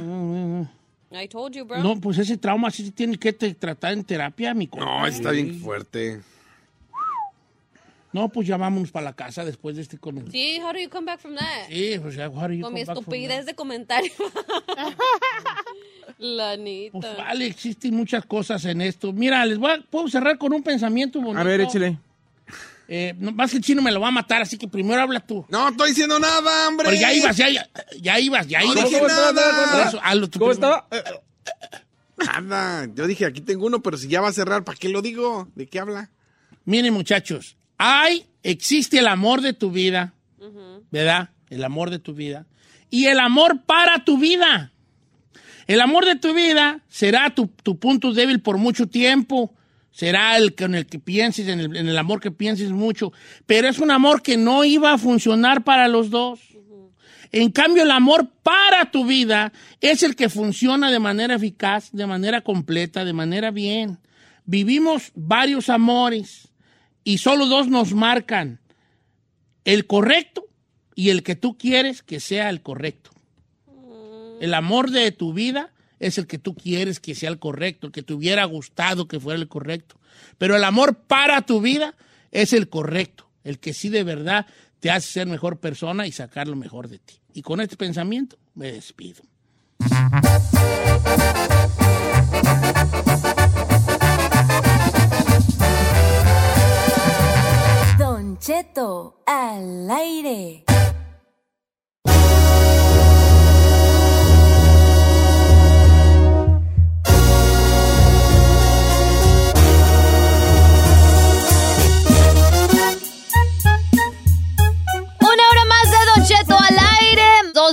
[1.11, 1.79] I told you, bro.
[1.83, 4.85] No, pues ese trauma sí se tiene que tratar en terapia, mi compa.
[4.85, 6.21] No, está bien fuerte.
[8.13, 10.33] No, pues ya vámonos para la casa después de este comentario.
[10.33, 11.69] Sí, how do you come back from that?
[11.69, 14.13] Sí, pues ya, what are you Con mi come back from estupidez de comentario.
[16.19, 16.99] La neta.
[16.99, 19.13] Pues vale, existen muchas cosas en esto.
[19.13, 21.39] Mira, les voy a, puedo cerrar con un pensamiento bonito.
[21.39, 21.99] A ver, échale.
[22.89, 25.21] Eh, no, más que el chino me lo va a matar, así que primero habla
[25.21, 25.45] tú.
[25.51, 26.89] No estoy diciendo nada, hombre.
[26.89, 27.69] Pero ya ibas, ya, ya,
[28.01, 28.85] ya ibas, ya No ibas.
[28.89, 29.73] dije nada.
[29.73, 30.53] Por eso, hazlo ¿Cómo primero.
[30.53, 30.89] estaba?
[32.41, 32.89] Nada.
[32.95, 35.49] Yo dije, aquí tengo uno, pero si ya va a cerrar, ¿para qué lo digo?
[35.55, 36.11] ¿De qué habla?
[36.65, 40.13] Miren, muchachos, hay, existe el amor de tu vida,
[40.91, 41.31] ¿verdad?
[41.49, 42.47] El amor de tu vida.
[42.91, 44.73] Y el amor para tu vida.
[45.67, 49.55] El amor de tu vida será tu, tu punto débil por mucho tiempo.
[49.93, 53.13] Será el con el que pienses, en el, en el amor que pienses mucho.
[53.47, 56.41] Pero es un amor que no iba a funcionar para los dos.
[57.31, 62.07] En cambio, el amor para tu vida es el que funciona de manera eficaz, de
[62.07, 63.99] manera completa, de manera bien.
[64.47, 66.48] Vivimos varios amores
[67.05, 68.61] y solo dos nos marcan.
[69.65, 70.47] El correcto
[70.95, 73.11] y el que tú quieres que sea el correcto.
[74.41, 77.93] El amor de tu vida es el que tú quieres que sea el correcto, el
[77.93, 79.97] que te hubiera gustado que fuera el correcto.
[80.39, 81.95] Pero el amor para tu vida
[82.31, 84.47] es el correcto, el que sí de verdad
[84.81, 87.15] te hace ser mejor persona y sacar lo mejor de ti.
[87.33, 89.23] Y con este pensamiento me despido.
[98.49, 100.65] Don Cheto al aire.
[100.69, 100.98] Una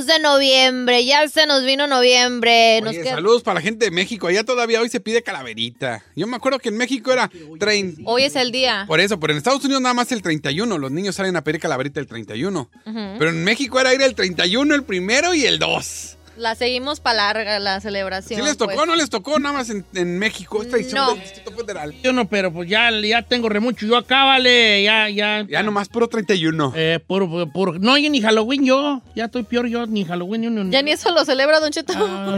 [0.06, 1.06] 2 de noviembre.
[1.06, 2.80] Ya se nos vino noviembre.
[2.82, 4.28] Nos Oye, queda- saludos para la gente de México.
[4.28, 6.04] Allá todavía hoy se pide calaverita.
[6.16, 7.30] Yo me acuerdo que en México era
[7.60, 8.02] 30.
[8.06, 8.86] Hoy es el día.
[8.88, 10.78] Por eso, pero en Estados Unidos nada más el 31.
[10.78, 12.70] Los niños salen a pedir calaverita el 31.
[12.86, 13.00] Ujú.
[13.18, 16.18] Pero en México era ir el 31, el primero y el 2.
[16.38, 18.40] La seguimos para larga la celebración.
[18.42, 18.88] ¿Sí les tocó pues.
[18.88, 20.62] no les tocó nada más en, en México?
[20.62, 21.12] Es tradición No.
[21.14, 21.94] del Distrito Federal.
[22.04, 23.86] Yo no, pero pues ya, ya tengo remucho.
[23.86, 25.46] Yo acá, vale, ya, ya.
[25.48, 26.74] Ya nomás puro 31.
[26.76, 27.74] Eh, puro, puro, puro.
[27.80, 29.02] No, yo ni Halloween yo.
[29.16, 30.72] Ya estoy peor yo, ni Halloween ni un...
[30.72, 31.94] Ya ni eso lo celebra Don Cheto.
[31.98, 32.38] Ah,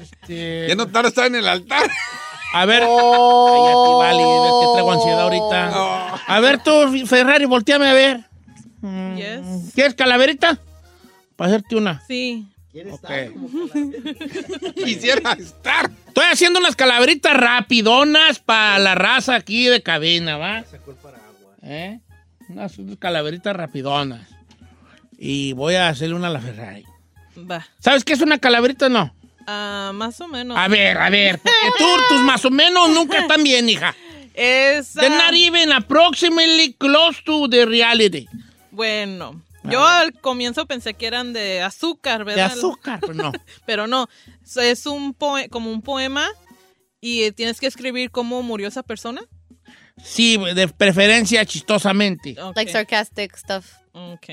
[0.00, 0.68] este...
[0.68, 1.90] Ya no tarda estar en el altar.
[2.52, 2.84] A ver.
[2.86, 4.00] Oh.
[4.02, 6.14] Ay, a ti, vale, que traigo ansiedad ahorita.
[6.28, 8.20] A ver tú, Ferrari, volteame a ver.
[9.16, 9.72] Yes.
[9.74, 10.58] ¿Quieres calaverita?
[11.36, 12.02] Para hacerte una.
[12.06, 12.46] Sí.
[12.90, 13.10] Ok.
[14.74, 15.90] Quisiera estar.
[16.08, 20.64] Estoy haciendo unas calaveritas rapidonas para la raza aquí de cabina, ¿va?
[21.62, 22.00] ¿Eh?
[22.48, 24.28] Unas, unas calaveritas rapidonas.
[25.16, 26.84] Y voy a hacerle una a la Ferrari.
[27.38, 27.66] Va.
[27.78, 28.88] ¿Sabes qué es una calaverita?
[28.88, 29.14] No.
[29.46, 30.56] Ah, más o menos.
[30.56, 31.38] A ver, a ver.
[31.38, 33.94] Porque tú, tus más o menos nunca están bien, hija.
[34.34, 34.94] Es.
[34.94, 38.26] They're ah, not even approximately close to the reality.
[38.72, 39.40] bueno.
[39.64, 42.46] Yo al comienzo pensé que eran de azúcar, De ¿verdad?
[42.52, 43.32] azúcar, pero no.
[43.66, 44.08] Pero no.
[44.56, 46.26] Es un poe- como un poema
[47.00, 49.22] y tienes que escribir cómo murió esa persona.
[50.02, 52.36] Sí, de preferencia chistosamente.
[52.54, 53.66] Like sarcastic stuff.
[53.92, 54.26] Ok.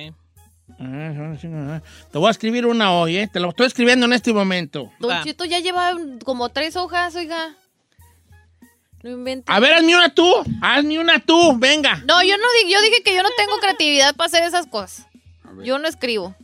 [2.12, 3.30] Te voy a escribir una hoy, ¿eh?
[3.32, 4.92] Te lo estoy escribiendo en este momento.
[5.00, 5.94] Don Cheto ya lleva
[6.26, 7.56] como tres hojas, oiga.
[9.04, 9.54] No inventes.
[9.54, 10.32] A ver, hazme una tú.
[10.62, 11.58] Hazme una tú.
[11.58, 11.98] Venga.
[12.08, 15.08] No, yo no dije, yo dije que yo no tengo creatividad para hacer esas cosas.
[15.64, 16.36] Yo no escribo,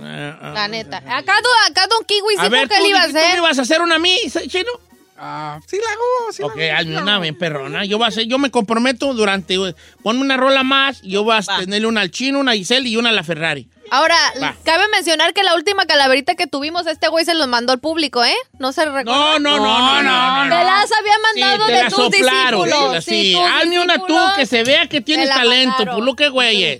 [0.00, 0.98] la neta.
[0.98, 3.24] Acá, do- acá Don Kiwi sí A ver, porque tú, él iba a dijiste, ¿tú
[3.24, 3.38] me hacer.
[3.38, 4.16] ibas a hacer una a mí,
[4.48, 4.70] chino?
[5.18, 7.84] Ah, sí la hago, sí la hago, hazme una bien perrona.
[7.86, 9.56] Yo, voy a hacer, yo me comprometo durante...
[10.02, 11.00] Ponme una rola más.
[11.02, 13.66] Yo voy a tenerle una al chino, una a Giselle y una a la Ferrari.
[13.90, 14.56] Ahora, Va.
[14.64, 18.24] cabe mencionar que la última calaverita que tuvimos, este güey se los mandó al público,
[18.24, 18.34] ¿eh?
[18.58, 19.04] No se recuerda.
[19.12, 20.56] No, no, no, no, no, no.
[20.56, 23.04] Te las había mandado te de tus soplaron, discípulos.
[23.04, 23.32] sí, sí.
[23.34, 25.94] tus Hazme una tú que se vea que tienes talento, mandaron.
[25.96, 26.78] por lo que güeyes.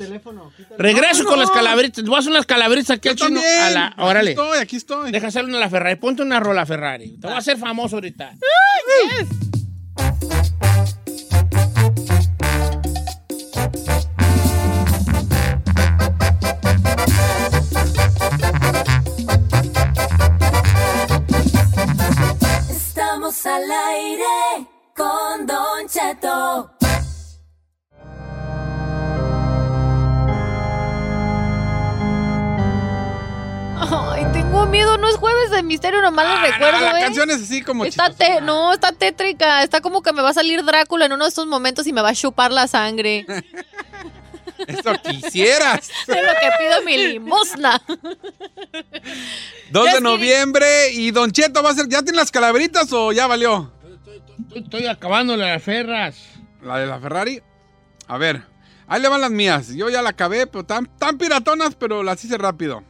[0.78, 1.44] Regreso No, con no.
[1.44, 2.04] las calaveritas.
[2.04, 3.40] Voy a hacer unas calaveritas aquí Yo al chino.
[3.40, 4.30] A la, Aquí órale.
[4.32, 5.10] estoy, aquí estoy.
[5.12, 5.96] Deja hacerle una a la Ferrari.
[5.96, 7.16] Ponte una rola a Ferrari.
[7.20, 8.32] Te voy a hacer famoso ahorita.
[23.28, 26.70] Estamos al aire con Don Cheto.
[33.78, 37.02] Ay, tengo miedo, no es jueves de misterio, nomás lo Ah, recuerdo, no, la ¿eh?
[37.02, 39.62] canción es así como Está te- no, está tétrica.
[39.62, 42.00] Está como que me va a salir Drácula en uno de estos momentos y me
[42.00, 43.26] va a chupar la sangre.
[44.66, 45.90] Eso quisieras.
[46.00, 47.82] es lo que pido mi limosna.
[49.70, 51.88] 2 Ya de noviembre y Don Cheto va a ser.
[51.88, 53.72] ¿Ya tiene las calaveritas o ya valió?
[54.38, 56.16] Estoy, estoy acabando las ferras.
[56.62, 57.40] ¿La de la Ferrari?
[58.08, 58.42] A ver,
[58.86, 59.68] ahí le van las mías.
[59.74, 62.82] Yo ya la acabé, pero tan, tan piratonas, pero las hice rápido.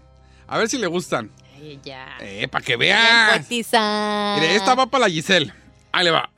[0.47, 1.31] A ver si le gustan.
[1.55, 2.16] Ay, ya.
[2.20, 3.48] Eh, para que veas.
[3.51, 5.53] Mire, esta va para la Giselle.
[5.93, 6.31] Ahí le va.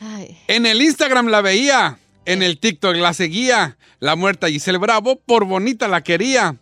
[0.00, 0.38] Ay.
[0.46, 1.98] En el Instagram la veía,
[2.28, 3.78] en el TikTok la seguía.
[4.00, 6.56] La muerta Giselle Bravo, por bonita la quería.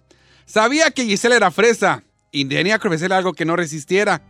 [0.47, 4.22] Sabía que Giselle era fresa y tenía que ofrecerle algo que no resistiera.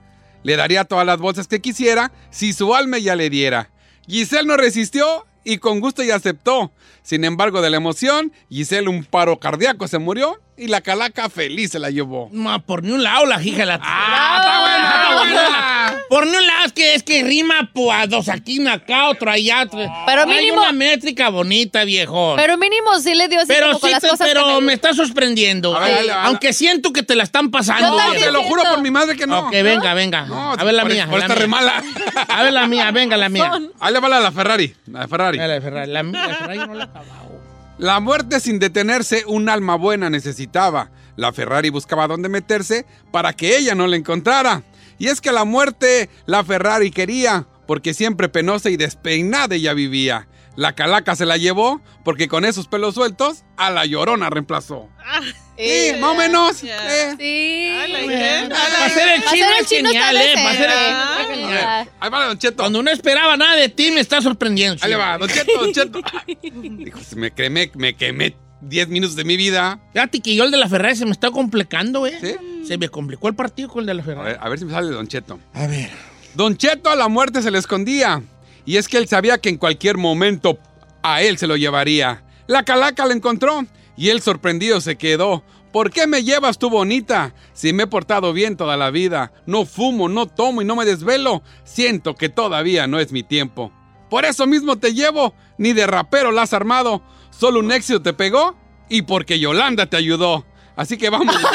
[0.42, 3.70] Le daría todas las bolsas que quisiera si su alma ya le diera.
[4.08, 6.72] Giselle no resistió y con gusto ya aceptó.
[7.02, 11.72] Sin embargo, de la emoción, Giselle un paro cardíaco se murió y la calaca feliz
[11.72, 12.30] se la llevó.
[12.32, 13.78] Ma, por ni un lado la hija la...
[13.82, 15.75] ¡Ah, está buena, está buena!
[16.08, 19.62] Por un lado es que, es que rima pues, dos aquí, una acá, otro allá.
[19.64, 22.34] otro- Pero Hay una métrica bonita, viejo.
[22.36, 24.60] Pero mínimo sí le dio así Pero como con sí las te- cosas pero que
[24.64, 25.72] me está sorprendiendo.
[25.78, 26.28] Ver, Eh, dale, dale.
[26.28, 27.90] aunque siento que te la están pasando.
[27.90, 29.40] Yo también te lo juro por mi madre que no.
[29.48, 30.26] Ok, venga, venga.
[30.26, 31.06] No, a ver la por- mía.
[31.08, 31.42] por la esta mía.
[31.42, 31.82] re mala.
[32.28, 33.52] A ver la mía, venga la mía.
[33.80, 34.74] Ahí le va la Ferrari.
[34.86, 35.38] La de Ferrari.
[35.38, 35.92] La de Ferrari.
[35.92, 37.40] La, mía- la Ferrari no la he acabado.
[37.78, 40.90] La muerte sin detenerse, un alma buena necesitaba.
[41.16, 44.62] La Ferrari buscaba dónde meterse para que ella no la encontrara.
[44.98, 50.28] Y es que la muerte la Ferrari quería, porque siempre penosa y despeinada ella vivía.
[50.56, 54.88] La calaca se la llevó porque con esos pelos sueltos a la llorona reemplazó.
[55.58, 56.62] Sí, más o menos.
[56.64, 57.14] eh.
[57.18, 58.48] Sí.
[58.48, 60.32] Para hacer el chino es chino genial, ¿eh?
[60.34, 61.90] Para hacer el chino genial.
[62.00, 62.56] Ahí va, Don Cheto.
[62.56, 64.82] Cuando no esperaba nada de ti, me está sorprendiendo.
[64.82, 66.00] Ahí le va, Don Cheto, Don Cheto.
[66.52, 69.78] Dijo, "Se me quemé, me quemé 10 minutos de mi vida.
[69.92, 72.38] Fíjate que yo el de la Ferrari se me está complicando, ¿eh?
[72.66, 74.28] Se me complicó el partido con el de la A Ferrari.
[74.30, 75.38] ver, a ver si me sale Don Cheto.
[75.54, 75.90] A ver.
[76.34, 78.22] Don Cheto a la muerte se le escondía.
[78.64, 80.58] Y es que él sabía que en cualquier momento
[81.02, 82.24] a él se lo llevaría.
[82.46, 83.64] La calaca lo encontró
[83.96, 85.44] y él sorprendido se quedó.
[85.72, 87.34] ¿Por qué me llevas tú bonita?
[87.52, 89.32] Si me he portado bien toda la vida.
[89.46, 91.42] No fumo, no tomo y no me desvelo.
[91.64, 93.70] Siento que todavía no es mi tiempo.
[94.08, 95.34] Por eso mismo te llevo.
[95.58, 97.02] Ni de rapero la has armado.
[97.38, 98.56] Solo un éxito te pegó
[98.88, 100.44] y porque Yolanda te ayudó.
[100.76, 101.34] Así que vamos.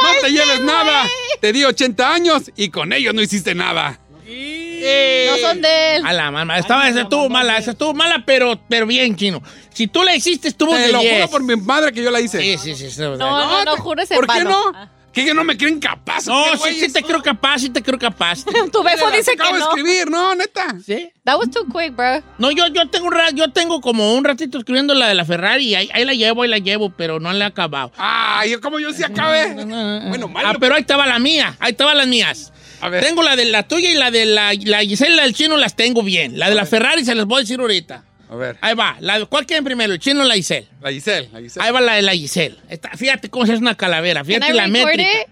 [0.00, 1.08] No te lleves nada.
[1.40, 3.98] Te di 80 años y con ellos no hiciste nada.
[4.24, 6.06] No son de él.
[6.06, 6.56] A la mamá.
[6.56, 9.42] Estaba, esa estuvo mala, esa estuvo mala, pero, pero bien, chino.
[9.74, 11.14] Si tú la hiciste, estuvo Te de lo 10.
[11.14, 12.40] juro por mi madre que yo la hice.
[12.40, 13.00] Sí, sí, sí.
[13.00, 14.50] de- No, no, no, jures en ¿Por qué vano.
[14.72, 14.72] no?
[14.72, 16.26] ¿Que que no me creen capaz?
[16.26, 18.44] No, ¿Qué sí, sí te creo capaz, sí te creo capaz.
[18.72, 19.68] Tu Las dice que acabo de no.
[19.70, 20.76] escribir, no, neta.
[20.84, 21.10] ¿Sí?
[21.24, 22.22] That was too quick, bro.
[22.38, 25.24] No, yo, yo, tengo un ra- yo tengo como un ratito escribiendo la de la
[25.24, 27.92] Ferrari y ahí, ahí la llevo, ahí la llevo, pero no la he acabado.
[27.98, 29.54] Ah, yo como yo sí acabé.
[30.08, 30.48] Bueno, malo.
[30.48, 32.52] Ah, pero ahí estaba la mía, ahí estaban las mías.
[32.80, 33.02] A ver.
[33.04, 35.74] Tengo la de la tuya y la de la, la Giselle, la del chino las
[35.74, 36.38] tengo bien.
[36.38, 38.04] La de la Ferrari se las voy a decir ahorita.
[38.30, 38.58] A ver.
[38.60, 38.96] Ahí va.
[39.00, 40.68] La, ¿Cuál quieren primero, el chino o la Giselle?
[40.80, 41.66] La Giselle, la Giselle.
[41.66, 42.56] Ahí va la de la Giselle.
[42.68, 45.02] Esta- fíjate cómo es una calavera, fíjate la métrica.
[45.22, 45.28] it?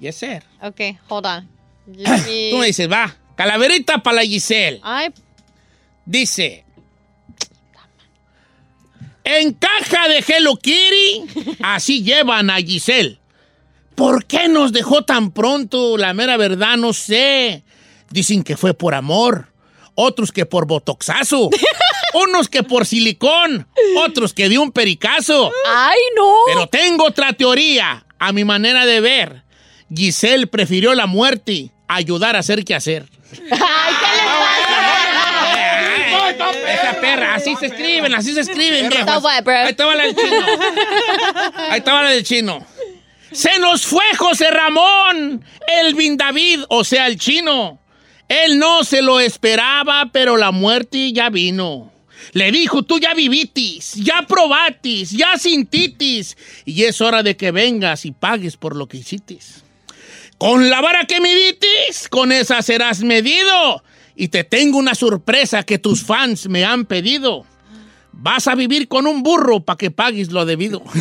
[0.00, 0.42] Yes, sir.
[0.62, 1.48] Okay, hold on.
[1.86, 3.14] Me- Tú me dices, va.
[3.36, 4.80] Calaverita para la Giselle.
[6.04, 6.64] Dice.
[9.24, 13.18] En caja de Hello Kitty, así llevan a Giselle.
[13.94, 15.98] ¿Por qué nos dejó tan pronto?
[15.98, 17.62] La mera verdad no sé.
[18.10, 19.48] Dicen que fue por amor,
[19.94, 21.50] otros que por botoxazo,
[22.14, 23.68] unos que por silicón,
[23.98, 25.50] otros que de un pericazo.
[25.66, 26.32] ay, no.
[26.46, 29.42] Pero tengo otra teoría, a mi manera de ver.
[29.94, 33.06] Giselle prefirió la muerte a ayudar a hacer qué hacer.
[33.32, 34.06] Ay, ¿qué
[36.34, 38.98] le Esa perra, así se escriben, así se escriben, bro.
[38.98, 40.46] Ahí estaba la del chino.
[41.70, 42.66] Ahí estaba la del chino.
[43.32, 45.44] Se nos fue José Ramón,
[45.82, 47.78] el Bin David, o sea, el chino.
[48.28, 51.92] Él no se lo esperaba, pero la muerte ya vino.
[52.32, 58.04] Le dijo, tú ya vivitis, ya probatis, ya sintitis, y es hora de que vengas
[58.04, 59.64] y pagues por lo que hicitis.
[60.36, 63.82] Con la vara que miditis, con esa serás medido.
[64.14, 67.44] Y te tengo una sorpresa que tus fans me han pedido.
[68.12, 70.82] Vas a vivir con un burro para que pagues lo debido.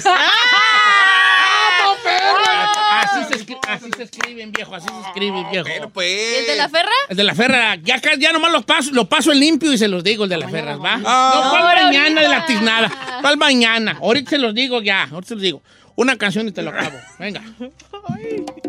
[2.91, 5.65] así, se escri- así se escriben, viejo, así se escriben, viejo.
[5.65, 6.09] Pero pues.
[6.09, 6.91] ¿Y el de la ferra?
[7.09, 9.87] El de la ferra, ya, ya nomás lo paso, lo paso en limpio y se
[9.87, 10.99] los digo, el de la ferra, ¿va?
[11.05, 11.31] Ah.
[11.35, 13.19] no, ¿cuál mañana de la tiznada?
[13.21, 13.97] ¿Cuál mañana?
[14.01, 15.61] Ahorita se los digo ya, ahorita se los digo.
[15.95, 16.97] Una canción y te lo acabo.
[17.19, 17.41] Venga.
[17.59, 18.66] Don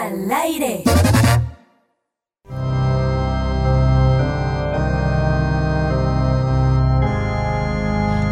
[0.00, 0.82] al aire.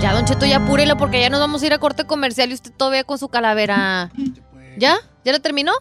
[0.01, 2.55] Ya, Don Cheto, ya apúrelo porque ya nos vamos a ir a corte comercial y
[2.55, 4.11] usted todavía con su calavera.
[4.77, 4.97] ¿Ya?
[5.25, 5.73] ¿Ya la terminó?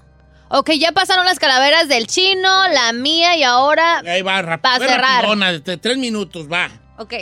[0.49, 3.99] Ok, ya pasaron las calaveras del chino, la mía y ahora...
[3.99, 5.17] Ahí va, rap Pa' fue cerrar.
[5.21, 6.69] rapidona, de tres minutos, va.
[6.97, 7.13] Ok.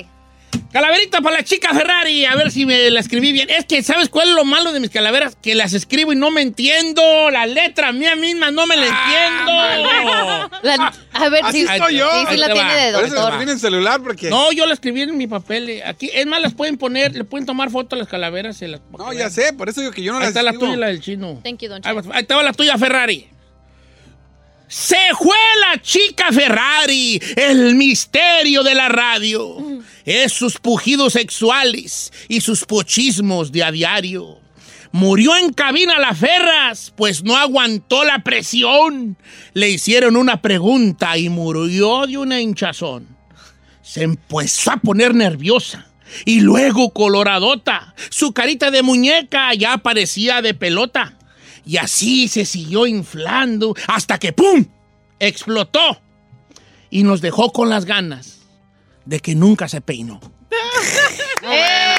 [0.75, 3.49] Calaverita para la chica Ferrari, a ver si me la escribí bien.
[3.49, 5.37] Es que, ¿sabes cuál es lo malo de mis calaveras?
[5.41, 7.31] Que las escribo y no me entiendo.
[7.31, 10.49] La letra mía misma no me la entiendo.
[10.63, 12.09] La- a ver, Así estoy yo.
[12.11, 13.33] sí, sí Ahí la tiene de Por eso doctor.
[13.35, 14.29] escribí en celular porque.
[14.29, 15.69] No, yo la escribí en mi papel.
[15.69, 18.57] eh, Aquí, es más, las pueden poner, le pueden tomar foto a las calaveras.
[18.57, 20.51] se las- No, ya sé, por eso digo que yo no Ahí las está la
[20.51, 20.65] escribo.
[20.73, 21.39] tuya y la del chino.
[21.41, 23.29] Thank you, Don Ahí, ahí estaba la tuya, Ferrari.
[24.67, 29.57] Se fue la chica Ferrari, el misterio de la radio.
[30.05, 34.39] Es sus pujidos sexuales y sus pochismos de a diario.
[34.91, 39.17] Murió en cabina la Ferras, pues no aguantó la presión.
[39.53, 43.07] Le hicieron una pregunta y murió de una hinchazón.
[43.81, 45.87] Se empezó a poner nerviosa.
[46.23, 47.95] Y luego coloradota.
[48.09, 51.17] Su carita de muñeca ya parecía de pelota.
[51.65, 54.65] Y así se siguió inflando hasta que ¡pum!
[55.19, 55.99] explotó.
[56.91, 58.34] Y nos dejó con las ganas
[59.05, 60.19] de que nunca se peinó.
[61.43, 61.95] ¡Eh!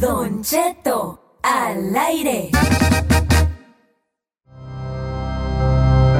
[0.00, 2.50] Don Cheto al aire.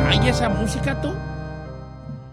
[0.06, 1.12] ¿Hay esa música tú?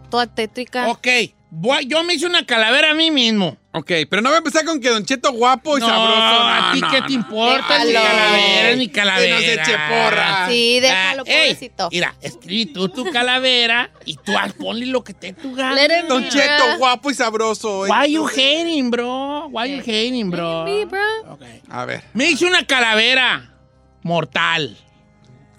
[0.10, 0.90] Toda tétrica.
[0.90, 1.08] Ok,
[1.52, 3.58] voy- yo me hice una calavera a mí mismo.
[3.72, 6.20] Ok, pero no voy a empezar con que Don Cheto guapo y No, sabroso.
[6.20, 7.06] ¿a ti no, qué no.
[7.08, 7.86] te importa?
[7.86, 9.38] Mi calavera, es mi calavera.
[9.38, 10.48] Que no se eche porra.
[10.50, 11.90] Sí, déjalo, Ah, ey, pobrecito.
[11.92, 15.80] Mira, escribí tú tu calavera y tú haz- ponle lo que te tu gana.
[16.08, 16.78] Don be, Cheto bro.
[16.80, 17.82] guapo y sabroso.
[17.82, 19.48] Why you hating, bro?
[19.50, 20.66] Why you hating, bro?
[20.66, 21.02] Be, bro.
[21.34, 21.42] Ok.
[21.70, 23.54] A ver, Me hice una calavera
[24.02, 24.76] mortal.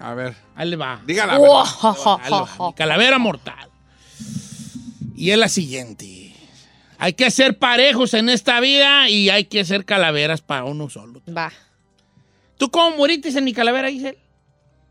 [0.00, 0.34] a ver.
[0.56, 1.00] Ahí le va.
[1.06, 1.38] Dígala.
[1.38, 3.69] Oh, Calavera mortal.
[5.20, 6.32] Y es la siguiente.
[6.96, 11.20] Hay que ser parejos en esta vida y hay que ser calaveras para uno solo.
[11.28, 11.52] Va.
[12.56, 14.16] ¿Tú cómo moriste en mi calavera, Giselle?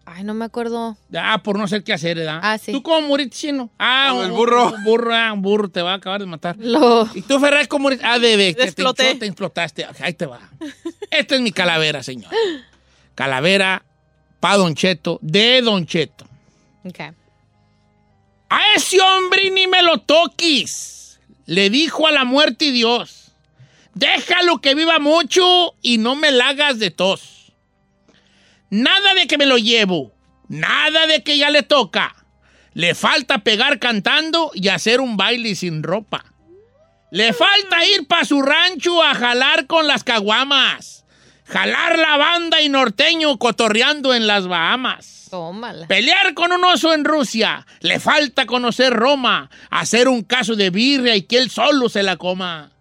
[0.05, 0.95] Ay, no me acuerdo.
[1.15, 2.41] Ah, por no ser qué hacer, ¿verdad?
[2.43, 2.71] Ah, sí.
[2.71, 3.71] ¿Tú cómo moriste, chino?
[3.79, 4.71] Ah, un, el burro.
[4.71, 6.55] Un burro, ah, un burro te va a acabar de matar.
[6.59, 7.09] Lo...
[7.15, 8.05] ¿Y tú, Ferrer, cómo moriste?
[8.05, 9.87] Ah, que te, hinchó, te explotaste.
[9.99, 10.41] Ahí te va.
[11.09, 12.31] Esta es mi calavera, señor.
[13.15, 13.83] Calavera
[14.39, 16.27] pa' Don Cheto, de Don Cheto.
[16.85, 16.99] Ok.
[18.49, 21.19] A ese hombre ni me lo toques.
[21.45, 23.31] Le dijo a la muerte Dios.
[23.93, 27.53] Déjalo que viva mucho y no me la hagas de tos.
[28.69, 30.13] Nada de que me lo llevo.
[30.47, 32.15] Nada de que ya le toca.
[32.73, 36.25] Le falta pegar cantando y hacer un baile sin ropa.
[37.11, 41.05] Le falta ir pa' su rancho a jalar con las caguamas.
[41.45, 45.18] Jalar la banda y norteño cotorreando en las Bahamas.
[45.87, 47.65] Pelear con un oso en Rusia.
[47.81, 49.49] Le falta conocer Roma.
[49.69, 52.71] Hacer un caso de birria y que él solo se la coma.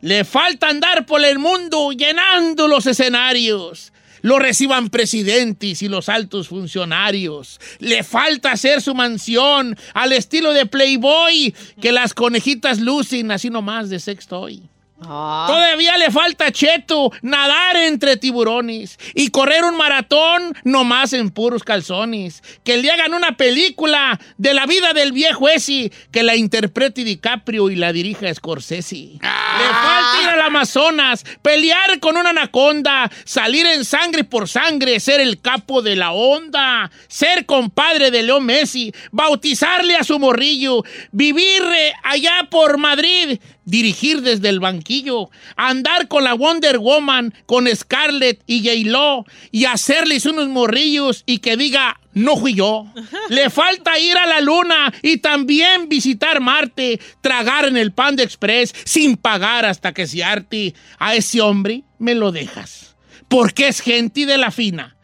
[0.00, 3.92] Le falta andar por el mundo llenando los escenarios.
[4.20, 7.60] Lo reciban presidentes y los altos funcionarios.
[7.78, 13.90] Le falta hacer su mansión al estilo de Playboy, que las conejitas lucen así nomás
[13.90, 14.62] de sexto hoy.
[15.08, 15.46] Ah.
[15.48, 21.62] Todavía le falta a Cheto nadar entre tiburones y correr un maratón nomás en puros
[21.62, 22.42] calzones.
[22.64, 27.70] Que le hagan una película de la vida del viejo ese que la interprete DiCaprio
[27.70, 29.18] y la dirija Scorsese.
[29.20, 35.20] Le falta ir al Amazonas, pelear con una anaconda, salir en sangre por sangre, ser
[35.20, 41.62] el capo de la onda, ser compadre de Leo Messi, bautizarle a su morrillo, vivir
[42.02, 48.64] allá por Madrid, dirigir desde el banquillo, andar con la Wonder Woman, con Scarlett y
[48.64, 52.86] J-Lo y hacerles unos morrillos y que diga, no fui yo.
[53.28, 58.74] Le falta ir a la luna y también visitar Marte, tragar en el Panda Express
[58.84, 60.74] sin pagar hasta que se arte.
[60.98, 62.96] A ese hombre me lo dejas,
[63.28, 64.96] porque es gente de la fina.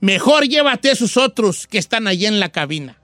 [0.00, 2.98] Mejor llévate a esos otros que están allí en la cabina.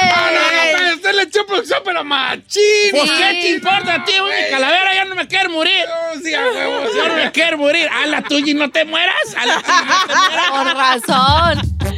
[0.00, 2.90] Ah, no, no, pero usted le echó producción, pero machín.
[2.90, 4.50] Pues, ¿qué te importa a ti, güey?
[4.50, 5.84] Calavera, ya no me quiero morir.
[5.86, 7.88] No, sí, a huevo, sí, a Ya no me quiero morir.
[7.88, 9.14] A la tuya y no te mueras.
[9.36, 10.50] A la tuya y no te mueras.
[10.50, 11.97] Con razón.